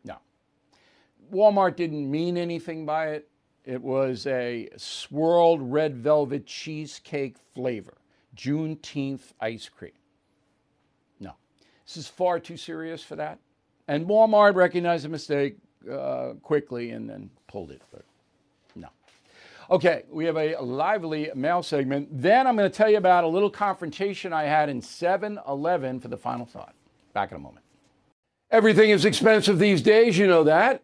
No. 0.04 0.18
Walmart 1.34 1.76
didn't 1.76 2.10
mean 2.10 2.38
anything 2.38 2.86
by 2.86 3.08
it. 3.08 3.31
It 3.66 3.82
was 3.82 4.26
a 4.26 4.70
swirled 4.78 5.62
red 5.62 5.96
velvet 5.98 6.46
cheesecake 6.46 7.36
flavor, 7.54 7.96
Juneteenth 8.36 9.34
ice 9.40 9.70
cream. 9.70 9.92
No, 11.20 11.34
this 11.86 11.98
is 11.98 12.08
far 12.08 12.40
too 12.40 12.58
serious 12.58 13.04
for 13.04 13.16
that. 13.18 13.40
And 13.88 14.08
Walmart 14.08 14.56
recognized 14.56 15.06
the 15.06 15.10
mistake 15.10 15.58
uh, 15.92 16.34
quickly 16.42 16.92
and 16.92 17.10
then 17.10 17.30
pulled 17.48 17.72
it. 17.72 17.82
But 17.92 18.04
no. 18.76 18.90
Okay, 19.70 20.04
we 20.10 20.26
have 20.26 20.38
a 20.38 20.58
lively 20.60 21.30
mail 21.36 21.62
segment. 21.62 22.08
Then 22.12 22.48
I'm 22.48 22.56
going 22.56 22.70
to 22.70 22.76
tell 22.76 22.90
you 22.90 22.98
about 22.98 23.24
a 23.24 23.28
little 23.28 23.50
confrontation 23.50 24.34
I 24.34 24.44
had 24.44 24.70
in 24.70 24.82
7 24.82 25.40
Eleven 25.48 26.00
for 26.00 26.08
the 26.08 26.18
final 26.18 26.46
thought. 26.46 26.74
Back 27.14 27.32
in 27.32 27.38
a 27.38 27.40
moment. 27.40 27.66
Everything 28.50 28.90
is 28.90 29.06
expensive 29.06 29.60
these 29.60 29.82
days, 29.82 30.18
you 30.18 30.28
know 30.28 30.44
that. 30.44 30.84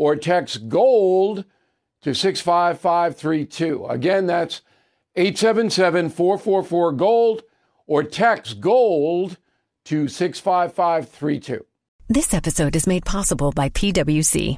or 0.00 0.16
text 0.16 0.66
GOLD 0.66 1.44
to 2.00 2.14
65532. 2.14 3.84
Again, 3.84 4.26
that's 4.26 4.62
877 5.14 6.08
444 6.08 6.92
GOLD, 6.92 7.42
or 7.86 8.02
text 8.02 8.62
GOLD 8.62 9.36
to 9.84 10.08
65532. 10.08 11.66
This 12.08 12.32
episode 12.32 12.76
is 12.76 12.86
made 12.86 13.04
possible 13.04 13.52
by 13.52 13.68
PWC. 13.68 14.56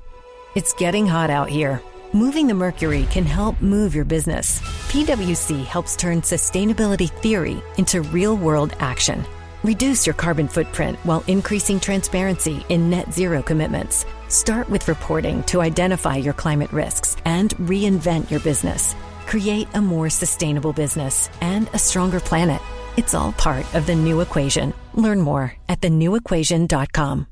It's 0.54 0.74
getting 0.74 1.08
hot 1.08 1.28
out 1.28 1.50
here. 1.50 1.82
Moving 2.12 2.46
the 2.46 2.54
mercury 2.54 3.08
can 3.10 3.24
help 3.24 3.60
move 3.60 3.96
your 3.96 4.04
business. 4.04 4.60
PWC 4.92 5.64
helps 5.64 5.96
turn 5.96 6.22
sustainability 6.22 7.10
theory 7.20 7.60
into 7.78 8.02
real 8.02 8.36
world 8.36 8.76
action. 8.78 9.24
Reduce 9.64 10.06
your 10.06 10.14
carbon 10.14 10.46
footprint 10.46 10.96
while 11.02 11.24
increasing 11.26 11.80
transparency 11.80 12.64
in 12.68 12.88
net 12.88 13.12
zero 13.12 13.42
commitments. 13.42 14.06
Start 14.32 14.70
with 14.70 14.88
reporting 14.88 15.42
to 15.42 15.60
identify 15.60 16.16
your 16.16 16.32
climate 16.32 16.72
risks 16.72 17.18
and 17.26 17.50
reinvent 17.58 18.30
your 18.30 18.40
business. 18.40 18.96
Create 19.26 19.68
a 19.74 19.80
more 19.82 20.08
sustainable 20.08 20.72
business 20.72 21.28
and 21.42 21.68
a 21.74 21.78
stronger 21.78 22.18
planet. 22.18 22.62
It's 22.96 23.12
all 23.12 23.32
part 23.32 23.66
of 23.74 23.84
the 23.84 23.94
new 23.94 24.22
equation. 24.22 24.72
Learn 24.94 25.20
more 25.20 25.54
at 25.68 25.82
thenewequation.com. 25.82 27.26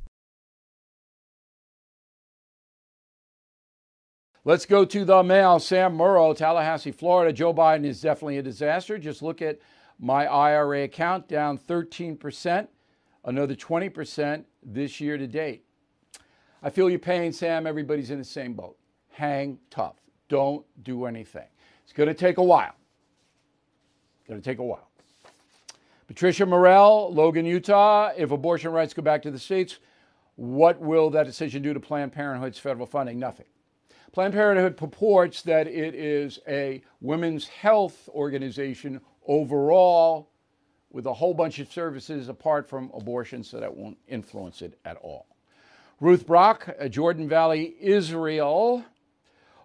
Let's 4.44 4.66
go 4.66 4.84
to 4.84 5.04
the 5.06 5.22
mail. 5.22 5.58
Sam 5.58 5.96
Murrow, 5.96 6.36
Tallahassee, 6.36 6.92
Florida. 6.92 7.32
Joe 7.32 7.54
Biden 7.54 7.86
is 7.86 8.02
definitely 8.02 8.36
a 8.36 8.42
disaster. 8.42 8.98
Just 8.98 9.22
look 9.22 9.40
at 9.40 9.58
my 9.98 10.26
IRA 10.26 10.84
account, 10.84 11.28
down 11.28 11.56
13%, 11.56 12.68
another 13.24 13.54
20% 13.54 14.44
this 14.62 15.00
year 15.00 15.16
to 15.16 15.26
date. 15.26 15.64
I 16.62 16.70
feel 16.70 16.90
your 16.90 16.98
pain, 16.98 17.32
Sam. 17.32 17.66
Everybody's 17.66 18.10
in 18.10 18.18
the 18.18 18.24
same 18.24 18.52
boat. 18.52 18.76
Hang 19.10 19.58
tough. 19.70 19.96
Don't 20.28 20.64
do 20.82 21.06
anything. 21.06 21.46
It's 21.84 21.92
going 21.92 22.08
to 22.08 22.14
take 22.14 22.38
a 22.38 22.42
while. 22.42 22.74
It's 24.20 24.28
going 24.28 24.40
to 24.40 24.44
take 24.44 24.58
a 24.58 24.64
while. 24.64 24.88
Patricia 26.06 26.44
Morell, 26.44 27.12
Logan, 27.12 27.46
Utah. 27.46 28.10
If 28.16 28.30
abortion 28.30 28.72
rights 28.72 28.94
go 28.94 29.02
back 29.02 29.22
to 29.22 29.30
the 29.30 29.38
states, 29.38 29.78
what 30.36 30.80
will 30.80 31.10
that 31.10 31.26
decision 31.26 31.62
do 31.62 31.72
to 31.72 31.80
Planned 31.80 32.12
Parenthood's 32.12 32.58
federal 32.58 32.86
funding? 32.86 33.18
Nothing. 33.18 33.46
Planned 34.12 34.34
Parenthood 34.34 34.76
purports 34.76 35.42
that 35.42 35.68
it 35.68 35.94
is 35.94 36.40
a 36.48 36.82
women's 37.00 37.46
health 37.46 38.08
organization 38.08 39.00
overall 39.26 40.30
with 40.90 41.06
a 41.06 41.14
whole 41.14 41.32
bunch 41.32 41.60
of 41.60 41.72
services 41.72 42.28
apart 42.28 42.68
from 42.68 42.90
abortion, 42.92 43.44
so 43.44 43.60
that 43.60 43.76
won't 43.76 43.98
influence 44.08 44.62
it 44.62 44.78
at 44.84 44.96
all. 44.96 45.29
Ruth 46.00 46.26
Brock, 46.26 46.74
uh, 46.80 46.88
Jordan 46.88 47.28
Valley, 47.28 47.74
Israel. 47.78 48.84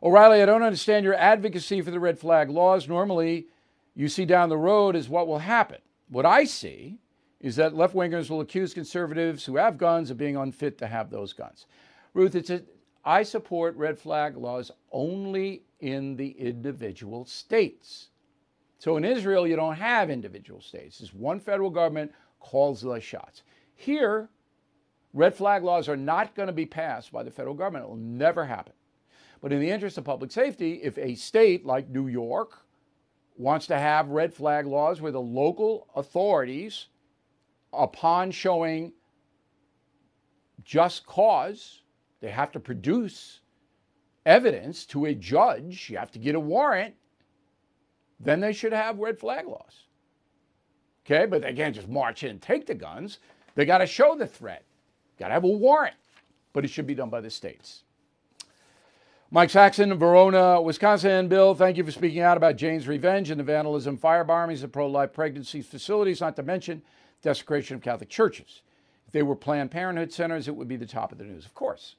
O'Reilly, 0.04 0.42
I 0.42 0.46
don't 0.46 0.64
understand 0.64 1.06
your 1.06 1.14
advocacy 1.14 1.82
for 1.82 1.92
the 1.92 2.00
red 2.00 2.20
flag 2.20 2.50
laws. 2.50 2.90
Normally, 2.90 3.48
you 3.96 4.10
see 4.10 4.26
down 4.26 4.50
the 4.50 4.58
road 4.58 4.98
is 4.98 5.08
what 5.08 5.28
will 5.28 5.40
happen. 5.40 5.78
What 6.10 6.26
I 6.26 6.44
see 6.44 7.00
is 7.40 7.56
that 7.56 7.74
left 7.74 7.96
wingers 7.96 8.30
will 8.30 8.42
accuse 8.42 8.74
conservatives 8.74 9.46
who 9.46 9.56
have 9.56 9.78
guns 9.78 10.12
of 10.12 10.18
being 10.18 10.36
unfit 10.36 10.78
to 10.80 10.88
have 10.88 11.10
those 11.10 11.32
guns. 11.32 11.68
Ruth, 12.14 12.36
it's 12.36 12.50
a, 12.50 12.64
I 13.06 13.24
support 13.24 13.78
red 13.78 13.98
flag 13.98 14.36
laws 14.36 14.72
only 14.92 15.64
in 15.80 16.18
the 16.18 16.32
individual 16.32 17.26
states. 17.26 18.10
So 18.80 18.98
in 18.98 19.06
Israel, 19.06 19.48
you 19.48 19.56
don't 19.56 19.76
have 19.76 20.10
individual 20.10 20.60
states. 20.60 21.00
It's 21.00 21.14
one 21.14 21.40
federal 21.40 21.70
government 21.70 22.12
calls 22.40 22.82
the 22.82 23.00
shots. 23.00 23.44
Here, 23.76 24.30
red 25.16 25.34
flag 25.34 25.64
laws 25.64 25.90
are 25.90 25.98
not 25.98 26.36
going 26.36 26.48
to 26.48 26.54
be 26.54 26.66
passed 26.66 27.12
by 27.12 27.24
the 27.24 27.32
federal 27.32 27.56
government. 27.56 27.86
It 27.86 27.90
will 27.90 27.96
never 27.96 28.46
happen. 28.46 28.74
But 29.42 29.54
in 29.54 29.60
the 29.60 29.72
interest 29.72 29.98
of 29.98 30.04
public 30.04 30.32
safety, 30.32 30.82
if 30.84 30.98
a 30.98 31.16
state 31.16 31.66
like 31.66 31.90
New 31.90 32.08
York 32.08 32.60
wants 33.38 33.66
to 33.68 33.78
have 33.78 34.10
red 34.10 34.34
flag 34.34 34.66
laws 34.66 35.02
where 35.02 35.12
the 35.12 35.22
local 35.22 35.88
authorities, 35.96 36.88
upon 37.74 38.32
showing 38.32 38.94
just 40.64 41.06
cause, 41.06 41.82
they 42.22 42.30
have 42.30 42.52
to 42.52 42.60
produce 42.60 43.40
evidence 44.26 44.86
to 44.88 45.06
a 45.06 45.14
judge. 45.14 45.90
You 45.90 45.98
have 45.98 46.12
to 46.12 46.20
get 46.20 46.36
a 46.36 46.40
warrant. 46.40 46.96
Then 48.20 48.40
they 48.40 48.54
should 48.54 48.74
have 48.74 49.00
red 49.00 49.20
flag 49.20 49.48
laws. 49.48 49.84
Okay, 51.06 51.26
but 51.26 51.44
they 51.44 51.54
can't 51.54 51.76
just 51.76 51.88
march 51.88 52.24
in 52.24 52.32
and 52.32 52.42
take 52.42 52.66
the 52.66 52.74
guns. 52.74 53.20
They 53.54 53.66
got 53.66 53.78
to 53.78 53.88
show 53.88 54.16
the 54.16 54.28
threat. 54.28 54.65
Got 55.18 55.28
to 55.28 55.34
have 55.34 55.44
a 55.44 55.48
warrant. 55.48 55.96
But 56.54 56.66
it 56.66 56.70
should 56.70 56.88
be 56.88 56.96
done 56.96 57.10
by 57.10 57.22
the 57.22 57.30
states. 57.30 57.84
Mike 59.32 59.50
Saxon, 59.50 59.94
Verona, 59.96 60.62
Wisconsin. 60.62 61.28
Bill, 61.28 61.54
thank 61.56 61.78
you 61.78 61.84
for 61.84 61.92
speaking 61.92 62.22
out 62.22 62.38
about 62.38 62.56
Jane's 62.56 62.88
revenge 62.88 63.32
and 63.32 63.40
the 63.40 63.44
vandalism, 63.44 63.98
firebombings 63.98 64.64
of 64.64 64.72
pro 64.72 64.88
life 64.88 65.12
pregnancy 65.12 65.62
facilities, 65.62 66.22
not 66.22 66.36
to 66.36 66.44
mention 66.44 66.82
desecration 67.22 67.76
of 67.76 67.82
Catholic 67.82 68.10
churches. 68.10 68.62
If 69.08 69.12
they 69.12 69.24
were 69.24 69.36
Planned 69.36 69.72
Parenthood 69.72 70.14
centers, 70.14 70.48
it 70.48 70.56
would 70.56 70.68
be 70.68 70.78
the 70.78 70.86
top 70.86 71.12
of 71.12 71.18
the 71.18 71.24
news, 71.24 71.46
of 71.46 71.54
course. 71.54 71.96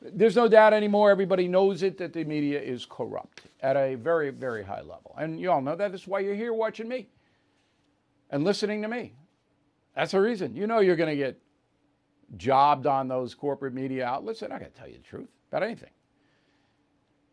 There's 0.00 0.36
no 0.36 0.48
doubt 0.48 0.72
anymore. 0.72 1.10
Everybody 1.10 1.48
knows 1.48 1.82
it 1.82 1.98
that 1.98 2.12
the 2.12 2.24
media 2.24 2.60
is 2.60 2.86
corrupt 2.86 3.42
at 3.60 3.76
a 3.76 3.94
very, 3.96 4.30
very 4.30 4.62
high 4.62 4.82
level. 4.82 5.14
And 5.18 5.40
you 5.40 5.50
all 5.50 5.62
know 5.62 5.76
that. 5.76 5.92
That's 5.92 6.06
why 6.06 6.20
you're 6.20 6.34
here 6.34 6.52
watching 6.52 6.88
me 6.88 7.08
and 8.30 8.44
listening 8.44 8.82
to 8.82 8.88
me. 8.88 9.14
That's 9.96 10.12
the 10.12 10.20
reason. 10.20 10.54
You 10.54 10.66
know 10.66 10.80
you're 10.80 10.96
going 10.96 11.10
to 11.10 11.16
get 11.16 11.40
jobbed 12.36 12.86
on 12.86 13.08
those 13.08 13.34
corporate 13.34 13.74
media 13.74 14.06
outlets. 14.06 14.40
They're 14.40 14.48
not 14.48 14.60
going 14.60 14.72
to 14.72 14.78
tell 14.78 14.88
you 14.88 14.96
the 14.96 15.02
truth 15.02 15.28
about 15.50 15.62
anything. 15.62 15.90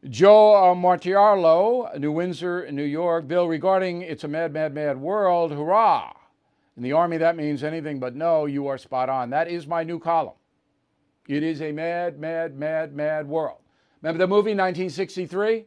Joe 0.10 0.56
uh, 0.56 0.76
Martiarlo, 0.76 1.98
New 2.00 2.12
Windsor, 2.12 2.72
New 2.72 2.84
York. 2.84 3.28
Bill, 3.28 3.48
regarding 3.48 4.02
It's 4.02 4.24
a 4.24 4.28
Mad, 4.28 4.52
Mad, 4.52 4.74
Mad 4.74 5.00
World, 5.00 5.52
hurrah. 5.52 6.14
In 6.76 6.84
the 6.84 6.94
Army, 6.94 7.18
that 7.18 7.36
means 7.36 7.64
anything 7.64 8.00
but 8.00 8.16
no. 8.16 8.46
You 8.46 8.68
are 8.68 8.78
spot 8.78 9.10
on. 9.10 9.30
That 9.30 9.48
is 9.48 9.68
my 9.68 9.84
new 9.84 10.00
column. 10.00 10.34
It 11.28 11.44
is 11.44 11.62
a 11.62 11.72
mad, 11.72 12.20
mad, 12.20 12.58
mad, 12.58 12.96
mad 12.96 13.28
world. 13.28 13.60
Remember 14.02 14.18
the 14.18 14.28
movie 14.28 14.52
1963? 14.52 15.66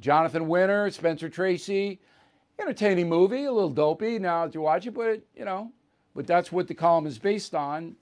Jonathan 0.00 0.48
Winter, 0.48 0.90
Spencer 0.90 1.28
Tracy. 1.28 2.00
Entertaining 2.60 3.08
movie, 3.08 3.44
a 3.44 3.52
little 3.52 3.70
dopey 3.70 4.18
now 4.18 4.46
to 4.46 4.60
watch 4.60 4.86
it, 4.86 4.92
but 4.92 5.22
you 5.34 5.46
know, 5.46 5.72
but 6.14 6.26
that's 6.26 6.52
what 6.52 6.68
the 6.68 6.74
column 6.74 7.06
is 7.06 7.18
based 7.18 7.54
on. 7.54 7.96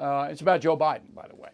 Uh, 0.00 0.28
it's 0.30 0.40
about 0.40 0.62
Joe 0.62 0.78
Biden, 0.78 1.14
by 1.14 1.28
the 1.28 1.36
way. 1.36 1.50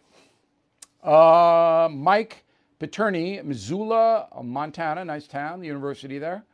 Uh, 1.02 1.88
Mike 1.90 2.44
Paterni, 2.78 3.42
Missoula, 3.44 4.28
Montana, 4.42 5.04
nice 5.04 5.26
town, 5.26 5.60
the 5.60 5.66
university 5.66 6.18
there. 6.18 6.44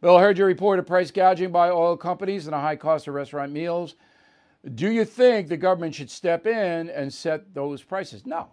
Bill, 0.00 0.16
I 0.16 0.22
heard 0.22 0.38
you 0.38 0.46
report 0.46 0.78
of 0.78 0.86
price 0.86 1.10
gouging 1.10 1.52
by 1.52 1.68
oil 1.68 1.96
companies 1.96 2.46
and 2.46 2.54
a 2.54 2.60
high 2.60 2.76
cost 2.76 3.06
of 3.06 3.14
restaurant 3.14 3.52
meals. 3.52 3.96
Do 4.74 4.90
you 4.90 5.04
think 5.04 5.48
the 5.48 5.56
government 5.56 5.94
should 5.94 6.10
step 6.10 6.46
in 6.46 6.88
and 6.88 7.12
set 7.12 7.52
those 7.52 7.82
prices? 7.82 8.24
No. 8.24 8.48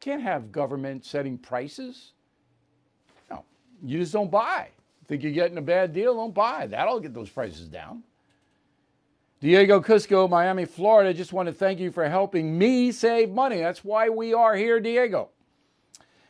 Can't 0.00 0.22
have 0.22 0.50
government 0.50 1.04
setting 1.04 1.38
prices. 1.38 2.12
No. 3.30 3.44
You 3.82 3.98
just 3.98 4.12
don't 4.12 4.30
buy. 4.30 4.70
Think 5.06 5.22
you're 5.22 5.32
getting 5.32 5.58
a 5.58 5.62
bad 5.62 5.92
deal? 5.92 6.14
Don't 6.14 6.34
buy. 6.34 6.66
That'll 6.66 6.98
get 6.98 7.14
those 7.14 7.30
prices 7.30 7.68
down. 7.68 8.02
Diego 9.46 9.80
Cusco, 9.80 10.28
Miami, 10.28 10.64
Florida. 10.64 11.14
Just 11.14 11.32
want 11.32 11.46
to 11.46 11.52
thank 11.52 11.78
you 11.78 11.92
for 11.92 12.08
helping 12.08 12.58
me 12.58 12.90
save 12.90 13.30
money. 13.30 13.58
That's 13.58 13.84
why 13.84 14.08
we 14.08 14.34
are 14.34 14.56
here, 14.56 14.80
Diego. 14.80 15.28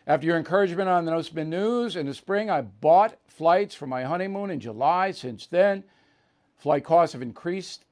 After 0.06 0.26
your 0.26 0.36
encouragement 0.36 0.90
on 0.90 1.06
the 1.06 1.12
No 1.12 1.22
Spin 1.22 1.48
News 1.48 1.96
in 1.96 2.04
the 2.04 2.12
spring, 2.12 2.50
I 2.50 2.60
bought 2.60 3.16
flights 3.26 3.74
for 3.74 3.86
my 3.86 4.02
honeymoon 4.02 4.50
in 4.50 4.60
July. 4.60 5.12
Since 5.12 5.46
then, 5.46 5.84
flight 6.58 6.84
costs 6.84 7.14
have 7.14 7.22
increased 7.22 7.86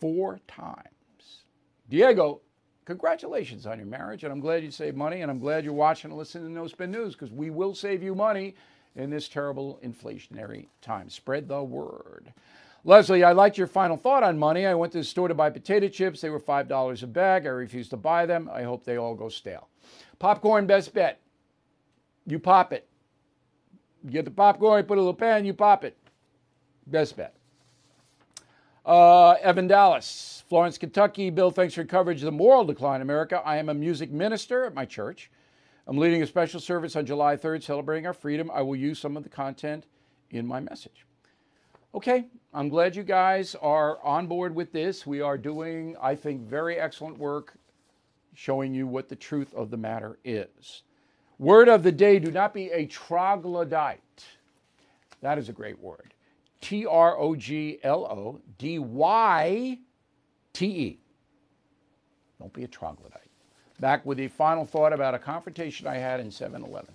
four 0.00 0.40
times. 0.48 1.42
Diego, 1.90 2.40
congratulations 2.86 3.66
on 3.66 3.76
your 3.76 3.86
marriage, 3.86 4.24
and 4.24 4.32
I'm 4.32 4.40
glad 4.40 4.64
you 4.64 4.70
saved 4.70 4.96
money, 4.96 5.20
and 5.20 5.30
I'm 5.30 5.40
glad 5.40 5.62
you're 5.62 5.74
watching 5.74 6.10
and 6.10 6.16
listening 6.16 6.44
to 6.44 6.52
No 6.54 6.66
Spin 6.66 6.90
News 6.90 7.12
because 7.12 7.30
we 7.30 7.50
will 7.50 7.74
save 7.74 8.02
you 8.02 8.14
money 8.14 8.54
in 8.96 9.10
this 9.10 9.28
terrible 9.28 9.78
inflationary 9.84 10.68
time. 10.80 11.10
Spread 11.10 11.48
the 11.48 11.62
word. 11.62 12.32
Leslie, 12.84 13.24
I 13.24 13.32
liked 13.32 13.58
your 13.58 13.66
final 13.66 13.96
thought 13.96 14.22
on 14.22 14.38
money. 14.38 14.66
I 14.66 14.74
went 14.74 14.92
to 14.92 14.98
the 14.98 15.04
store 15.04 15.28
to 15.28 15.34
buy 15.34 15.50
potato 15.50 15.88
chips. 15.88 16.20
They 16.20 16.30
were 16.30 16.40
$5 16.40 17.02
a 17.02 17.06
bag. 17.06 17.46
I 17.46 17.50
refused 17.50 17.90
to 17.90 17.96
buy 17.96 18.24
them. 18.26 18.50
I 18.52 18.62
hope 18.62 18.84
they 18.84 18.96
all 18.96 19.14
go 19.14 19.28
stale. 19.28 19.68
Popcorn, 20.18 20.66
best 20.66 20.94
bet. 20.94 21.20
You 22.26 22.38
pop 22.38 22.72
it. 22.72 22.88
You 24.02 24.10
get 24.10 24.24
the 24.24 24.30
popcorn, 24.30 24.84
put 24.84 24.96
a 24.96 25.00
little 25.00 25.14
pan, 25.14 25.44
you 25.44 25.52
pop 25.52 25.84
it. 25.84 25.96
Best 26.86 27.16
bet. 27.16 27.34
Uh, 28.84 29.32
Evan 29.42 29.66
Dallas, 29.66 30.42
Florence, 30.48 30.78
Kentucky. 30.78 31.28
Bill, 31.28 31.50
thanks 31.50 31.74
for 31.74 31.84
coverage 31.84 32.18
of 32.18 32.24
the 32.24 32.32
moral 32.32 32.64
decline 32.64 32.96
in 32.96 33.02
America. 33.02 33.42
I 33.44 33.58
am 33.58 33.68
a 33.68 33.74
music 33.74 34.10
minister 34.10 34.64
at 34.64 34.74
my 34.74 34.86
church. 34.86 35.30
I'm 35.86 35.98
leading 35.98 36.22
a 36.22 36.26
special 36.26 36.60
service 36.60 36.96
on 36.96 37.04
July 37.04 37.36
3rd 37.36 37.62
celebrating 37.62 38.06
our 38.06 38.14
freedom. 38.14 38.50
I 38.52 38.62
will 38.62 38.76
use 38.76 38.98
some 38.98 39.16
of 39.16 39.22
the 39.22 39.28
content 39.28 39.84
in 40.30 40.46
my 40.46 40.60
message. 40.60 41.04
Okay, 41.92 42.26
I'm 42.54 42.68
glad 42.68 42.94
you 42.94 43.02
guys 43.02 43.56
are 43.56 44.00
on 44.04 44.28
board 44.28 44.54
with 44.54 44.72
this. 44.72 45.04
We 45.04 45.20
are 45.20 45.36
doing, 45.36 45.96
I 46.00 46.14
think, 46.14 46.42
very 46.42 46.78
excellent 46.78 47.18
work 47.18 47.54
showing 48.32 48.72
you 48.72 48.86
what 48.86 49.08
the 49.08 49.16
truth 49.16 49.52
of 49.54 49.70
the 49.70 49.76
matter 49.76 50.18
is. 50.24 50.82
Word 51.38 51.68
of 51.68 51.82
the 51.82 51.90
day 51.90 52.20
do 52.20 52.30
not 52.30 52.54
be 52.54 52.70
a 52.70 52.86
troglodyte. 52.86 54.24
That 55.20 55.36
is 55.36 55.48
a 55.48 55.52
great 55.52 55.80
word. 55.80 56.14
T 56.60 56.86
R 56.86 57.18
O 57.18 57.34
G 57.34 57.78
L 57.82 58.04
O 58.04 58.40
D 58.58 58.78
Y 58.78 59.78
T 60.52 60.66
E. 60.66 61.00
Don't 62.38 62.52
be 62.52 62.64
a 62.64 62.68
troglodyte. 62.68 63.30
Back 63.80 64.06
with 64.06 64.18
the 64.18 64.28
final 64.28 64.64
thought 64.64 64.92
about 64.92 65.14
a 65.14 65.18
confrontation 65.18 65.88
I 65.88 65.96
had 65.96 66.20
in 66.20 66.30
7 66.30 66.62
Eleven. 66.62 66.94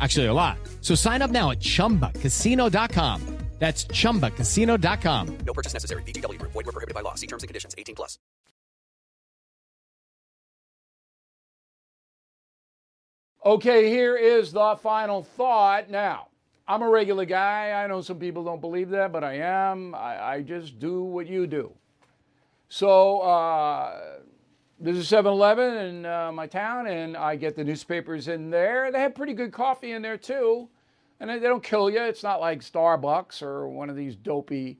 Actually, 0.00 0.26
a 0.26 0.34
lot. 0.34 0.58
So 0.82 0.94
sign 0.94 1.22
up 1.22 1.30
now 1.30 1.50
at 1.50 1.60
ChumbaCasino.com. 1.60 3.38
That's 3.58 3.86
ChumbaCasino.com. 3.86 5.38
No 5.44 5.52
purchase 5.52 5.74
necessary. 5.74 6.02
VGW 6.04 6.38
Group. 6.38 6.52
Void 6.52 6.66
were 6.66 6.72
prohibited 6.72 6.94
by 6.94 7.00
law. 7.00 7.16
See 7.16 7.26
terms 7.26 7.42
and 7.42 7.48
conditions. 7.48 7.74
18 7.76 7.94
plus. 7.96 8.18
Okay, 13.44 13.88
here 13.88 14.16
is 14.16 14.52
the 14.52 14.76
final 14.82 15.22
thought. 15.22 15.90
Now, 15.90 16.28
I'm 16.66 16.82
a 16.82 16.88
regular 16.88 17.24
guy. 17.24 17.70
I 17.72 17.86
know 17.86 18.00
some 18.00 18.18
people 18.18 18.44
don't 18.44 18.60
believe 18.60 18.90
that, 18.90 19.10
but 19.10 19.24
I 19.24 19.34
am. 19.38 19.94
I, 19.94 20.34
I 20.34 20.42
just 20.42 20.78
do 20.78 21.02
what 21.02 21.26
you 21.26 21.46
do. 21.46 21.72
So, 22.68 23.20
uh, 23.20 24.18
there's 24.80 24.98
a 24.98 25.04
7 25.04 25.30
Eleven 25.30 25.76
in 25.76 26.06
uh, 26.06 26.30
my 26.32 26.46
town, 26.46 26.86
and 26.86 27.16
I 27.16 27.36
get 27.36 27.56
the 27.56 27.64
newspapers 27.64 28.28
in 28.28 28.50
there. 28.50 28.92
They 28.92 29.00
have 29.00 29.14
pretty 29.14 29.32
good 29.32 29.52
coffee 29.52 29.92
in 29.92 30.02
there, 30.02 30.16
too. 30.16 30.68
And 31.20 31.28
they 31.28 31.40
don't 31.40 31.62
kill 31.62 31.90
you. 31.90 32.00
It's 32.00 32.22
not 32.22 32.40
like 32.40 32.60
Starbucks 32.60 33.42
or 33.42 33.68
one 33.68 33.90
of 33.90 33.96
these 33.96 34.14
dopey 34.14 34.78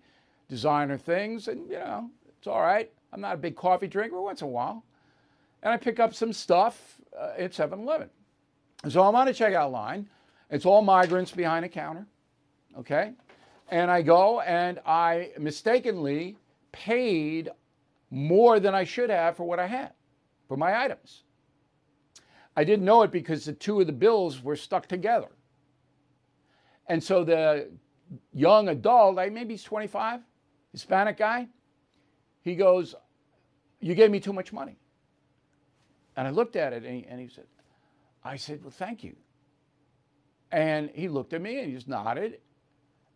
designer 0.49 0.97
things. 0.97 1.49
And, 1.49 1.69
you 1.69 1.79
know, 1.79 2.11
it's 2.39 2.47
all 2.47 2.61
right. 2.61 2.91
I'm 3.13 3.21
not 3.21 3.35
a 3.35 3.39
big 3.39 3.57
coffee 3.57 3.89
drinker 3.89 4.21
once 4.23 4.41
in 4.41 4.47
a 4.47 4.51
while. 4.51 4.85
And 5.63 5.73
I 5.73 5.77
pick 5.77 5.99
up 5.99 6.15
some 6.15 6.33
stuff 6.33 7.01
uh, 7.19 7.33
at 7.37 7.55
7 7.55 7.81
Eleven. 7.81 8.09
So 8.89 9.03
I'm 9.03 9.17
on 9.17 9.27
a 9.27 9.33
checkout 9.33 9.73
line. 9.73 10.09
It's 10.51 10.65
all 10.65 10.83
migrants 10.83 11.33
behind 11.33 11.65
a 11.65 11.69
counter. 11.69 12.07
Okay. 12.79 13.13
And 13.71 13.91
I 13.91 14.03
go 14.03 14.41
and 14.41 14.79
I 14.87 15.31
mistakenly 15.39 16.37
paid 16.71 17.51
more 18.11 18.61
than 18.61 18.75
I 18.75 18.85
should 18.85 19.11
have 19.11 19.37
for 19.37 19.45
what 19.45 19.59
I 19.59 19.67
had, 19.67 19.93
for 20.47 20.57
my 20.57 20.83
items. 20.83 21.25
I 22.57 22.65
didn't 22.65 22.85
know 22.85 23.03
it 23.03 23.13
because 23.13 23.45
the 23.45 23.53
two 23.53 23.81
of 23.81 23.87
the 23.87 23.93
bills 23.93 24.43
were 24.43 24.57
stuck 24.57 24.87
together. 24.87 25.29
And 26.89 27.03
so 27.03 27.23
the 27.23 27.71
young 28.33 28.69
adult, 28.69 29.17
like 29.17 29.33
maybe 29.33 29.55
he's 29.55 29.63
25, 29.63 30.21
Hispanic 30.73 31.19
guy, 31.19 31.49
he 32.43 32.57
goes, 32.57 32.95
You 33.81 33.95
gave 33.95 34.11
me 34.11 34.21
too 34.21 34.33
much 34.33 34.53
money. 34.53 34.79
And 36.17 36.27
I 36.27 36.31
looked 36.31 36.57
at 36.57 36.73
it 36.73 36.85
and 36.85 36.95
he, 36.97 37.07
and 37.09 37.21
he 37.21 37.29
said, 37.29 37.45
I 38.25 38.37
said, 38.37 38.63
Well, 38.63 38.73
thank 38.73 39.05
you. 39.05 39.15
And 40.51 40.91
he 40.95 41.09
looked 41.09 41.35
at 41.35 41.43
me 41.43 41.59
and 41.59 41.69
he 41.69 41.75
just 41.75 41.89
nodded. 41.89 42.41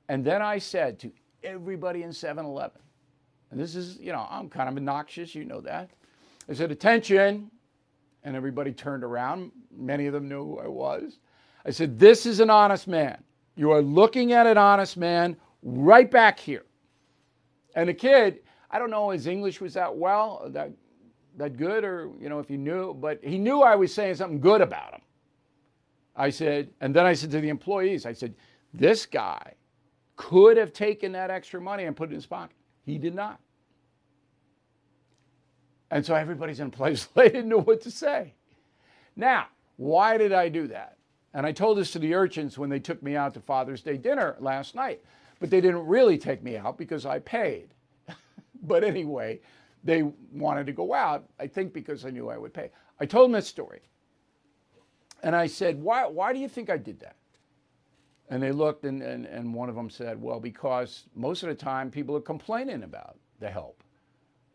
And 0.09 0.24
then 0.24 0.43
I 0.43 0.59
said 0.59 0.99
to 1.01 1.12
everybody 1.43 2.03
in 2.03 2.12
7 2.12 2.45
Eleven, 2.45 2.80
and 3.53 3.61
this 3.61 3.76
is, 3.76 3.98
you 4.00 4.12
know, 4.12 4.26
I'm 4.30 4.48
kind 4.48 4.66
of 4.66 4.76
obnoxious, 4.76 5.34
you 5.34 5.44
know 5.44 5.61
that. 5.61 5.90
I 6.48 6.55
said, 6.55 6.72
Attention. 6.72 7.50
And 8.24 8.36
everybody 8.36 8.72
turned 8.72 9.05
around. 9.05 9.50
Many 9.76 10.07
of 10.07 10.12
them 10.12 10.28
knew 10.28 10.44
who 10.44 10.59
I 10.59 10.68
was. 10.68 11.18
I 11.66 11.70
said, 11.70 11.98
This 11.98 12.24
is 12.24 12.40
an 12.40 12.48
honest 12.48 12.88
man. 12.88 13.22
You 13.55 13.70
are 13.72 13.82
looking 13.82 14.32
at 14.32 14.46
an 14.46 14.57
honest 14.57 14.96
man 14.96 15.36
right 15.62 16.11
back 16.11 16.40
here. 16.40 16.64
And 17.76 17.90
the 17.90 17.94
kid, 17.94 18.40
I 18.70 18.78
don't 18.78 18.90
know 18.90 19.11
his 19.11 19.26
English 19.26 19.61
was 19.61 19.74
that 19.74 19.94
well, 19.94 20.48
that 20.48 20.72
that 21.36 21.57
good, 21.59 21.84
or 21.84 22.11
you 22.18 22.30
know, 22.30 22.38
if 22.38 22.48
he 22.48 22.57
knew, 22.57 22.94
but 22.94 23.22
he 23.22 23.38
knew 23.38 23.61
I 23.61 23.76
was 23.76 23.92
saying 23.92 24.14
something 24.14 24.40
good 24.40 24.62
about 24.62 24.94
him. 24.94 25.00
I 26.16 26.30
said, 26.30 26.70
and 26.80 26.94
then 26.94 27.05
I 27.05 27.12
said 27.12 27.30
to 27.32 27.40
the 27.40 27.48
employees, 27.48 28.07
I 28.07 28.12
said, 28.12 28.34
this 28.72 29.05
guy 29.05 29.55
could 30.16 30.57
have 30.57 30.72
taken 30.72 31.12
that 31.12 31.30
extra 31.30 31.61
money 31.61 31.84
and 31.84 31.96
put 31.96 32.09
it 32.09 32.12
in 32.12 32.16
his 32.16 32.26
pocket. 32.26 32.57
He 32.85 32.99
did 32.99 33.14
not. 33.14 33.41
And 35.91 36.05
so 36.05 36.14
everybody's 36.14 36.61
in 36.61 36.70
place 36.70 37.05
they 37.14 37.28
didn't 37.28 37.49
know 37.49 37.61
what 37.61 37.83
to 37.83 37.91
say. 37.91 38.35
Now, 39.14 39.47
why 39.76 40.16
did 40.16 40.33
I 40.33 40.49
do 40.49 40.66
that? 40.68 40.97
And 41.35 41.47
I 41.47 41.53
told 41.53 41.78
this 41.78 41.93
to 41.93 41.99
the 41.99 42.14
urchins 42.14 42.59
when 42.59 42.70
they 42.70 42.78
took 42.78 43.03
me 43.03 43.16
out 43.16 43.35
to 43.35 43.41
Father's 43.41 43.83
Day 43.83 43.97
dinner 43.97 44.37
last 44.39 44.74
night, 44.74 45.03
but 45.41 45.51
they 45.51 45.61
didn't 45.61 45.87
really 45.87 46.18
take 46.18 46.43
me 46.43 46.57
out 46.57 46.76
because 46.76 47.07
I 47.07 47.18
paid. 47.20 47.68
but 48.62 48.85
anyway, 48.85 49.41
they 49.85 50.03
wanted 50.33 50.66
to 50.66 50.72
go 50.72 50.93
out, 50.93 51.24
I 51.39 51.47
think 51.47 51.72
because 51.72 52.05
I 52.05 52.11
knew 52.11 52.28
I 52.28 52.39
would 52.39 52.53
pay. 52.53 52.70
I 53.01 53.07
told 53.07 53.26
them 53.26 53.33
this 53.33 53.49
story. 53.49 53.80
And 55.22 55.35
I 55.35 55.47
said, 55.47 55.80
why, 55.80 56.07
why 56.07 56.33
do 56.33 56.39
you 56.39 56.49
think 56.49 56.68
I 56.68 56.76
did 56.76 57.01
that? 57.01 57.16
And 58.33 58.43
they 58.43 58.51
looked, 58.51 58.87
and, 58.87 59.03
and, 59.03 59.26
and 59.26 59.53
one 59.53 59.68
of 59.68 59.74
them 59.74 59.91
said, 59.91 60.18
Well, 60.18 60.41
because 60.41 61.05
most 61.14 61.43
of 61.43 61.51
the 61.51 61.55
time 61.55 61.91
people 61.91 62.16
are 62.16 62.20
complaining 62.22 62.83
about 62.83 63.18
the 63.41 63.51
help 63.51 63.85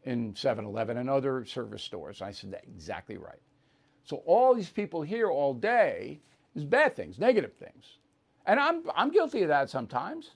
in 0.03 0.35
7 0.35 0.65
Eleven 0.65 0.97
and 0.97 1.07
other 1.07 1.45
service 1.45 1.83
stores. 1.83 2.23
I 2.23 2.31
said, 2.31 2.53
That's 2.53 2.65
exactly 2.65 3.17
right. 3.17 3.39
So 4.03 4.23
all 4.25 4.55
these 4.55 4.71
people 4.71 5.03
here 5.03 5.29
all 5.29 5.53
day 5.53 6.19
is 6.55 6.65
bad 6.65 6.95
things, 6.95 7.19
negative 7.19 7.53
things. 7.53 7.99
And 8.47 8.59
I'm, 8.59 8.81
I'm 8.95 9.11
guilty 9.11 9.43
of 9.43 9.49
that 9.49 9.69
sometimes. 9.69 10.31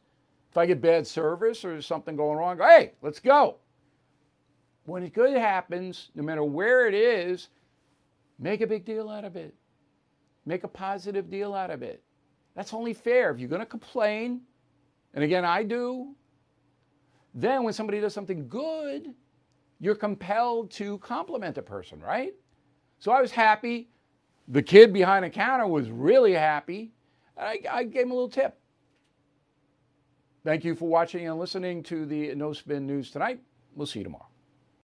If 0.51 0.57
I 0.57 0.67
get 0.67 0.79
bad 0.79 1.07
service 1.07 1.65
or 1.65 1.81
something 1.81 2.15
going 2.15 2.37
wrong, 2.37 2.57
go, 2.57 2.67
hey, 2.67 2.91
let's 3.01 3.19
go. 3.19 3.55
When 4.85 5.01
it 5.01 5.13
good 5.13 5.35
happens, 5.35 6.11
no 6.13 6.21
matter 6.21 6.43
where 6.43 6.87
it 6.87 6.93
is, 6.93 7.47
make 8.37 8.61
a 8.61 8.67
big 8.67 8.85
deal 8.85 9.09
out 9.09 9.25
of 9.25 9.35
it. 9.35 9.55
Make 10.45 10.63
a 10.63 10.67
positive 10.67 11.27
deal 11.31 11.55
out 11.55 11.71
of 11.71 11.81
it. 11.81 12.03
That's 12.55 12.73
only 12.73 12.93
fair. 12.93 13.31
If 13.31 13.39
you're 13.39 13.49
going 13.49 13.61
to 13.61 13.65
complain, 13.65 14.41
and 15.13 15.23
again, 15.23 15.45
I 15.45 15.63
do, 15.63 16.15
then 17.33 17.63
when 17.63 17.73
somebody 17.73 17.99
does 17.99 18.13
something 18.13 18.47
good, 18.47 19.13
you're 19.79 19.95
compelled 19.95 20.71
to 20.71 20.97
compliment 20.99 21.55
the 21.55 21.61
person, 21.61 21.99
right? 21.99 22.33
So 22.99 23.11
I 23.11 23.21
was 23.21 23.31
happy. 23.31 23.89
The 24.47 24.61
kid 24.61 24.93
behind 24.93 25.23
the 25.25 25.29
counter 25.29 25.65
was 25.65 25.89
really 25.89 26.33
happy. 26.33 26.91
I, 27.37 27.59
I 27.69 27.83
gave 27.83 28.03
him 28.03 28.11
a 28.11 28.13
little 28.13 28.29
tip. 28.29 28.59
Thank 30.43 30.63
you 30.63 30.75
for 30.75 30.87
watching 30.87 31.27
and 31.27 31.39
listening 31.39 31.83
to 31.83 32.05
the 32.05 32.33
No 32.35 32.51
Spin 32.51 32.85
News 32.85 33.11
tonight. 33.11 33.39
We'll 33.75 33.87
see 33.87 33.99
you 33.99 34.05
tomorrow. 34.05 34.30